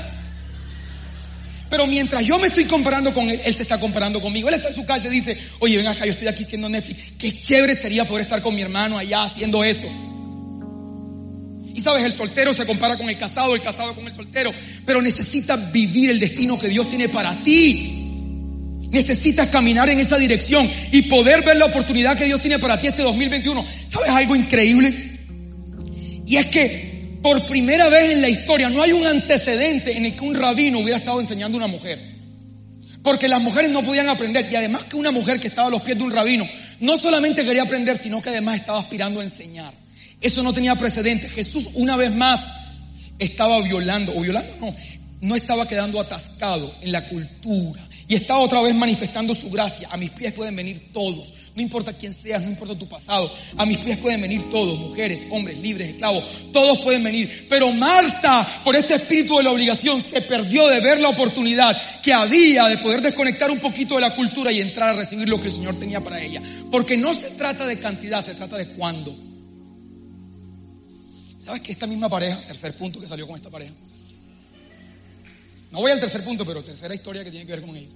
Pero 1.68 1.88
mientras 1.88 2.24
yo 2.24 2.38
me 2.38 2.50
estoy 2.50 2.66
comparando 2.66 3.12
con 3.12 3.28
él, 3.28 3.42
él 3.44 3.54
se 3.56 3.64
está 3.64 3.80
comparando 3.80 4.22
conmigo. 4.22 4.50
Él 4.50 4.54
está 4.54 4.68
en 4.68 4.76
su 4.76 4.86
casa 4.86 5.08
y 5.08 5.10
dice, 5.10 5.36
oye, 5.58 5.78
ven 5.78 5.88
acá, 5.88 6.06
yo 6.06 6.12
estoy 6.12 6.28
aquí 6.28 6.44
siendo 6.44 6.70
Netflix. 6.70 7.14
Qué 7.18 7.42
chévere 7.42 7.76
sería 7.76 8.06
poder 8.06 8.26
estar 8.26 8.40
con 8.40 8.54
mi 8.54 8.62
hermano 8.62 9.00
allá 9.00 9.24
haciendo 9.24 9.64
eso. 9.64 9.88
Y 11.74 11.80
sabes, 11.80 12.04
el 12.04 12.14
soltero 12.14 12.54
se 12.54 12.68
compara 12.68 12.98
con 12.98 13.10
el 13.10 13.18
casado, 13.18 13.56
el 13.56 13.62
casado 13.62 13.96
con 13.96 14.06
el 14.06 14.14
soltero. 14.14 14.54
Pero 14.86 15.02
necesitas 15.02 15.72
vivir 15.72 16.12
el 16.12 16.20
destino 16.20 16.60
que 16.60 16.68
Dios 16.68 16.88
tiene 16.88 17.10
para 17.10 17.42
ti. 17.42 18.01
Necesitas 18.92 19.48
caminar 19.48 19.90
en 19.90 20.00
esa 20.00 20.18
dirección 20.18 20.70
y 20.92 21.04
poder 21.04 21.44
ver 21.44 21.58
la 21.58 21.66
oportunidad 21.66 22.18
que 22.18 22.26
Dios 22.26 22.42
tiene 22.42 22.60
para 22.60 22.80
ti 22.80 22.88
este 22.88 23.04
2021. 23.04 23.66
¿Sabes 23.86 24.10
algo 24.10 24.36
increíble? 24.36 25.20
Y 26.26 26.36
es 26.36 26.46
que 26.48 27.20
por 27.22 27.46
primera 27.48 27.88
vez 27.90 28.12
en 28.12 28.22
la 28.22 28.30
historia 28.30 28.70
no 28.70 28.82
hay 28.82 28.92
un 28.92 29.06
antecedente 29.06 29.96
en 29.96 30.06
el 30.06 30.16
que 30.16 30.26
un 30.26 30.36
rabino 30.36 30.80
hubiera 30.80 30.98
estado 30.98 31.22
enseñando 31.22 31.58
a 31.58 31.60
una 31.60 31.68
mujer. 31.68 32.00
Porque 33.04 33.28
las 33.28 33.42
mujeres 33.42 33.72
no 33.72 33.82
podían 33.84 34.10
aprender 34.10 34.48
y 34.52 34.56
además 34.56 34.86
que 34.86 34.98
una 34.98 35.12
mujer 35.12 35.40
que 35.40 35.48
estaba 35.48 35.70
a 35.70 35.72
los 35.72 35.82
pies 35.82 35.98
de 35.98 36.04
un 36.04 36.12
rabino 36.12 36.48
no 36.82 36.98
solamente 36.98 37.46
quería 37.46 37.64
aprender, 37.64 37.98
sino 37.98 38.22
que 38.22 38.30
además 38.30 38.60
estaba 38.60 38.80
aspirando 38.80 39.22
a 39.22 39.24
enseñar. 39.24 39.74
Eso 40.20 40.44
no 40.44 40.52
tenía 40.52 40.76
precedente. 40.76 41.30
Jesús 41.30 41.70
una 41.74 41.96
vez 41.96 42.12
más 42.12 42.56
estaba 43.18 43.62
violando, 43.62 44.14
o 44.16 44.22
violando 44.22 44.52
no, 44.60 44.76
no 45.22 45.36
estaba 45.36 45.68
quedando 45.68 46.00
atascado 46.00 46.74
en 46.82 46.92
la 46.92 47.08
cultura, 47.08 47.82
y 48.12 48.16
está 48.16 48.38
otra 48.40 48.60
vez 48.60 48.76
manifestando 48.76 49.34
su 49.34 49.50
gracia. 49.50 49.88
A 49.90 49.96
mis 49.96 50.10
pies 50.10 50.34
pueden 50.34 50.54
venir 50.54 50.92
todos. 50.92 51.34
No 51.56 51.62
importa 51.62 51.94
quién 51.94 52.14
seas, 52.14 52.42
no 52.42 52.50
importa 52.50 52.78
tu 52.78 52.86
pasado. 52.86 53.32
A 53.56 53.66
mis 53.66 53.78
pies 53.78 53.98
pueden 54.00 54.20
venir 54.20 54.50
todos, 54.52 54.78
mujeres, 54.78 55.26
hombres, 55.30 55.58
libres, 55.60 55.92
esclavos. 55.92 56.26
Todos 56.52 56.80
pueden 56.80 57.04
venir. 57.04 57.48
Pero 57.50 57.72
Marta, 57.72 58.46
por 58.66 58.76
este 58.76 58.96
espíritu 58.96 59.38
de 59.38 59.44
la 59.44 59.52
obligación, 59.52 60.02
se 60.02 60.20
perdió 60.24 60.68
de 60.68 60.82
ver 60.82 61.00
la 61.00 61.08
oportunidad 61.08 61.82
que 62.02 62.12
había 62.12 62.66
de 62.66 62.80
poder 62.80 63.02
desconectar 63.02 63.50
un 63.50 63.60
poquito 63.60 63.96
de 63.96 64.02
la 64.02 64.14
cultura 64.14 64.52
y 64.52 64.60
entrar 64.60 64.90
a 64.90 64.98
recibir 64.98 65.30
lo 65.30 65.40
que 65.40 65.48
el 65.48 65.54
Señor 65.54 65.80
tenía 65.80 66.02
para 66.02 66.22
ella. 66.22 66.42
Porque 66.70 66.98
no 66.98 67.14
se 67.14 67.30
trata 67.30 67.66
de 67.66 67.80
cantidad, 67.80 68.22
se 68.22 68.36
trata 68.36 68.58
de 68.58 68.68
cuándo. 68.68 69.16
¿Sabes 71.38 71.62
que 71.62 71.72
esta 71.72 71.88
misma 71.88 72.10
pareja, 72.10 72.42
tercer 72.42 72.74
punto 72.74 73.00
que 73.00 73.08
salió 73.08 73.26
con 73.26 73.38
esta 73.38 73.50
pareja, 73.50 73.72
no 75.72 75.80
voy 75.80 75.92
al 75.92 76.00
tercer 76.00 76.24
punto, 76.24 76.46
pero 76.46 76.64
tercera 76.64 76.94
historia 76.94 77.24
que 77.24 77.32
tiene 77.32 77.46
que 77.46 77.54
ver 77.54 77.62
con 77.62 77.76
ello. 77.76 77.90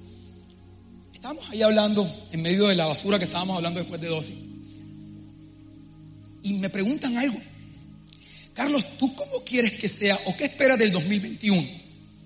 Estábamos 1.13 1.49
ahí 1.49 1.61
hablando 1.61 2.09
en 2.31 2.41
medio 2.41 2.67
de 2.67 2.75
la 2.75 2.85
basura 2.85 3.19
que 3.19 3.25
estábamos 3.25 3.57
hablando 3.57 3.79
después 3.79 3.99
de 3.99 4.07
12. 4.07 4.33
Y 6.43 6.53
me 6.53 6.69
preguntan 6.69 7.17
algo. 7.17 7.37
Carlos, 8.53 8.85
¿tú 8.97 9.13
cómo 9.15 9.43
quieres 9.43 9.73
que 9.73 9.89
sea 9.89 10.17
o 10.25 10.37
qué 10.37 10.45
esperas 10.45 10.79
del 10.79 10.91
2021? 10.91 11.67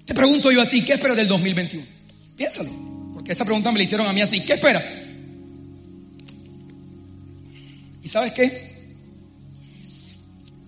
Te 0.06 0.14
pregunto 0.14 0.52
yo 0.52 0.62
a 0.62 0.70
ti, 0.70 0.84
¿qué 0.84 0.94
esperas 0.94 1.18
del 1.18 1.28
2021? 1.28 1.86
Piénsalo, 2.36 2.70
porque 3.16 3.32
esa 3.32 3.46
pregunta 3.46 3.72
me 3.72 3.80
la 3.80 3.84
hicieron 3.84 4.06
a 4.06 4.14
mí 4.14 4.22
así. 4.22 4.42
¿Qué 4.42 4.54
esperas? 4.54 4.88
¿Y 8.04 8.08
sabes 8.08 8.34
qué? 8.34 8.70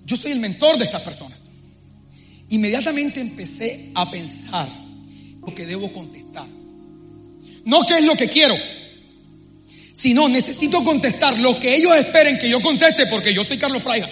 Yo 0.06 0.18
soy 0.18 0.32
el 0.32 0.40
mentor 0.40 0.78
de 0.78 0.86
estas 0.86 1.02
personas 1.02 1.41
inmediatamente 2.52 3.20
empecé 3.20 3.92
a 3.96 4.10
pensar 4.10 4.70
lo 5.42 5.54
que 5.56 5.66
debo 5.66 5.92
contestar. 5.92 6.46
No 7.66 7.86
qué 7.86 7.98
es 7.98 8.06
lo 8.06 8.16
que 8.16 8.30
quiero, 8.30 8.56
sino 9.94 10.30
necesito 10.30 10.84
contestar 10.84 11.40
lo 11.40 11.60
que 11.60 11.76
ellos 11.76 11.96
esperen 11.98 12.38
que 12.38 12.50
yo 12.50 12.62
conteste 12.62 13.08
porque 13.08 13.34
yo 13.34 13.44
soy 13.44 13.58
Carlos 13.58 13.82
Fraiga. 13.84 14.10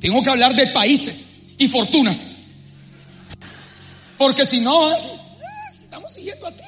Tengo 0.00 0.22
que 0.22 0.30
hablar 0.30 0.54
de 0.54 0.66
países 0.68 1.32
y 1.58 1.68
fortunas. 1.68 2.30
Porque 4.16 4.44
si 4.44 4.60
no, 4.60 4.86
ah, 4.86 4.96
estamos 5.82 6.12
siguiendo 6.12 6.46
a 6.46 6.52
ti. 6.52 6.62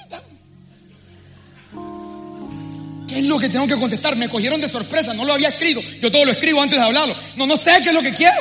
¿Qué 3.08 3.18
es 3.18 3.24
lo 3.24 3.38
que 3.38 3.48
tengo 3.48 3.66
que 3.66 3.76
contestar? 3.76 4.16
Me 4.16 4.28
cogieron 4.28 4.60
de 4.60 4.68
sorpresa, 4.68 5.14
no 5.14 5.24
lo 5.24 5.34
había 5.34 5.50
escrito. 5.50 5.80
Yo 6.02 6.10
todo 6.10 6.24
lo 6.24 6.32
escribo 6.32 6.60
antes 6.60 6.78
de 6.78 6.84
hablarlo. 6.84 7.14
No, 7.36 7.46
no 7.46 7.56
sé 7.56 7.72
qué 7.82 7.90
es 7.90 7.94
lo 7.94 8.02
que 8.02 8.12
quiero. 8.12 8.40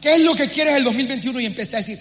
¿Qué 0.00 0.14
es 0.14 0.20
lo 0.20 0.34
que 0.34 0.48
quieres 0.48 0.76
el 0.76 0.84
2021? 0.84 1.40
Y 1.40 1.46
empecé 1.46 1.76
a 1.76 1.78
decir, 1.80 1.98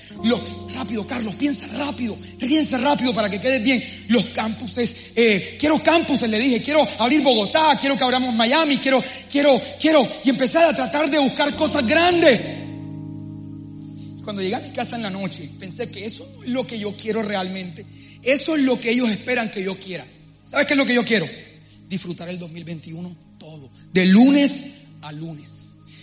rápido, 0.76 1.08
Carlos, 1.08 1.34
piensa 1.36 1.66
rápido, 1.68 2.16
piensa 2.40 2.78
rápido 2.78 3.14
para 3.14 3.30
que 3.30 3.42
quedes 3.42 3.64
bien. 3.64 3.84
Los 4.10 4.26
campuses, 4.28 5.12
eh, 5.16 5.58
quiero 5.60 5.82
campuses, 5.82 6.30
le 6.30 6.40
dije, 6.40 6.62
quiero 6.62 6.88
abrir 7.00 7.22
Bogotá, 7.22 7.78
quiero 7.80 7.98
que 7.98 8.04
abramos 8.04 8.36
Miami, 8.36 8.78
quiero, 8.78 9.04
quiero, 9.30 9.60
quiero, 9.80 10.08
y 10.24 10.30
empecé 10.30 10.60
a 10.60 10.76
tratar 10.76 11.10
de 11.10 11.18
buscar 11.18 11.56
cosas 11.56 11.88
grandes. 11.88 12.52
Cuando 14.24 14.42
llegué 14.42 14.56
a 14.56 14.60
mi 14.60 14.72
casa 14.72 14.98
en 14.98 15.04
la 15.04 15.10
noche, 15.10 15.50
pensé 15.58 15.90
que 15.90 16.06
eso 16.06 16.30
no 16.36 16.44
es 16.44 16.50
lo 16.50 16.68
que 16.68 16.78
yo 16.78 16.96
quiero 16.96 17.24
realmente. 17.24 17.86
Eso 18.22 18.56
es 18.56 18.64
lo 18.64 18.80
que 18.80 18.92
ellos 18.92 19.10
esperan 19.10 19.50
que 19.50 19.64
yo 19.64 19.80
quiera. 19.80 20.06
¿Sabes 20.46 20.68
qué 20.68 20.74
es 20.74 20.78
lo 20.78 20.86
que 20.86 20.94
yo 20.94 21.04
quiero? 21.04 21.28
Disfrutar 21.88 22.30
el 22.30 22.38
2021 22.38 23.16
todo, 23.40 23.72
de 23.92 24.06
lunes 24.06 24.82
a 25.02 25.12
lunes. 25.12 25.57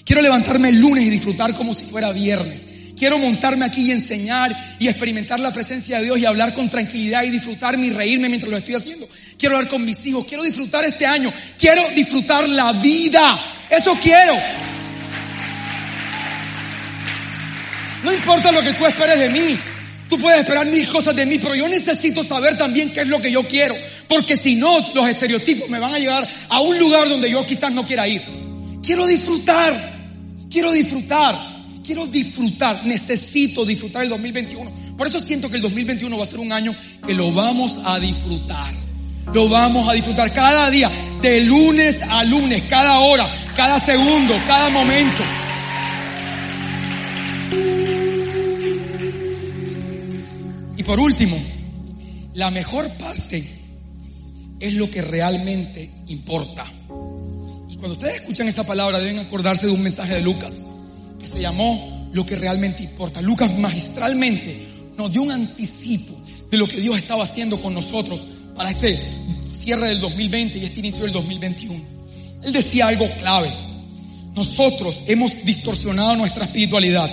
Quiero 0.05 0.21
levantarme 0.21 0.69
el 0.69 0.81
lunes 0.81 1.05
y 1.05 1.11
disfrutar 1.11 1.55
como 1.55 1.75
si 1.75 1.85
fuera 1.85 2.13
viernes. 2.13 2.67
Quiero 2.97 3.19
montarme 3.19 3.65
aquí 3.65 3.83
y 3.83 3.91
enseñar 3.91 4.55
y 4.79 4.87
experimentar 4.87 5.41
la 5.41 5.53
presencia 5.53 5.99
de 5.99 6.05
Dios 6.05 6.19
y 6.19 6.27
hablar 6.27 6.55
con 6.55 6.69
tranquilidad 6.69 7.25
y 7.25 7.31
disfrutarme 7.31 7.87
y 7.87 7.91
reírme 7.91 8.29
mientras 8.29 8.51
lo 8.51 8.59
estoy 8.59 8.75
haciendo. 8.75 9.09
Quiero 9.39 9.57
hablar 9.57 9.71
con 9.71 9.85
mis 9.85 10.05
hijos. 10.07 10.27
Quiero 10.27 10.45
disfrutar 10.45 10.85
este 10.85 11.07
año. 11.07 11.33
Quiero 11.59 11.83
disfrutar 11.91 12.49
la 12.49 12.73
vida. 12.73 13.39
Eso 13.69 13.97
quiero. 14.01 14.35
No 18.05 18.13
importa 18.13 18.53
lo 18.53 18.61
que 18.61 18.75
tú 18.75 18.87
esperes 18.87 19.19
de 19.19 19.29
mí. 19.31 19.59
Tú 20.09 20.19
puedes 20.19 20.41
esperar 20.41 20.67
mil 20.67 20.87
cosas 20.89 21.17
de 21.17 21.27
mí, 21.27 21.39
pero 21.39 21.55
yo 21.55 21.67
necesito 21.67 22.23
saber 22.23 22.57
también 22.57 22.93
qué 22.93 23.01
es 23.01 23.09
lo 23.09 23.21
que 23.21 23.33
yo 23.33 23.49
quiero. 23.49 23.75
Porque 24.07 24.37
si 24.37 24.55
no, 24.55 24.79
los 24.95 25.09
estereotipos 25.09 25.69
me 25.69 25.81
van 25.81 25.95
a 25.95 25.99
llevar 25.99 26.29
a 26.49 26.61
un 26.61 26.79
lugar 26.79 27.09
donde 27.09 27.31
yo 27.31 27.45
quizás 27.47 27.73
no 27.73 27.85
quiera 27.87 28.07
ir. 28.07 28.23
Quiero 28.83 29.07
disfrutar. 29.07 29.94
Quiero 30.55 30.71
disfrutar, 30.71 31.37
quiero 31.85 32.07
disfrutar, 32.07 32.87
necesito 32.87 33.67
disfrutar 33.67 34.05
el 34.05 34.09
2021. 34.11 34.71
Por 34.97 35.09
eso 35.09 35.19
siento 35.19 35.51
que 35.51 35.57
el 35.57 35.63
2021 35.63 36.17
va 36.17 36.23
a 36.23 36.27
ser 36.29 36.39
un 36.39 36.53
año 36.53 36.73
que 37.05 37.13
lo 37.13 37.33
vamos 37.33 37.81
a 37.85 37.99
disfrutar. 37.99 38.73
Lo 39.33 39.49
vamos 39.49 39.89
a 39.89 39.95
disfrutar 39.95 40.33
cada 40.33 40.71
día, 40.71 40.89
de 41.21 41.41
lunes 41.41 42.03
a 42.03 42.23
lunes, 42.23 42.63
cada 42.69 43.01
hora, 43.01 43.29
cada 43.57 43.81
segundo, 43.81 44.33
cada 44.47 44.69
momento. 44.69 45.25
Y 50.77 50.83
por 50.85 51.01
último, 51.01 51.37
la 52.35 52.53
mejor 52.53 52.89
parte 52.91 53.45
es 54.61 54.73
lo 54.75 54.89
que 54.89 55.03
realmente 55.03 55.91
importa. 56.07 56.65
Cuando 57.85 57.99
ustedes 57.99 58.23
escuchan 58.23 58.49
esa 58.49 58.65
palabra 58.65 58.99
deben 58.99 59.19
acordarse 59.19 59.67
de 59.67 59.73
un 59.73 59.83
mensaje 59.83 60.15
de 60.15 60.23
Lucas 60.23 60.65
que 61.21 61.27
se 61.27 61.39
llamó 61.39 62.09
Lo 62.15 62.25
que 62.25 62.35
realmente 62.35 62.83
importa. 62.83 63.21
Lucas 63.21 63.59
magistralmente 63.59 64.67
nos 64.97 65.13
dio 65.13 65.21
un 65.21 65.31
anticipo 65.31 66.19
de 66.51 66.57
lo 66.57 66.67
que 66.67 66.81
Dios 66.81 66.97
estaba 66.97 67.25
haciendo 67.25 67.61
con 67.61 67.75
nosotros 67.75 68.25
para 68.55 68.71
este 68.71 68.99
cierre 69.53 69.89
del 69.89 70.01
2020 70.01 70.57
y 70.57 70.65
este 70.65 70.81
inicio 70.81 71.03
del 71.03 71.13
2021. 71.13 71.85
Él 72.45 72.55
decía 72.55 72.87
algo 72.87 73.07
clave. 73.19 73.53
Nosotros 74.35 75.03
hemos 75.07 75.45
distorsionado 75.45 76.17
nuestra 76.17 76.47
espiritualidad. 76.47 77.11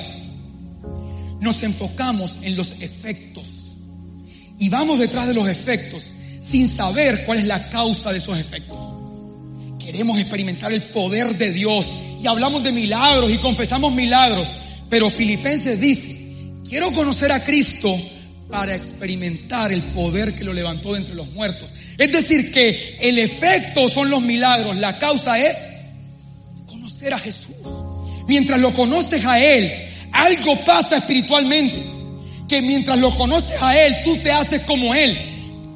Nos 1.42 1.64
enfocamos 1.64 2.38
en 2.44 2.56
los 2.56 2.80
efectos 2.80 3.76
y 4.58 4.70
vamos 4.70 5.00
detrás 5.00 5.28
de 5.28 5.34
los 5.34 5.50
efectos 5.50 6.14
sin 6.42 6.66
saber 6.66 7.26
cuál 7.26 7.40
es 7.40 7.46
la 7.46 7.68
causa 7.68 8.14
de 8.14 8.20
esos 8.20 8.38
efectos. 8.38 9.01
Queremos 9.92 10.20
experimentar 10.20 10.72
el 10.72 10.84
poder 10.84 11.36
de 11.36 11.52
Dios 11.52 11.92
y 12.24 12.26
hablamos 12.26 12.64
de 12.64 12.72
milagros 12.72 13.30
y 13.30 13.36
confesamos 13.40 13.94
milagros. 13.94 14.48
Pero 14.90 15.10
Filipenses 15.10 15.82
dice, 15.82 16.18
quiero 16.70 16.94
conocer 16.94 17.30
a 17.34 17.44
Cristo 17.44 17.94
para 18.50 18.74
experimentar 18.74 19.70
el 19.74 19.82
poder 19.82 20.34
que 20.34 20.46
lo 20.46 20.54
levantó 20.54 20.94
de 20.94 21.00
entre 21.00 21.14
los 21.14 21.30
muertos. 21.32 21.76
Es 21.98 22.10
decir, 22.10 22.54
que 22.54 23.00
el 23.02 23.20
efecto 23.20 23.90
son 23.90 24.10
los 24.10 24.22
milagros, 24.22 24.78
la 24.78 24.98
causa 24.98 25.38
es 25.38 25.70
conocer 26.66 27.14
a 27.14 27.20
Jesús. 27.20 27.54
Mientras 28.30 28.62
lo 28.62 28.72
conoces 28.72 29.26
a 29.26 29.42
Él, 29.42 29.74
algo 30.14 30.56
pasa 30.64 31.00
espiritualmente, 31.00 31.84
que 32.48 32.62
mientras 32.62 32.98
lo 32.98 33.14
conoces 33.18 33.62
a 33.62 33.78
Él, 33.78 33.94
tú 34.06 34.16
te 34.16 34.32
haces 34.32 34.62
como 34.62 34.96
Él, 34.96 35.18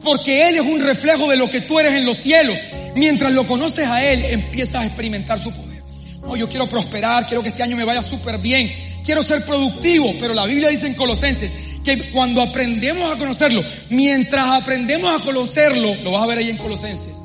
porque 0.01 0.47
Él 0.47 0.55
es 0.55 0.63
un 0.63 0.79
reflejo 0.79 1.29
de 1.29 1.35
lo 1.35 1.49
que 1.49 1.59
tú 1.59 1.81
eres 1.81 1.95
en 1.95 2.05
los 2.05 2.15
cielos. 2.15 2.57
Mientras 2.95 3.33
lo 3.33 3.45
conoces 3.45 3.87
a 3.87 4.03
Él, 4.03 4.23
empiezas 4.25 4.75
a 4.75 4.85
experimentar 4.85 5.41
su 5.41 5.51
poder. 5.51 5.83
No, 6.21 6.35
yo 6.35 6.49
quiero 6.49 6.67
prosperar, 6.67 7.27
quiero 7.27 7.43
que 7.43 7.49
este 7.49 7.61
año 7.61 7.75
me 7.75 7.83
vaya 7.83 8.01
súper 8.01 8.39
bien, 8.39 8.71
quiero 9.03 9.21
ser 9.21 9.45
productivo, 9.45 10.13
pero 10.19 10.33
la 10.33 10.45
Biblia 10.45 10.69
dice 10.69 10.87
en 10.87 10.95
Colosenses 10.95 11.53
que 11.83 12.09
cuando 12.11 12.41
aprendemos 12.41 13.11
a 13.11 13.19
conocerlo, 13.19 13.63
mientras 13.89 14.49
aprendemos 14.61 15.13
a 15.13 15.23
conocerlo, 15.23 15.93
lo 16.03 16.11
vas 16.11 16.23
a 16.23 16.25
ver 16.25 16.39
ahí 16.39 16.49
en 16.49 16.57
Colosenses, 16.57 17.17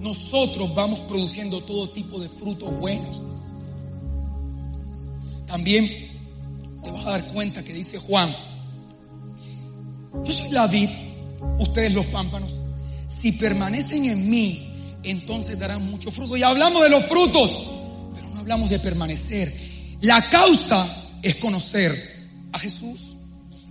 nosotros 0.00 0.74
vamos 0.74 1.00
produciendo 1.00 1.60
todo 1.60 1.90
tipo 1.90 2.18
de 2.18 2.28
frutos 2.28 2.72
buenos. 2.78 3.20
También 5.46 5.90
te 6.82 6.90
vas 6.90 7.06
a 7.06 7.10
dar 7.10 7.26
cuenta 7.26 7.62
que 7.62 7.72
dice 7.72 7.98
Juan, 7.98 8.34
yo 10.24 10.32
soy 10.32 10.50
la 10.50 10.66
vid, 10.66 10.88
ustedes 11.58 11.92
los 11.92 12.06
pámpanos. 12.06 12.62
Si 13.08 13.32
permanecen 13.32 14.04
en 14.06 14.30
mí, 14.30 14.67
entonces 15.02 15.58
darán 15.58 15.88
mucho 15.90 16.10
fruto. 16.10 16.36
Y 16.36 16.42
hablamos 16.42 16.82
de 16.82 16.90
los 16.90 17.04
frutos, 17.04 17.62
pero 18.14 18.28
no 18.28 18.40
hablamos 18.40 18.70
de 18.70 18.78
permanecer. 18.78 19.54
La 20.00 20.28
causa 20.28 20.86
es 21.22 21.36
conocer 21.36 22.28
a 22.52 22.58
Jesús. 22.58 23.16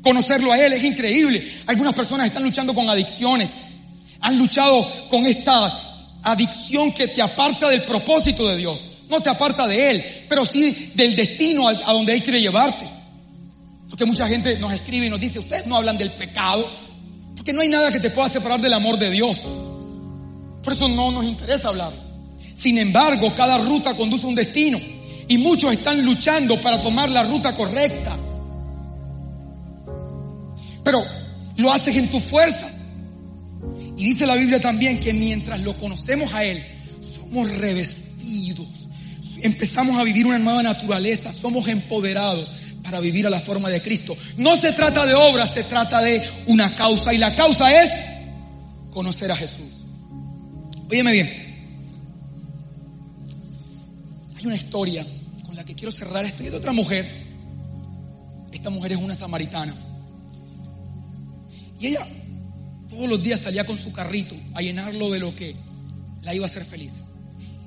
Conocerlo 0.01 0.51
a 0.51 0.59
Él 0.59 0.73
es 0.73 0.83
increíble. 0.83 1.45
Algunas 1.65 1.93
personas 1.93 2.27
están 2.27 2.43
luchando 2.43 2.73
con 2.73 2.89
adicciones. 2.89 3.55
Han 4.21 4.37
luchado 4.37 4.87
con 5.09 5.25
esta 5.25 5.71
adicción 6.23 6.91
que 6.91 7.07
te 7.07 7.21
aparta 7.21 7.69
del 7.69 7.83
propósito 7.83 8.47
de 8.47 8.57
Dios. 8.57 8.89
No 9.09 9.21
te 9.21 9.29
aparta 9.29 9.67
de 9.67 9.91
Él, 9.91 10.05
pero 10.27 10.45
sí 10.45 10.91
del 10.95 11.15
destino 11.15 11.67
a 11.67 11.91
donde 11.93 12.13
Él 12.13 12.23
quiere 12.23 12.41
llevarte. 12.41 12.87
Porque 13.89 14.05
mucha 14.05 14.27
gente 14.27 14.59
nos 14.59 14.73
escribe 14.73 15.05
y 15.05 15.09
nos 15.09 15.19
dice, 15.19 15.39
ustedes 15.39 15.65
no 15.65 15.77
hablan 15.77 15.97
del 15.97 16.11
pecado, 16.11 16.69
porque 17.35 17.53
no 17.53 17.61
hay 17.61 17.69
nada 17.69 17.91
que 17.91 17.99
te 17.99 18.09
pueda 18.09 18.27
separar 18.27 18.59
del 18.59 18.73
amor 18.73 18.99
de 18.99 19.09
Dios. 19.09 19.47
Por 20.67 20.73
eso 20.73 20.89
no 20.89 21.13
nos 21.13 21.23
interesa 21.23 21.69
hablar. 21.69 21.93
Sin 22.53 22.77
embargo, 22.77 23.33
cada 23.37 23.57
ruta 23.57 23.95
conduce 23.95 24.25
a 24.25 24.27
un 24.27 24.35
destino 24.35 24.77
y 25.29 25.37
muchos 25.37 25.71
están 25.71 26.03
luchando 26.03 26.59
para 26.59 26.81
tomar 26.81 27.09
la 27.09 27.23
ruta 27.23 27.55
correcta. 27.55 28.17
Pero 30.83 31.05
lo 31.55 31.71
haces 31.71 31.95
en 31.95 32.09
tus 32.09 32.21
fuerzas. 32.21 32.81
Y 33.95 34.07
dice 34.07 34.27
la 34.27 34.35
Biblia 34.35 34.59
también 34.59 34.99
que 34.99 35.13
mientras 35.13 35.61
lo 35.61 35.73
conocemos 35.77 36.33
a 36.33 36.43
Él, 36.43 36.61
somos 36.99 37.49
revestidos. 37.55 38.67
Empezamos 39.37 39.97
a 39.97 40.03
vivir 40.03 40.25
una 40.25 40.37
nueva 40.37 40.63
naturaleza, 40.63 41.31
somos 41.31 41.69
empoderados 41.69 42.51
para 42.83 42.99
vivir 42.99 43.25
a 43.25 43.29
la 43.29 43.39
forma 43.39 43.69
de 43.69 43.81
Cristo. 43.81 44.17
No 44.35 44.57
se 44.57 44.73
trata 44.73 45.05
de 45.05 45.13
obras, 45.13 45.53
se 45.53 45.63
trata 45.63 46.01
de 46.01 46.21
una 46.47 46.75
causa. 46.75 47.13
Y 47.13 47.19
la 47.19 47.33
causa 47.35 47.71
es 47.71 48.03
conocer 48.91 49.31
a 49.31 49.37
Jesús. 49.37 49.76
Óyeme 50.89 51.11
bien. 51.11 51.47
Hay 54.37 54.45
una 54.45 54.55
historia 54.55 55.05
con 55.45 55.55
la 55.55 55.65
que 55.65 55.75
quiero 55.75 55.91
cerrar 55.91 56.25
esto. 56.25 56.43
Y 56.43 56.49
de 56.49 56.57
otra 56.57 56.71
mujer. 56.71 57.05
Esta 58.51 58.69
mujer 58.69 58.93
es 58.93 58.97
una 58.97 59.15
samaritana. 59.15 59.75
Y 61.79 61.87
ella 61.87 62.07
todos 62.89 63.09
los 63.09 63.21
días 63.21 63.41
salía 63.41 63.65
con 63.65 63.77
su 63.77 63.91
carrito 63.91 64.35
a 64.53 64.61
llenarlo 64.61 65.11
de 65.11 65.19
lo 65.19 65.35
que 65.35 65.55
la 66.23 66.33
iba 66.33 66.45
a 66.45 66.49
hacer 66.49 66.65
feliz. 66.65 67.03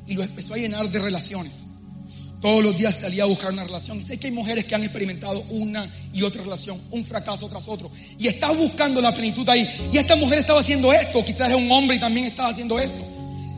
Y 0.06 0.14
lo 0.14 0.22
empezó 0.22 0.54
a 0.54 0.56
llenar 0.56 0.90
de 0.90 0.98
relaciones. 0.98 1.58
Todos 2.40 2.64
los 2.64 2.78
días 2.78 2.96
salía 2.96 3.24
a 3.24 3.26
buscar 3.26 3.52
una 3.52 3.64
relación. 3.64 3.98
Y 3.98 4.02
sé 4.02 4.18
que 4.18 4.28
hay 4.28 4.32
mujeres 4.32 4.64
que 4.64 4.74
han 4.74 4.82
experimentado 4.82 5.42
una 5.50 5.88
y 6.12 6.22
otra 6.22 6.42
relación, 6.42 6.80
un 6.90 7.04
fracaso 7.04 7.48
tras 7.48 7.68
otro. 7.68 7.90
Y 8.18 8.28
estás 8.28 8.56
buscando 8.56 9.02
la 9.02 9.14
plenitud 9.14 9.46
ahí. 9.48 9.68
Y 9.92 9.98
esta 9.98 10.16
mujer 10.16 10.38
estaba 10.38 10.60
haciendo 10.60 10.92
esto. 10.92 11.22
Quizás 11.24 11.48
era 11.48 11.56
un 11.56 11.70
hombre 11.70 11.96
y 11.96 12.00
también 12.00 12.26
estaba 12.26 12.48
haciendo 12.48 12.78
esto. 12.78 13.09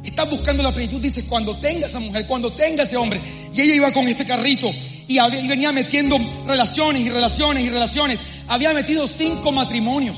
Estás 0.05 0.29
buscando 0.29 0.63
la 0.63 0.73
plenitud. 0.73 1.01
Dices, 1.01 1.25
cuando 1.29 1.57
tenga 1.57 1.87
esa 1.87 2.01
mujer, 2.01 2.27
cuando 2.27 2.53
tenga 2.53 2.83
ese 2.83 2.97
hombre. 2.97 3.21
Y 3.55 3.61
ella 3.61 3.75
iba 3.75 3.93
con 3.93 4.07
este 4.09 4.25
carrito. 4.25 4.71
Y 5.09 5.19
venía 5.47 5.73
metiendo 5.73 6.17
relaciones 6.47 7.03
y 7.03 7.11
relaciones 7.11 7.65
y 7.65 7.71
relaciones. 7.71 8.21
Había 8.49 8.73
metido 8.73 9.07
cinco 9.07 9.53
matrimonios. 9.53 10.17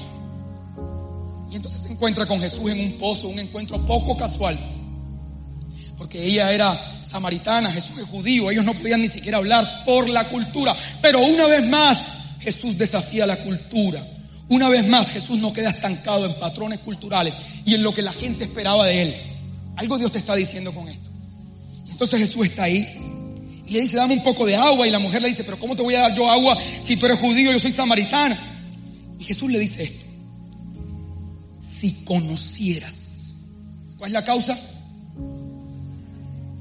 Y 1.51 1.57
entonces 1.57 1.82
se 1.82 1.93
encuentra 1.93 2.26
con 2.26 2.41
Jesús 2.41 2.70
en 2.70 2.80
un 2.80 2.93
pozo, 2.93 3.28
un 3.28 3.39
encuentro 3.39 3.85
poco 3.85 4.16
casual. 4.16 4.59
Porque 5.97 6.24
ella 6.24 6.53
era 6.53 7.03
samaritana, 7.03 7.70
Jesús 7.70 7.99
es 7.99 8.05
judío, 8.07 8.51
ellos 8.51 8.64
no 8.64 8.74
podían 8.74 9.01
ni 9.01 9.09
siquiera 9.09 9.39
hablar 9.39 9.85
por 9.85 10.09
la 10.09 10.28
cultura. 10.28 10.74
Pero 11.01 11.20
una 11.20 11.47
vez 11.47 11.66
más, 11.68 12.09
Jesús 12.41 12.76
desafía 12.76 13.26
la 13.26 13.37
cultura. 13.37 14.05
Una 14.49 14.68
vez 14.68 14.87
más, 14.87 15.11
Jesús 15.11 15.39
no 15.39 15.53
queda 15.53 15.70
estancado 15.70 16.26
en 16.26 16.35
patrones 16.35 16.80
culturales 16.80 17.37
y 17.64 17.74
en 17.74 17.82
lo 17.82 17.95
que 17.95 18.03
la 18.03 18.12
gente 18.12 18.45
esperaba 18.45 18.87
de 18.87 19.03
él. 19.03 19.34
Algo 19.76 19.98
Dios 19.98 20.12
te 20.12 20.18
está 20.18 20.34
diciendo 20.34 20.72
con 20.72 20.88
esto. 20.88 21.10
Entonces 21.90 22.18
Jesús 22.18 22.46
está 22.46 22.64
ahí 22.64 22.86
y 23.66 23.70
le 23.72 23.80
dice, 23.80 23.96
dame 23.96 24.14
un 24.14 24.22
poco 24.22 24.46
de 24.46 24.56
agua. 24.56 24.86
Y 24.86 24.90
la 24.90 24.98
mujer 24.98 25.22
le 25.22 25.28
dice, 25.28 25.44
pero 25.44 25.58
¿cómo 25.58 25.74
te 25.74 25.82
voy 25.82 25.94
a 25.94 26.00
dar 26.00 26.14
yo 26.14 26.28
agua 26.30 26.56
si 26.80 26.96
tú 26.96 27.06
eres 27.06 27.18
judío 27.18 27.52
yo 27.52 27.58
soy 27.58 27.72
samaritana? 27.72 28.38
Y 29.18 29.24
Jesús 29.24 29.50
le 29.50 29.58
dice 29.58 29.84
esto. 29.84 30.04
Si 31.60 32.04
conocieras. 32.04 33.36
¿Cuál 33.96 34.10
es 34.10 34.12
la 34.12 34.24
causa? 34.24 34.58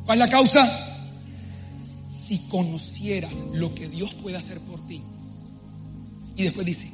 ¿Cuál 0.05 0.19
es 0.19 0.25
la 0.25 0.29
causa? 0.29 0.89
Si 2.09 2.39
conocieras 2.49 3.33
lo 3.53 3.75
que 3.75 3.89
Dios 3.89 4.13
puede 4.13 4.37
hacer 4.37 4.59
por 4.59 4.85
ti. 4.87 5.01
Y 6.35 6.43
después 6.43 6.65
dice, 6.65 6.89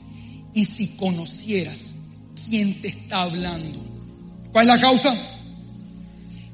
y 0.53 0.65
si 0.65 0.95
conocieras 0.97 1.93
quién 2.47 2.81
te 2.81 2.89
está 2.89 3.21
hablando. 3.21 3.79
¿Cuál 4.51 4.69
es 4.69 4.75
la 4.75 4.81
causa? 4.81 5.15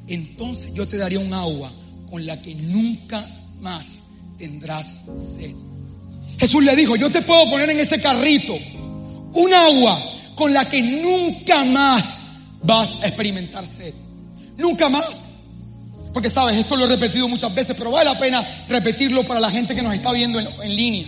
Entonces 0.07 0.71
yo 0.73 0.87
te 0.87 0.97
daría 0.97 1.19
un 1.19 1.33
agua 1.33 1.71
con 2.09 2.25
la 2.25 2.41
que 2.41 2.55
nunca 2.55 3.27
más 3.59 3.85
tendrás 4.37 4.99
sed. 5.37 5.53
Jesús 6.37 6.63
le 6.63 6.75
dijo, 6.75 6.95
yo 6.95 7.09
te 7.09 7.21
puedo 7.21 7.49
poner 7.49 7.69
en 7.69 7.79
ese 7.79 7.99
carrito 7.99 8.57
un 9.33 9.53
agua 9.53 10.01
con 10.35 10.53
la 10.53 10.67
que 10.67 10.81
nunca 10.81 11.63
más 11.65 12.19
vas 12.61 13.01
a 13.01 13.07
experimentar 13.07 13.65
sed. 13.65 13.93
Nunca 14.57 14.89
más. 14.89 15.31
Porque 16.13 16.29
sabes, 16.29 16.55
esto 16.55 16.75
lo 16.75 16.85
he 16.85 16.87
repetido 16.87 17.27
muchas 17.27 17.53
veces, 17.53 17.75
pero 17.77 17.91
vale 17.91 18.05
la 18.05 18.19
pena 18.19 18.65
repetirlo 18.69 19.23
para 19.23 19.39
la 19.39 19.51
gente 19.51 19.75
que 19.75 19.81
nos 19.81 19.93
está 19.93 20.11
viendo 20.13 20.39
en, 20.39 20.47
en 20.61 20.75
línea. 20.75 21.07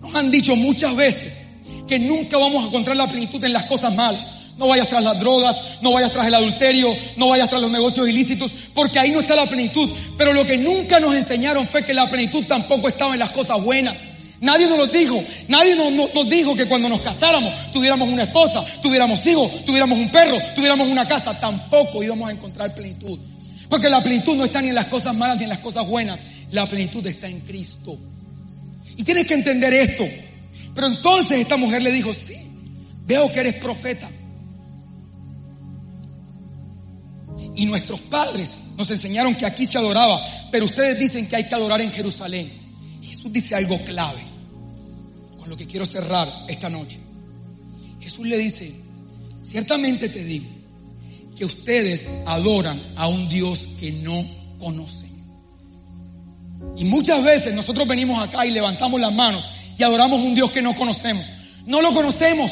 Nos 0.00 0.14
han 0.14 0.30
dicho 0.30 0.56
muchas 0.56 0.94
veces 0.96 1.42
que 1.86 1.98
nunca 1.98 2.38
vamos 2.38 2.64
a 2.64 2.66
encontrar 2.68 2.96
la 2.96 3.10
plenitud 3.10 3.42
en 3.44 3.52
las 3.52 3.64
cosas 3.64 3.94
malas. 3.94 4.30
No 4.56 4.68
vayas 4.68 4.88
tras 4.88 5.02
las 5.02 5.18
drogas, 5.18 5.60
no 5.82 5.92
vayas 5.92 6.12
tras 6.12 6.26
el 6.26 6.34
adulterio, 6.34 6.94
no 7.16 7.28
vayas 7.28 7.48
tras 7.48 7.60
los 7.60 7.70
negocios 7.70 8.08
ilícitos, 8.08 8.52
porque 8.72 8.98
ahí 8.98 9.10
no 9.10 9.20
está 9.20 9.34
la 9.34 9.46
plenitud. 9.46 9.90
Pero 10.16 10.32
lo 10.32 10.46
que 10.46 10.58
nunca 10.58 11.00
nos 11.00 11.14
enseñaron 11.14 11.66
fue 11.66 11.84
que 11.84 11.92
la 11.92 12.08
plenitud 12.08 12.44
tampoco 12.46 12.88
estaba 12.88 13.14
en 13.14 13.20
las 13.20 13.30
cosas 13.30 13.62
buenas. 13.62 13.98
Nadie 14.40 14.68
nos 14.68 14.76
lo 14.76 14.86
dijo. 14.86 15.22
Nadie 15.48 15.74
nos, 15.74 16.28
dijo 16.28 16.54
que 16.54 16.66
cuando 16.66 16.88
nos 16.88 17.00
casáramos 17.00 17.72
tuviéramos 17.72 18.08
una 18.08 18.24
esposa, 18.24 18.64
tuviéramos 18.82 19.24
hijos, 19.26 19.64
tuviéramos 19.64 19.98
un 19.98 20.10
perro, 20.10 20.36
tuviéramos 20.54 20.86
una 20.86 21.08
casa. 21.08 21.38
Tampoco 21.38 22.02
íbamos 22.02 22.28
a 22.28 22.32
encontrar 22.32 22.74
plenitud. 22.74 23.18
Porque 23.68 23.88
la 23.88 24.02
plenitud 24.02 24.36
no 24.36 24.44
está 24.44 24.60
ni 24.60 24.68
en 24.68 24.74
las 24.74 24.86
cosas 24.86 25.16
malas 25.16 25.38
ni 25.38 25.44
en 25.44 25.48
las 25.48 25.58
cosas 25.58 25.86
buenas. 25.86 26.20
La 26.50 26.68
plenitud 26.68 27.04
está 27.06 27.26
en 27.26 27.40
Cristo. 27.40 27.98
Y 28.96 29.02
tienes 29.02 29.26
que 29.26 29.34
entender 29.34 29.72
esto. 29.72 30.04
Pero 30.74 30.88
entonces 30.88 31.40
esta 31.40 31.56
mujer 31.56 31.82
le 31.82 31.90
dijo, 31.90 32.12
sí, 32.12 32.34
veo 33.06 33.32
que 33.32 33.40
eres 33.40 33.54
profeta. 33.54 34.10
Y 37.56 37.66
nuestros 37.66 38.00
padres 38.00 38.56
nos 38.76 38.90
enseñaron 38.90 39.34
que 39.34 39.46
aquí 39.46 39.66
se 39.66 39.78
adoraba, 39.78 40.20
pero 40.50 40.64
ustedes 40.64 40.98
dicen 40.98 41.26
que 41.28 41.36
hay 41.36 41.48
que 41.48 41.54
adorar 41.54 41.80
en 41.80 41.90
Jerusalén. 41.90 42.52
Y 43.00 43.06
Jesús 43.06 43.32
dice 43.32 43.54
algo 43.54 43.78
clave, 43.84 44.22
con 45.38 45.48
lo 45.48 45.56
que 45.56 45.66
quiero 45.66 45.86
cerrar 45.86 46.28
esta 46.48 46.68
noche. 46.68 46.98
Jesús 48.00 48.26
le 48.26 48.36
dice, 48.36 48.74
ciertamente 49.42 50.08
te 50.08 50.24
digo 50.24 50.46
que 51.36 51.44
ustedes 51.44 52.08
adoran 52.26 52.80
a 52.96 53.08
un 53.08 53.28
Dios 53.28 53.68
que 53.78 53.92
no 53.92 54.28
conocen. 54.58 55.14
Y 56.76 56.84
muchas 56.84 57.22
veces 57.24 57.54
nosotros 57.54 57.86
venimos 57.86 58.22
acá 58.22 58.46
y 58.46 58.50
levantamos 58.50 59.00
las 59.00 59.12
manos 59.12 59.48
y 59.78 59.82
adoramos 59.82 60.20
a 60.20 60.24
un 60.24 60.34
Dios 60.34 60.50
que 60.50 60.62
no 60.62 60.74
conocemos. 60.74 61.26
No 61.66 61.80
lo 61.80 61.92
conocemos. 61.94 62.50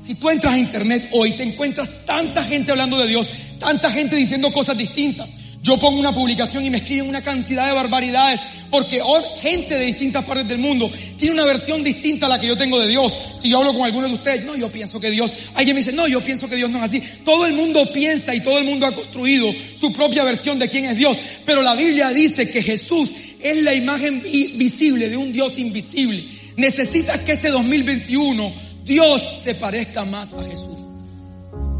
Si 0.00 0.14
tú 0.14 0.30
entras 0.30 0.54
a 0.54 0.58
internet 0.58 1.08
hoy 1.12 1.32
te 1.32 1.42
encuentras 1.42 1.88
tanta 2.06 2.44
gente 2.44 2.72
hablando 2.72 2.98
de 2.98 3.08
Dios, 3.08 3.30
tanta 3.60 3.92
gente 3.92 4.16
diciendo 4.16 4.52
cosas 4.52 4.76
distintas. 4.76 5.30
Yo 5.62 5.76
pongo 5.76 6.00
una 6.00 6.14
publicación 6.14 6.64
y 6.64 6.70
me 6.70 6.78
escriben 6.78 7.08
una 7.08 7.22
cantidad 7.22 7.68
de 7.68 7.74
barbaridades 7.74 8.40
porque 8.70 9.02
gente 9.42 9.76
de 9.76 9.84
distintas 9.84 10.24
partes 10.24 10.48
del 10.48 10.58
mundo 10.58 10.90
tiene 11.18 11.34
una 11.34 11.44
versión 11.44 11.84
distinta 11.84 12.26
a 12.26 12.28
la 12.30 12.40
que 12.40 12.46
yo 12.46 12.56
tengo 12.56 12.80
de 12.80 12.88
Dios. 12.88 13.16
Si 13.42 13.50
yo 13.50 13.58
hablo 13.58 13.74
con 13.74 13.84
alguno 13.84 14.08
de 14.08 14.14
ustedes, 14.14 14.44
no, 14.44 14.56
yo 14.56 14.70
pienso 14.70 14.98
que 14.98 15.10
Dios, 15.10 15.32
alguien 15.54 15.74
me 15.74 15.80
dice, 15.82 15.92
no, 15.92 16.08
yo 16.08 16.22
pienso 16.22 16.48
que 16.48 16.56
Dios 16.56 16.70
no 16.70 16.78
es 16.78 16.84
así. 16.84 17.02
Todo 17.26 17.44
el 17.44 17.52
mundo 17.52 17.84
piensa 17.92 18.34
y 18.34 18.40
todo 18.40 18.58
el 18.58 18.64
mundo 18.64 18.86
ha 18.86 18.92
construido 18.92 19.52
su 19.78 19.92
propia 19.92 20.24
versión 20.24 20.58
de 20.58 20.68
quién 20.68 20.86
es 20.86 20.96
Dios. 20.96 21.18
Pero 21.44 21.62
la 21.62 21.74
Biblia 21.74 22.08
dice 22.08 22.50
que 22.50 22.62
Jesús 22.62 23.12
es 23.38 23.62
la 23.62 23.74
imagen 23.74 24.22
visible 24.22 25.10
de 25.10 25.16
un 25.18 25.30
Dios 25.30 25.58
invisible. 25.58 26.24
Necesitas 26.56 27.18
que 27.20 27.32
este 27.32 27.50
2021 27.50 28.52
Dios 28.84 29.22
se 29.44 29.54
parezca 29.54 30.04
más 30.06 30.32
a 30.32 30.42
Jesús. 30.42 30.89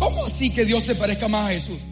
¿Cómo 0.01 0.25
así 0.25 0.51
que 0.51 0.65
Dios 0.65 0.83
se 0.83 0.95
parezca 0.97 1.29
más 1.29 1.47
a 1.47 1.53
Jesús? 1.53 1.83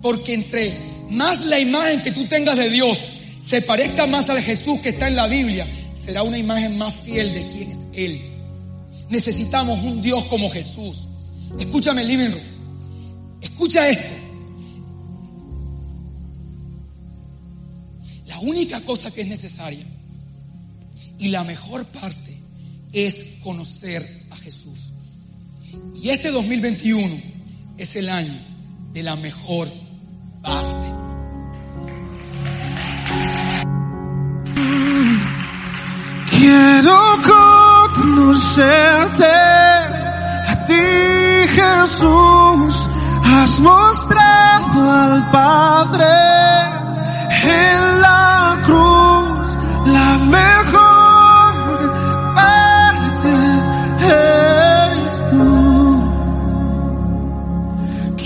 Porque 0.00 0.32
entre 0.32 0.72
más 1.10 1.44
la 1.44 1.58
imagen 1.58 2.00
que 2.02 2.12
tú 2.12 2.24
tengas 2.26 2.56
de 2.56 2.70
Dios 2.70 3.10
se 3.40 3.60
parezca 3.62 4.06
más 4.06 4.30
al 4.30 4.40
Jesús 4.40 4.80
que 4.80 4.90
está 4.90 5.08
en 5.08 5.16
la 5.16 5.26
Biblia, 5.26 5.66
será 5.94 6.22
una 6.22 6.38
imagen 6.38 6.78
más 6.78 6.94
fiel 6.94 7.34
de 7.34 7.48
quién 7.48 7.70
es 7.72 7.84
Él. 7.92 8.22
Necesitamos 9.10 9.82
un 9.82 10.00
Dios 10.02 10.24
como 10.26 10.48
Jesús. 10.48 11.08
Escúchame, 11.58 12.04
living 12.04 12.30
room. 12.30 12.44
Escucha 13.40 13.88
esto. 13.88 14.14
La 18.26 18.38
única 18.38 18.80
cosa 18.82 19.10
que 19.10 19.22
es 19.22 19.28
necesaria 19.28 19.84
y 21.18 21.28
la 21.28 21.42
mejor 21.42 21.86
parte 21.86 22.40
es 22.92 23.38
conocer 23.42 24.26
a 24.30 24.36
Jesús. 24.36 24.85
Y 25.94 26.10
este 26.10 26.30
2021 26.30 27.14
es 27.78 27.96
el 27.96 28.08
año 28.08 28.34
de 28.92 29.02
la 29.02 29.16
mejor 29.16 29.68
parte. 30.42 30.86
Quiero 36.30 37.00
conocerte, 37.94 39.24
a 40.46 40.64
ti 40.66 40.74
Jesús, 41.48 42.86
has 43.24 43.58
mostrado 43.60 44.90
al 44.90 45.30
Padre 45.30 46.04
en 47.42 48.00
la 48.00 48.62
cruz 48.64 49.92
la 49.92 50.18
mejor 50.18 50.85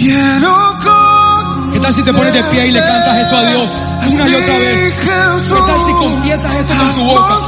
¿Qué 0.00 1.78
tal 1.78 1.94
si 1.94 2.02
te 2.02 2.12
pones 2.14 2.32
de 2.32 2.42
pie 2.44 2.68
y 2.68 2.70
le 2.70 2.80
cantas 2.80 3.18
eso 3.18 3.36
a 3.36 3.44
Dios 3.44 3.70
una 4.10 4.28
y 4.28 4.34
otra 4.34 4.58
vez? 4.58 4.94
¿Qué 4.94 5.60
tal 5.66 5.86
si 5.86 5.92
confiesas 5.92 6.54
esto 6.54 6.74
con 6.74 6.94
tu 6.94 7.04
boca? 7.04 7.38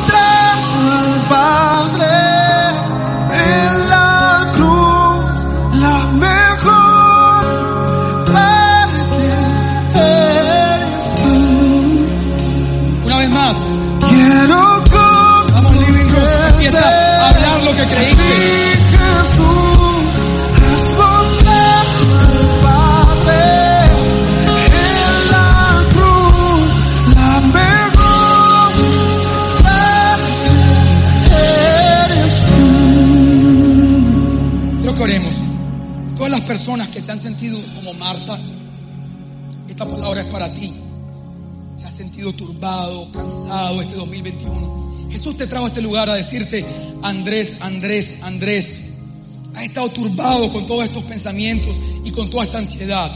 Personas 36.72 36.88
que 36.88 37.02
se 37.02 37.12
han 37.12 37.18
sentido 37.18 37.60
como 37.74 37.92
Marta, 37.92 38.38
esta 39.68 39.86
palabra 39.86 40.22
es 40.22 40.26
para 40.28 40.54
ti. 40.54 40.72
Se 41.76 41.84
has 41.84 41.92
sentido 41.92 42.32
turbado, 42.32 43.12
cansado 43.12 43.82
este 43.82 43.96
2021. 43.96 45.08
Jesús 45.10 45.36
te 45.36 45.46
trajo 45.46 45.66
a 45.66 45.68
este 45.68 45.82
lugar 45.82 46.08
a 46.08 46.14
decirte, 46.14 46.64
Andrés, 47.02 47.56
Andrés, 47.60 48.16
Andrés, 48.22 48.80
has 49.54 49.64
estado 49.64 49.90
turbado 49.90 50.50
con 50.50 50.66
todos 50.66 50.84
estos 50.84 51.02
pensamientos 51.04 51.78
y 52.04 52.10
con 52.10 52.30
toda 52.30 52.44
esta 52.44 52.56
ansiedad. 52.56 53.10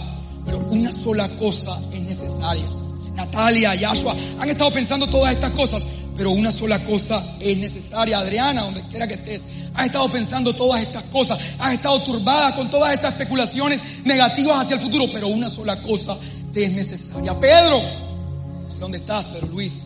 Pero 0.44 0.58
una 0.68 0.92
sola 0.92 1.26
cosa 1.36 1.80
es 1.94 2.00
necesaria. 2.02 2.68
Natalia, 3.14 3.74
Yashua, 3.74 4.14
han 4.38 4.50
estado 4.50 4.70
pensando 4.70 5.06
todas 5.06 5.32
estas 5.32 5.52
cosas, 5.52 5.86
pero 6.16 6.30
una 6.30 6.50
sola 6.50 6.82
cosa 6.84 7.36
es 7.40 7.56
necesaria. 7.58 8.18
Adriana, 8.18 8.62
donde 8.62 8.82
quiera 8.82 9.06
que 9.06 9.14
estés, 9.14 9.46
has 9.74 9.86
estado 9.86 10.08
pensando 10.10 10.54
todas 10.54 10.82
estas 10.82 11.02
cosas, 11.04 11.38
has 11.58 11.74
estado 11.74 12.00
turbada 12.02 12.54
con 12.54 12.70
todas 12.70 12.92
estas 12.92 13.12
especulaciones 13.12 13.82
negativas 14.04 14.62
hacia 14.62 14.74
el 14.74 14.80
futuro, 14.80 15.06
pero 15.12 15.28
una 15.28 15.50
sola 15.50 15.80
cosa 15.82 16.16
te 16.52 16.64
es 16.64 16.72
necesaria. 16.72 17.38
Pedro, 17.38 17.80
no 18.64 18.70
sé 18.70 18.78
dónde 18.78 18.98
estás, 18.98 19.26
pero 19.26 19.46
Luis, 19.48 19.84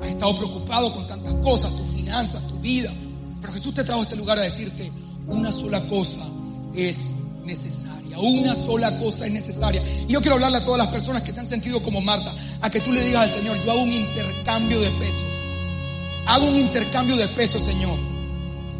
has 0.00 0.08
estado 0.08 0.36
preocupado 0.36 0.92
con 0.92 1.06
tantas 1.06 1.34
cosas, 1.34 1.70
tus 1.76 1.86
finanzas, 1.94 2.46
tu 2.48 2.58
vida, 2.58 2.92
pero 3.40 3.52
Jesús 3.52 3.74
te 3.74 3.84
trajo 3.84 4.00
a 4.00 4.04
este 4.04 4.16
lugar 4.16 4.38
a 4.38 4.42
decirte, 4.42 4.90
una 5.28 5.52
sola 5.52 5.80
cosa 5.86 6.26
es 6.74 7.04
necesaria. 7.44 7.92
Una 8.18 8.54
sola 8.54 8.96
cosa 8.98 9.26
es 9.26 9.32
necesaria. 9.32 9.82
Y 10.06 10.12
yo 10.12 10.20
quiero 10.20 10.34
hablarle 10.34 10.58
a 10.58 10.64
todas 10.64 10.78
las 10.78 10.88
personas 10.88 11.22
que 11.22 11.32
se 11.32 11.40
han 11.40 11.48
sentido 11.48 11.82
como 11.82 12.00
Marta, 12.00 12.34
a 12.60 12.70
que 12.70 12.80
tú 12.80 12.92
le 12.92 13.04
digas 13.04 13.22
al 13.22 13.30
Señor, 13.30 13.64
yo 13.64 13.72
hago 13.72 13.82
un 13.82 13.92
intercambio 13.92 14.80
de 14.80 14.90
pesos. 14.90 15.41
Hago 16.32 16.46
un 16.46 16.56
intercambio 16.56 17.14
de 17.14 17.28
pesos, 17.28 17.62
Señor. 17.62 17.98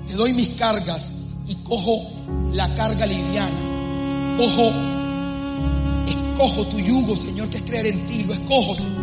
Te 0.07 0.15
doy 0.15 0.33
mis 0.33 0.55
cargas 0.55 1.11
y 1.47 1.55
cojo 1.57 2.01
la 2.51 2.75
carga 2.75 3.05
liviana. 3.05 4.39
Cojo, 4.39 4.73
escojo 6.09 6.67
tu 6.69 6.79
yugo, 6.79 7.15
Señor, 7.15 7.51
que 7.51 7.59
es 7.59 7.63
creer 7.65 7.89
en 7.89 8.07
ti. 8.07 8.25
Lo 8.25 8.33
escojo, 8.33 8.75
Señor. 8.75 9.03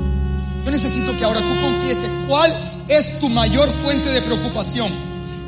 Yo 0.66 0.72
necesito 0.72 1.16
que 1.16 1.26
ahora 1.26 1.42
tú 1.42 1.62
confieses 1.62 2.10
cuál 2.28 2.52
es 2.88 3.20
tu 3.20 3.30
mayor 3.30 3.70
fuente 3.84 4.10
de 4.10 4.24
preocupación. 4.24 4.92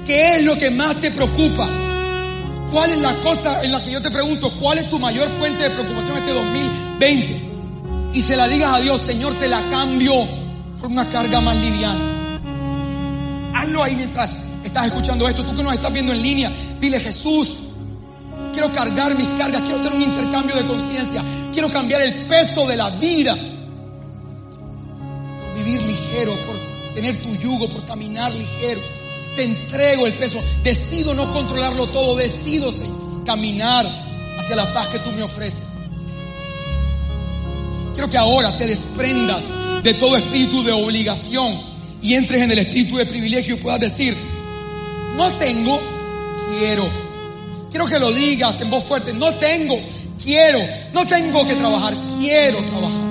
¿Qué 0.05 0.35
es 0.35 0.45
lo 0.45 0.55
que 0.55 0.69
más 0.69 0.95
te 0.97 1.09
preocupa? 1.09 1.71
¿Cuál 2.71 2.91
es 2.91 3.01
la 3.01 3.15
cosa 3.21 3.63
en 3.63 3.71
la 3.71 3.81
que 3.81 3.89
yo 3.89 3.99
te 3.99 4.11
pregunto, 4.11 4.51
cuál 4.59 4.77
es 4.77 4.87
tu 4.91 4.99
mayor 4.99 5.27
fuente 5.39 5.63
de 5.63 5.71
preocupación 5.71 6.19
este 6.19 6.33
2020? 6.33 8.11
Y 8.13 8.21
se 8.21 8.37
la 8.37 8.47
digas 8.47 8.75
a 8.75 8.79
Dios, 8.79 9.01
Señor, 9.01 9.33
te 9.39 9.47
la 9.47 9.67
cambio 9.69 10.13
por 10.79 10.91
una 10.91 11.09
carga 11.09 11.41
más 11.41 11.55
liviana. 11.55 12.10
Hazlo 13.61 13.83
ahí 13.83 13.95
mientras 13.95 14.39
estás 14.63 14.87
escuchando 14.87 15.27
esto. 15.27 15.45
Tú 15.45 15.53
que 15.53 15.61
nos 15.61 15.75
estás 15.75 15.93
viendo 15.93 16.11
en 16.11 16.21
línea, 16.23 16.51
dile 16.79 16.99
Jesús, 16.99 17.59
quiero 18.51 18.71
cargar 18.71 19.15
mis 19.15 19.27
cargas, 19.37 19.61
quiero 19.61 19.79
hacer 19.79 19.93
un 19.93 20.01
intercambio 20.01 20.55
de 20.55 20.65
conciencia, 20.65 21.23
quiero 21.53 21.69
cambiar 21.69 22.01
el 22.01 22.25
peso 22.25 22.67
de 22.67 22.75
la 22.75 22.89
vida. 22.89 23.37
Por 25.37 25.63
vivir 25.63 25.79
ligero, 25.79 26.35
por 26.47 26.55
tener 26.95 27.21
tu 27.21 27.35
yugo, 27.35 27.69
por 27.69 27.85
caminar 27.85 28.33
ligero. 28.33 28.81
Te 29.35 29.43
entrego 29.43 30.07
el 30.07 30.13
peso. 30.13 30.41
Decido 30.63 31.13
no 31.13 31.31
controlarlo 31.31 31.85
todo. 31.85 32.15
Decido 32.15 32.73
caminar 33.27 33.85
hacia 34.39 34.55
la 34.55 34.73
paz 34.73 34.87
que 34.87 34.97
tú 34.99 35.11
me 35.11 35.21
ofreces. 35.21 35.69
Quiero 37.93 38.09
que 38.09 38.17
ahora 38.17 38.57
te 38.57 38.65
desprendas 38.65 39.43
de 39.83 39.93
todo 39.93 40.17
espíritu 40.17 40.63
de 40.63 40.71
obligación 40.71 41.70
y 42.01 42.15
entres 42.15 42.41
en 42.41 42.51
el 42.51 42.59
espíritu 42.59 42.97
de 42.97 43.05
privilegio 43.05 43.55
y 43.55 43.57
puedas 43.59 43.79
decir, 43.79 44.15
no 45.15 45.31
tengo, 45.33 45.79
quiero. 46.57 46.89
Quiero 47.69 47.85
que 47.85 47.99
lo 47.99 48.11
digas 48.11 48.59
en 48.61 48.69
voz 48.69 48.83
fuerte, 48.83 49.13
no 49.13 49.33
tengo, 49.35 49.77
quiero. 50.21 50.59
No 50.93 51.05
tengo 51.05 51.47
que 51.47 51.53
trabajar, 51.55 51.95
quiero 52.19 52.63
trabajar. 52.65 53.01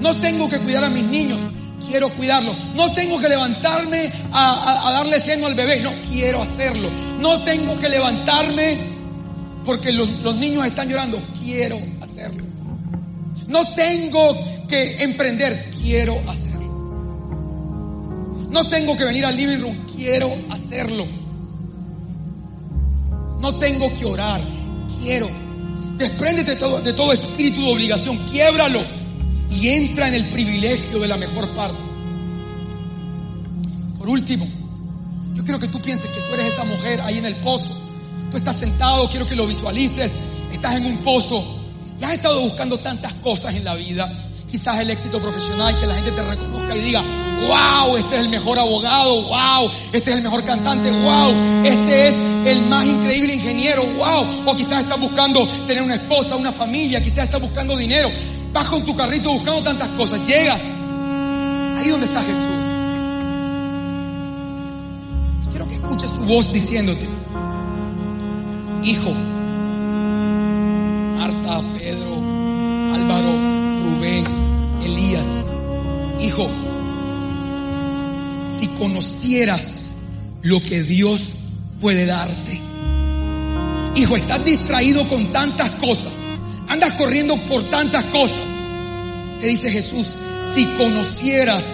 No 0.00 0.16
tengo 0.16 0.48
que 0.48 0.58
cuidar 0.58 0.84
a 0.84 0.90
mis 0.90 1.04
niños, 1.04 1.38
quiero 1.88 2.08
cuidarlos. 2.10 2.56
No 2.74 2.92
tengo 2.92 3.18
que 3.18 3.28
levantarme 3.28 4.10
a, 4.32 4.90
darle 4.94 5.20
seno 5.20 5.46
al 5.46 5.54
bebé, 5.54 5.80
no, 5.80 5.92
quiero 6.08 6.42
hacerlo. 6.42 6.90
No 7.18 7.42
tengo 7.42 7.78
que 7.78 7.88
levantarme 7.88 8.78
porque 9.64 9.92
los, 9.92 10.08
los 10.20 10.36
niños 10.36 10.64
están 10.64 10.88
llorando, 10.88 11.20
quiero 11.40 11.78
hacerlo. 12.00 12.44
No 13.48 13.66
tengo 13.74 14.66
que 14.68 15.02
emprender, 15.02 15.70
quiero 15.82 16.18
hacerlo. 16.28 16.41
No 18.52 18.68
tengo 18.68 18.96
que 18.96 19.04
venir 19.04 19.24
al 19.24 19.36
living 19.36 19.58
room, 19.58 19.76
quiero 19.96 20.30
hacerlo. 20.50 21.06
No 23.40 23.54
tengo 23.56 23.92
que 23.96 24.04
orar, 24.04 24.42
quiero. 25.00 25.28
Despréndete 25.96 26.52
de 26.52 26.56
todo, 26.56 26.80
de 26.80 26.92
todo 26.92 27.12
espíritu 27.12 27.62
de 27.62 27.72
obligación, 27.72 28.18
quiébralo 28.30 28.80
y 29.50 29.68
entra 29.68 30.08
en 30.08 30.14
el 30.14 30.26
privilegio 30.26 31.00
de 31.00 31.08
la 31.08 31.16
mejor 31.16 31.48
parte. 31.54 31.80
Por 33.98 34.08
último, 34.08 34.46
yo 35.34 35.42
quiero 35.44 35.58
que 35.58 35.68
tú 35.68 35.80
pienses 35.80 36.10
que 36.10 36.20
tú 36.20 36.34
eres 36.34 36.52
esa 36.52 36.64
mujer 36.64 37.00
ahí 37.00 37.18
en 37.18 37.24
el 37.24 37.36
pozo. 37.36 37.74
Tú 38.30 38.36
estás 38.36 38.58
sentado, 38.58 39.08
quiero 39.08 39.26
que 39.26 39.36
lo 39.36 39.46
visualices. 39.46 40.18
Estás 40.52 40.76
en 40.76 40.86
un 40.86 40.98
pozo 40.98 41.42
Y 41.98 42.04
has 42.04 42.14
estado 42.14 42.40
buscando 42.42 42.78
tantas 42.78 43.14
cosas 43.14 43.54
en 43.54 43.64
la 43.64 43.74
vida. 43.74 44.12
Quizás 44.52 44.80
el 44.80 44.90
éxito 44.90 45.18
profesional, 45.18 45.78
que 45.78 45.86
la 45.86 45.94
gente 45.94 46.10
te 46.10 46.22
reconozca 46.22 46.76
y 46.76 46.82
diga, 46.82 47.00
wow, 47.00 47.96
este 47.96 48.16
es 48.16 48.20
el 48.20 48.28
mejor 48.28 48.58
abogado, 48.58 49.22
wow, 49.22 49.70
este 49.94 50.10
es 50.10 50.16
el 50.18 50.22
mejor 50.22 50.44
cantante, 50.44 50.90
wow, 50.90 51.64
este 51.64 52.08
es 52.08 52.16
el 52.44 52.60
más 52.68 52.84
increíble 52.84 53.32
ingeniero, 53.32 53.82
wow. 53.82 54.50
O 54.50 54.54
quizás 54.54 54.82
estás 54.82 55.00
buscando 55.00 55.48
tener 55.66 55.82
una 55.82 55.94
esposa, 55.94 56.36
una 56.36 56.52
familia, 56.52 57.02
quizás 57.02 57.24
estás 57.24 57.40
buscando 57.40 57.74
dinero. 57.78 58.10
Vas 58.52 58.66
con 58.66 58.84
tu 58.84 58.94
carrito 58.94 59.32
buscando 59.32 59.62
tantas 59.62 59.88
cosas. 59.88 60.20
Llegas 60.26 60.62
ahí 61.78 61.88
donde 61.88 62.04
está 62.04 62.20
Jesús. 62.20 62.44
Quiero 65.48 65.66
que 65.66 65.74
escuches 65.76 66.10
su 66.10 66.20
voz 66.26 66.52
diciéndote, 66.52 67.08
hijo, 68.84 69.14
Marta, 71.16 71.62
hijo, 76.24 76.48
si 78.58 78.66
conocieras 78.68 79.82
lo 80.42 80.62
que 80.62 80.82
Dios 80.82 81.34
puede 81.80 82.06
darte. 82.06 82.60
Hijo, 83.96 84.16
estás 84.16 84.44
distraído 84.44 85.06
con 85.08 85.26
tantas 85.32 85.70
cosas, 85.72 86.12
andas 86.68 86.92
corriendo 86.92 87.36
por 87.48 87.62
tantas 87.64 88.04
cosas. 88.04 88.42
Te 89.40 89.48
dice 89.48 89.70
Jesús, 89.70 90.16
si 90.54 90.64
conocieras 90.78 91.64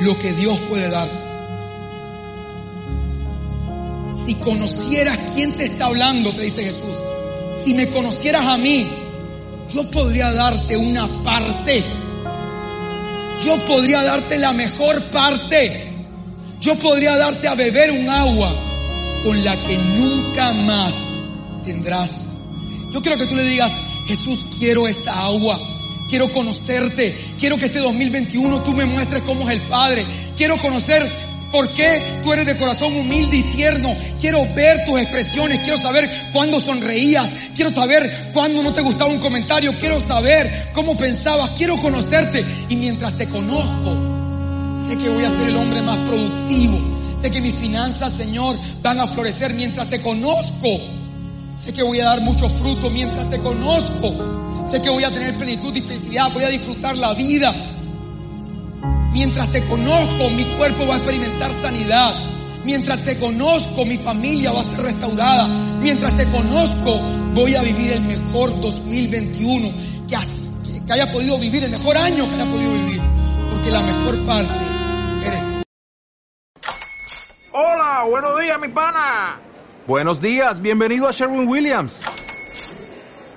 lo 0.00 0.18
que 0.18 0.32
Dios 0.32 0.58
puede 0.68 0.88
darte. 0.88 1.22
Si 4.24 4.34
conocieras 4.36 5.18
quién 5.34 5.52
te 5.52 5.66
está 5.66 5.86
hablando, 5.86 6.32
te 6.32 6.42
dice 6.42 6.62
Jesús. 6.62 6.96
Si 7.64 7.74
me 7.74 7.88
conocieras 7.88 8.46
a 8.46 8.56
mí, 8.56 8.86
yo 9.68 9.90
podría 9.90 10.32
darte 10.32 10.76
una 10.76 11.06
parte. 11.22 11.84
Yo 13.44 13.56
podría 13.66 14.02
darte 14.02 14.38
la 14.38 14.52
mejor 14.52 15.02
parte. 15.04 15.88
Yo 16.60 16.76
podría 16.76 17.16
darte 17.16 17.48
a 17.48 17.54
beber 17.54 17.90
un 17.90 18.08
agua 18.08 18.54
con 19.24 19.42
la 19.44 19.60
que 19.62 19.76
nunca 19.76 20.52
más 20.52 20.94
tendrás. 21.64 22.20
Yo 22.92 23.02
quiero 23.02 23.18
que 23.18 23.26
tú 23.26 23.34
le 23.34 23.42
digas, 23.42 23.72
Jesús, 24.06 24.46
quiero 24.58 24.86
esa 24.86 25.24
agua. 25.24 25.58
Quiero 26.08 26.30
conocerte. 26.30 27.16
Quiero 27.38 27.56
que 27.56 27.66
este 27.66 27.80
2021 27.80 28.62
tú 28.62 28.74
me 28.74 28.84
muestres 28.84 29.22
cómo 29.22 29.48
es 29.48 29.56
el 29.56 29.62
Padre. 29.62 30.04
Quiero 30.36 30.56
conocer 30.58 31.08
por 31.52 31.72
qué 31.74 32.20
tú 32.24 32.32
eres 32.32 32.46
de 32.46 32.56
corazón 32.56 32.96
humilde 32.96 33.36
y 33.36 33.42
tierno. 33.42 33.94
Quiero 34.18 34.42
ver 34.54 34.84
tus 34.86 34.98
expresiones. 34.98 35.60
Quiero 35.62 35.78
saber 35.78 36.10
cuándo 36.32 36.58
sonreías. 36.58 37.32
Quiero 37.54 37.70
saber 37.70 38.30
cuándo 38.32 38.62
no 38.62 38.72
te 38.72 38.80
gustaba 38.80 39.10
un 39.10 39.20
comentario. 39.20 39.78
Quiero 39.78 40.00
saber 40.00 40.70
cómo 40.72 40.96
pensabas. 40.96 41.50
Quiero 41.50 41.76
conocerte. 41.76 42.44
Y 42.70 42.76
mientras 42.76 43.16
te 43.16 43.28
conozco, 43.28 43.94
sé 44.88 44.96
que 44.96 45.10
voy 45.10 45.24
a 45.24 45.30
ser 45.30 45.48
el 45.48 45.56
hombre 45.56 45.82
más 45.82 45.98
productivo. 45.98 46.78
Sé 47.20 47.30
que 47.30 47.40
mis 47.40 47.54
finanzas, 47.54 48.12
Señor, 48.14 48.56
van 48.82 48.98
a 48.98 49.06
florecer 49.06 49.54
mientras 49.54 49.88
te 49.88 50.00
conozco. 50.02 50.68
Sé 51.54 51.72
que 51.72 51.82
voy 51.82 52.00
a 52.00 52.06
dar 52.06 52.20
mucho 52.22 52.48
fruto 52.48 52.90
mientras 52.90 53.28
te 53.28 53.38
conozco. 53.38 54.64
Sé 54.68 54.80
que 54.80 54.90
voy 54.90 55.04
a 55.04 55.12
tener 55.12 55.36
plenitud 55.36 55.76
y 55.76 55.82
felicidad. 55.82 56.32
Voy 56.32 56.44
a 56.44 56.48
disfrutar 56.48 56.96
la 56.96 57.12
vida. 57.12 57.54
Mientras 59.12 59.52
te 59.52 59.62
conozco, 59.66 60.30
mi 60.30 60.44
cuerpo 60.56 60.86
va 60.86 60.94
a 60.94 60.96
experimentar 60.96 61.52
sanidad. 61.60 62.14
Mientras 62.64 63.04
te 63.04 63.18
conozco, 63.18 63.84
mi 63.84 63.98
familia 63.98 64.52
va 64.52 64.60
a 64.60 64.64
ser 64.64 64.80
restaurada. 64.80 65.48
Mientras 65.80 66.16
te 66.16 66.26
conozco, 66.30 66.98
voy 67.34 67.54
a 67.54 67.62
vivir 67.62 67.92
el 67.92 68.00
mejor 68.00 68.58
2021 68.62 69.68
que, 70.08 70.16
que, 70.72 70.84
que 70.86 70.92
haya 70.92 71.12
podido 71.12 71.38
vivir, 71.38 71.62
el 71.64 71.70
mejor 71.70 71.98
año 71.98 72.26
que 72.26 72.34
haya 72.36 72.50
podido 72.50 72.72
vivir. 72.72 73.02
Porque 73.50 73.70
la 73.70 73.82
mejor 73.82 74.24
parte 74.24 74.64
eres 75.26 75.42
tú. 75.42 75.62
Hola, 77.52 78.06
buenos 78.08 78.40
días, 78.40 78.60
mi 78.60 78.68
pana. 78.68 79.40
Buenos 79.86 80.22
días, 80.22 80.62
bienvenido 80.62 81.06
a 81.06 81.12
Sherwin 81.12 81.46
Williams. 81.46 82.00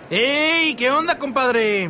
¡Ey! 0.10 0.76
¿Qué 0.76 0.90
onda, 0.90 1.20
compadre? 1.20 1.90